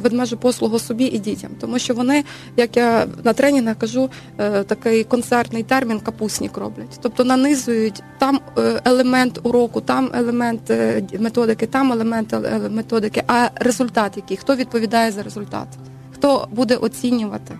ведмежу 0.00 0.36
послугу 0.36 0.78
собі 0.78 1.04
і 1.04 1.18
дітям, 1.20 1.50
тому 1.60 1.78
що 1.78 1.94
вони, 1.94 2.24
як 2.56 2.76
я 2.76 3.06
на 3.24 3.32
тренінгах 3.32 3.78
кажу, 3.78 4.10
е, 4.38 4.62
такий 4.62 5.04
концертний 5.04 5.62
термін 5.62 6.00
капуснік 6.00 6.56
роблять. 6.56 6.98
Тобто 7.02 7.24
нанизують 7.24 8.02
там 8.18 8.40
е, 8.58 8.80
елемент 8.84 9.40
уроку, 9.42 9.80
там 9.80 10.10
елемент 10.14 10.70
е, 10.70 11.02
методики, 11.18 11.66
там 11.66 11.92
елемент 11.92 12.34
методики, 12.70 13.22
а 13.26 13.48
результат 13.54 14.16
який? 14.16 14.36
Хто 14.36 14.56
відповідає 14.56 15.10
за 15.10 15.22
результат? 15.22 15.68
Хто 16.14 16.48
буде 16.50 16.76
оцінювати? 16.76 17.58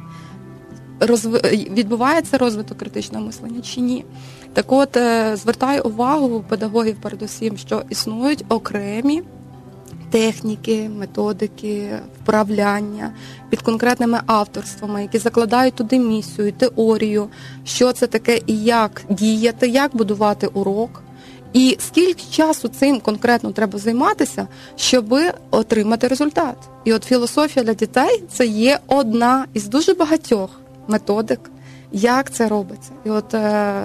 Розв... 1.01 1.31
Відбувається 1.71 2.39
розвиток 2.39 2.79
критичного 2.79 3.27
мислення 3.27 3.61
чи 3.61 3.81
ні? 3.81 4.05
Так 4.53 4.73
от 4.73 4.99
звертаю 5.35 5.83
увагу 5.85 6.45
педагогів 6.49 6.97
передусім, 7.01 7.57
що 7.57 7.83
існують 7.89 8.45
окремі 8.49 9.23
техніки, 10.11 10.91
методики, 10.99 11.99
вправляння 12.23 13.13
під 13.51 13.63
конкретними 13.63 14.21
авторствами, 14.27 15.03
які 15.03 15.19
закладають 15.19 15.75
туди 15.75 15.99
місію, 15.99 16.53
теорію, 16.53 17.29
що 17.65 17.93
це 17.93 18.07
таке 18.07 18.41
і 18.47 18.63
як 18.65 19.03
діяти, 19.09 19.69
як 19.69 19.97
будувати 19.97 20.47
урок. 20.47 21.03
І 21.53 21.77
скільки 21.81 22.25
часу 22.31 22.69
цим 22.69 23.01
конкретно 23.01 23.53
треба 23.53 23.79
займатися, 23.79 24.49
щоб 24.77 25.19
отримати 25.51 26.09
результат? 26.09 26.57
І 26.85 26.93
от 26.93 27.05
філософія 27.05 27.65
для 27.65 27.75
дітей 27.75 28.23
це 28.33 28.47
є 28.47 28.79
одна 28.87 29.47
із 29.55 29.69
дуже 29.69 29.95
багатьох 29.95 30.61
методик, 30.89 31.41
як 31.93 32.31
це 32.31 32.49
робиться. 32.49 32.91
І 33.05 33.11
от 33.11 33.35
е, 33.35 33.83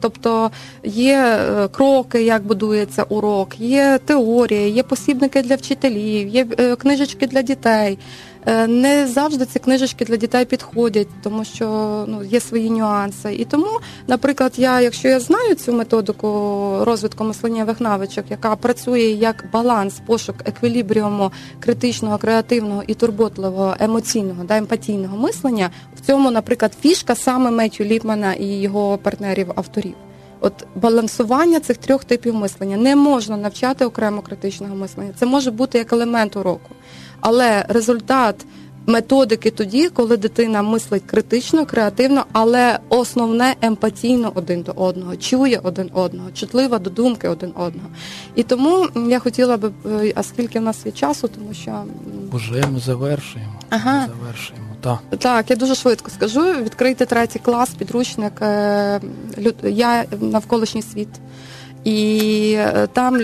Тобто 0.00 0.50
є 0.84 1.16
е, 1.16 1.68
кроки, 1.68 2.22
як 2.22 2.42
будується 2.42 3.02
урок, 3.02 3.60
є 3.60 3.98
теорія, 4.04 4.66
є 4.66 4.82
посібники 4.82 5.42
для 5.42 5.54
вчителів, 5.54 6.28
є 6.28 6.46
е, 6.58 6.76
книжечки 6.76 7.26
для 7.26 7.42
дітей. 7.42 7.98
Е, 8.46 8.66
Не 8.66 9.06
завжди 9.06 9.44
ці 9.46 9.58
книжечки 9.58 10.04
для 10.04 10.16
дітей 10.16 10.44
підходять, 10.44 11.08
тому 11.22 11.44
що 11.44 11.66
ну, 12.08 12.24
є 12.24 12.40
свої 12.40 12.70
нюанси. 12.70 13.34
І 13.34 13.44
тому, 13.44 13.80
наприклад, 14.06 14.52
я, 14.56 14.80
якщо 14.80 15.08
я 15.08 15.20
знаю 15.20 15.54
цю 15.54 15.72
методику 15.72 16.28
розвитку 16.80 17.24
мисленнєвих 17.24 17.80
навичок, 17.80 18.24
яка 18.30 18.56
працює 18.56 19.00
як 19.00 19.44
баланс, 19.52 20.00
пошук 20.06 20.36
еквілібріуму 20.44 21.32
критичного, 21.60 22.18
креативного 22.18 22.82
і 22.86 22.94
турботливого 22.94 23.76
емоційного 23.80 24.44
да, 24.44 24.56
емпатійного 24.56 25.16
мислення, 25.16 25.70
в 25.96 26.06
цьому, 26.06 26.30
наприклад, 26.30 26.72
фішка 26.80 27.14
саме 27.14 27.50
Меттю 27.50 27.84
Ліпмана 27.84 28.32
і 28.32 28.46
його 28.46 28.98
партнерів-авторів. 28.98 29.94
От 30.40 30.66
балансування 30.74 31.60
цих 31.60 31.76
трьох 31.76 32.04
типів 32.04 32.34
мислення 32.34 32.76
не 32.76 32.96
можна 32.96 33.36
навчати 33.36 33.84
окремо 33.84 34.22
критичного 34.22 34.76
мислення. 34.76 35.12
Це 35.18 35.26
може 35.26 35.50
бути 35.50 35.78
як 35.78 35.92
елемент 35.92 36.36
уроку. 36.36 36.74
Але 37.20 37.64
результат 37.68 38.46
методики 38.86 39.50
тоді, 39.50 39.88
коли 39.88 40.16
дитина 40.16 40.62
мислить 40.62 41.02
критично, 41.06 41.66
креативно, 41.66 42.24
але 42.32 42.78
основне 42.88 43.54
емпатійно 43.62 44.32
один 44.34 44.62
до 44.62 44.72
одного, 44.72 45.16
чує 45.16 45.60
один 45.62 45.90
одного, 45.92 46.30
чутлива 46.30 46.78
до 46.78 46.90
думки 46.90 47.28
один 47.28 47.52
одного. 47.56 47.88
І 48.34 48.42
тому 48.42 48.88
я 49.08 49.18
хотіла 49.18 49.56
би, 49.56 49.70
е, 49.86 50.12
а 50.14 50.22
скільки 50.22 50.58
в 50.58 50.62
нас 50.62 50.86
є 50.86 50.92
часу, 50.92 51.28
тому 51.28 51.54
що 51.54 51.84
Уже 52.32 52.66
ми 52.72 52.80
завершуємо. 52.80 53.52
Ага. 53.70 54.00
Ми 54.00 54.06
завершуємо. 54.06 54.66
Так. 54.80 54.98
так, 55.18 55.50
я 55.50 55.56
дуже 55.56 55.74
швидко 55.74 56.10
скажу. 56.10 56.52
Відкрийте 56.62 57.06
третій 57.06 57.38
клас, 57.38 57.70
підручник 57.70 58.32
е, 58.42 59.00
я 59.62 60.04
навколишній 60.20 60.82
світ. 60.82 61.08
І 61.84 62.52
е, 62.58 62.88
там 62.92 63.20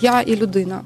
я 0.00 0.20
і 0.20 0.36
людина. 0.36 0.80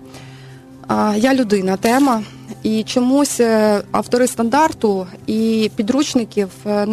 Я 1.16 1.34
людина, 1.34 1.76
тема. 1.76 2.22
І 2.62 2.82
чомусь 2.82 3.40
е, 3.40 3.82
автори 3.90 4.26
стандарту 4.26 5.06
і 5.26 5.70
підручників 5.76 6.48
е, 6.66 6.86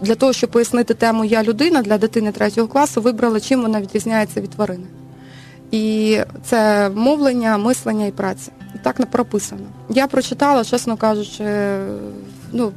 для 0.00 0.14
того, 0.14 0.32
щоб 0.32 0.50
пояснити 0.50 0.94
тему 0.94 1.24
Я 1.24 1.42
людина 1.42 1.82
для 1.82 1.98
дитини 1.98 2.32
третього 2.32 2.68
класу, 2.68 3.00
вибрали, 3.00 3.40
чим 3.40 3.62
вона 3.62 3.80
відрізняється 3.80 4.40
від 4.40 4.50
тварини. 4.50 4.86
І 5.70 6.18
це 6.44 6.90
мовлення, 6.90 7.58
мислення 7.58 8.06
і 8.06 8.10
праця. 8.10 8.50
І 8.74 8.78
так 8.78 9.06
прописано. 9.06 9.62
Я 9.90 10.06
прочитала, 10.06 10.64
чесно 10.64 10.96
кажучи, 10.96 11.44
ну. 12.52 12.72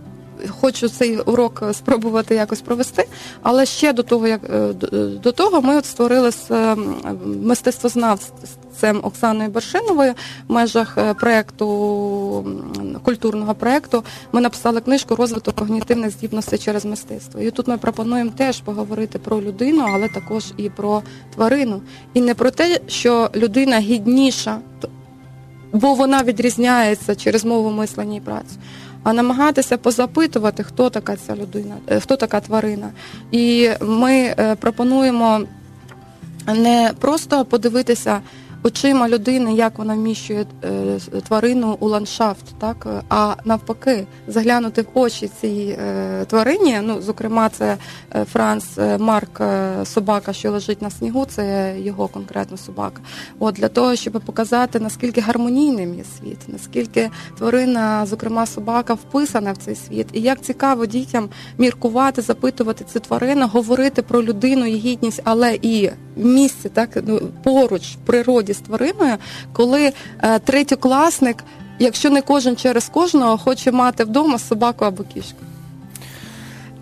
Хочу 0.61 0.89
цей 0.89 1.17
урок 1.19 1.63
спробувати 1.73 2.36
якось 2.36 2.61
провести, 2.61 3.07
але 3.41 3.65
ще 3.65 3.93
до 3.93 4.03
того, 4.03 4.27
як 4.27 4.41
е, 4.53 4.73
до- 4.73 5.07
до 5.09 5.31
того, 5.31 5.61
ми 5.61 5.75
от 5.77 5.86
створили 5.86 6.31
з 6.31 6.51
е, 6.51 6.75
мистецтвознавцем 7.25 8.99
Оксаною 9.03 9.49
Бершиновою 9.49 10.13
в 10.47 10.53
межах 10.53 10.97
е, 10.97 11.13
проекту 11.13 11.65
культурного 13.03 13.55
проекту. 13.55 14.03
Ми 14.31 14.41
написали 14.41 14.81
книжку 14.81 15.15
Розвиток 15.15 15.55
когнітивних 15.55 16.11
здібностей 16.11 16.59
через 16.59 16.86
мистецтво. 16.86 17.41
І 17.41 17.51
тут 17.51 17.67
ми 17.67 17.77
пропонуємо 17.77 18.31
теж 18.38 18.61
поговорити 18.61 19.19
про 19.19 19.41
людину, 19.41 19.86
але 19.93 20.07
також 20.09 20.43
і 20.57 20.69
про 20.69 21.01
тварину. 21.36 21.81
І 22.13 22.21
не 22.21 22.33
про 22.33 22.51
те, 22.51 22.79
що 22.88 23.29
людина 23.36 23.79
гідніша, 23.79 24.59
бо 25.73 25.93
вона 25.93 26.23
відрізняється 26.23 27.15
через 27.15 27.45
мову 27.45 27.71
мислення 27.71 28.17
і 28.17 28.19
працю. 28.21 28.55
А 29.06 29.14
намагатися 29.14 29.78
позапитувати, 29.78 30.64
хто 30.64 30.89
така 30.89 31.16
ця 31.16 31.36
людина, 31.36 31.76
е, 31.88 31.99
хто 31.99 32.16
така 32.16 32.39
тварина. 32.39 32.89
І 33.32 33.70
ми 33.82 34.14
е, 34.14 34.56
пропонуємо 34.56 35.41
не 36.47 36.91
просто 36.99 37.45
подивитися 37.45 38.22
очима 38.66 39.09
людини, 39.09 39.53
як 39.53 39.78
вона 39.78 39.95
вміщує 39.95 40.45
е, 40.63 40.99
тварину 41.28 41.78
у 41.80 41.88
ландшафт, 41.88 42.45
так 42.59 42.88
а 43.09 43.36
навпаки, 43.45 44.07
заглянути 44.28 44.82
в 44.82 44.88
очі 44.93 45.30
цій 45.41 45.78
е, 45.80 46.26
тварині. 46.26 46.80
Ну, 46.84 47.01
зокрема, 47.01 47.49
це 47.49 47.78
е, 48.16 48.26
Франц 48.26 48.66
Марк, 48.99 49.41
собака, 49.84 50.34
що 50.34 50.51
лежить 50.51 50.82
на 50.82 50.89
снігу, 50.89 51.26
це 51.26 51.76
його 51.80 52.07
конкретно 52.07 52.57
собака. 52.57 53.01
От 53.39 53.55
для 53.55 53.68
того, 53.68 53.95
щоб 53.95 54.13
показати 54.13 54.80
наскільки 54.80 55.22
гармонійним 55.22 55.95
є 55.95 56.03
світ, 56.20 56.39
наскільки 56.47 57.09
тварина, 57.38 58.05
зокрема 58.05 58.45
собака, 58.45 58.93
вписана 58.93 59.51
в 59.51 59.57
цей 59.57 59.76
світ, 59.76 60.07
і 60.13 60.22
як 60.22 60.41
цікаво 60.41 60.86
дітям 60.86 61.30
міркувати, 61.57 62.22
запитувати 62.22 62.84
цю 62.93 62.99
тварину, 62.99 63.47
говорити 63.47 64.01
про 64.01 64.24
людину 64.24 64.66
і 64.66 64.76
гідність, 64.76 65.22
але 65.24 65.57
і 65.61 65.89
місці, 66.16 66.70
так 66.70 66.89
ну 67.07 67.22
поруч 67.43 67.82
в 67.82 67.95
природі 68.05 68.53
з 68.53 68.57
твариною, 68.57 69.18
коли 69.53 69.93
е, 70.22 70.39
третьокласник, 70.39 71.43
якщо 71.80 72.09
не 72.09 72.22
кожен 72.22 72.55
через 72.55 72.89
кожного, 72.89 73.38
хоче 73.38 73.72
мати 73.72 74.03
вдома 74.03 74.39
собаку 74.39 74.86
або 74.86 75.03
кішку. 75.03 75.38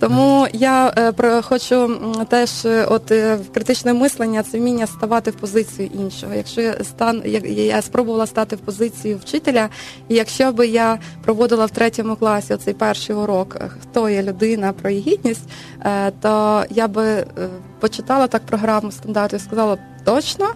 Тому 0.03 0.47
я 0.53 0.93
е, 0.97 1.11
про 1.11 1.41
хочу 1.41 1.99
теж 2.29 2.65
е, 2.65 2.85
от 2.85 3.11
е, 3.11 3.39
критичне 3.53 3.93
мислення 3.93 4.43
це 4.43 4.57
вміння 4.57 4.87
ставати 4.87 5.31
в 5.31 5.35
позицію 5.35 5.89
іншого. 5.93 6.33
Якщо 6.33 6.61
я 6.61 6.83
стан 6.83 7.21
як 7.25 7.45
я 7.45 7.81
спробувала 7.81 8.27
стати 8.27 8.55
в 8.55 8.59
позицію 8.59 9.17
вчителя, 9.17 9.69
і 10.07 10.15
якщо 10.15 10.51
би 10.51 10.67
я 10.67 10.99
проводила 11.25 11.65
в 11.65 11.71
третьому 11.71 12.15
класі 12.15 12.53
оцей 12.53 12.73
перший 12.73 13.15
урок, 13.15 13.57
хто 13.81 14.09
є 14.09 14.23
людина 14.23 14.73
про 14.73 14.89
її 14.89 15.01
гідність, 15.01 15.49
то 16.21 16.63
я 16.69 16.87
би 16.87 17.25
почитала 17.79 18.27
так 18.27 18.45
програму 18.45 18.91
стандарту 18.91 19.35
і 19.35 19.39
сказала 19.39 19.77
точно, 20.05 20.47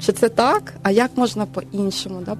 що 0.00 0.12
це 0.12 0.28
так, 0.28 0.72
а 0.82 0.90
як 0.90 1.10
можна 1.16 1.46
по-іншому, 1.46 2.22
да, 2.26 2.34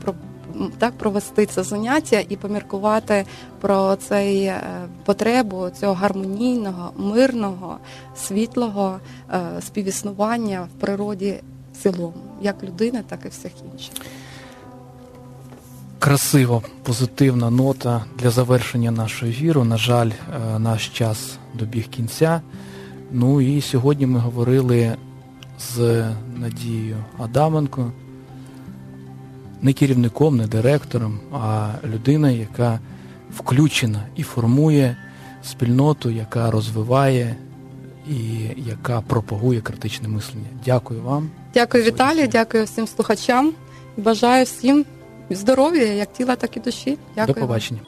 так 0.79 0.99
провести 0.99 1.47
це 1.47 1.63
заняття 1.63 2.25
і 2.29 2.37
поміркувати 2.37 3.25
про 3.61 3.97
цей 3.97 4.45
е, 4.45 4.61
потребу 5.05 5.71
цього 5.81 5.95
гармонійного, 5.95 6.93
мирного, 6.97 7.79
світлого 8.17 8.99
е, 9.33 9.41
співіснування 9.67 10.69
в 10.77 10.81
природі 10.81 11.41
в 11.75 11.83
цілому, 11.83 12.15
як 12.43 12.63
людини, 12.63 13.03
так 13.09 13.19
і 13.25 13.29
всіх 13.29 13.53
інших. 13.73 13.95
Красива, 15.99 16.63
позитивна 16.83 17.51
нота 17.51 18.05
для 18.19 18.31
завершення 18.31 18.91
нашого 18.91 19.31
ефіру. 19.31 19.65
На 19.65 19.77
жаль, 19.77 20.11
е, 20.11 20.59
наш 20.59 20.89
час 20.89 21.39
добіг 21.55 21.89
кінця. 21.89 22.41
Ну 23.13 23.41
і 23.41 23.61
сьогодні 23.61 24.07
ми 24.07 24.19
говорили 24.19 24.97
з 25.61 26.05
Надією 26.37 26.97
Адаменко, 27.19 27.93
не 29.65 29.73
керівником, 29.73 30.37
не 30.37 30.47
директором, 30.47 31.21
а 31.33 31.71
людина, 31.85 32.31
яка 32.31 32.81
включена 33.37 34.03
і 34.17 34.23
формує 34.23 34.97
спільноту, 35.43 36.11
яка 36.11 36.51
розвиває 36.51 37.37
і 38.11 38.15
яка 38.57 39.01
пропагує 39.01 39.61
критичне 39.61 40.09
мислення. 40.09 40.47
Дякую 40.65 41.03
вам. 41.03 41.31
Дякую. 41.55 41.85
Віталію, 41.85 42.29
дякую 42.29 42.65
всім 42.65 42.87
слухачам. 42.87 43.53
Бажаю 43.97 44.45
всім 44.45 44.85
здоров'я, 45.31 45.93
як 45.93 46.13
тіла, 46.13 46.37
так 46.37 46.57
і 46.57 46.61
душі. 46.61 46.99
Дякую. 47.17 47.35
До 47.35 47.41
побачення. 47.41 47.81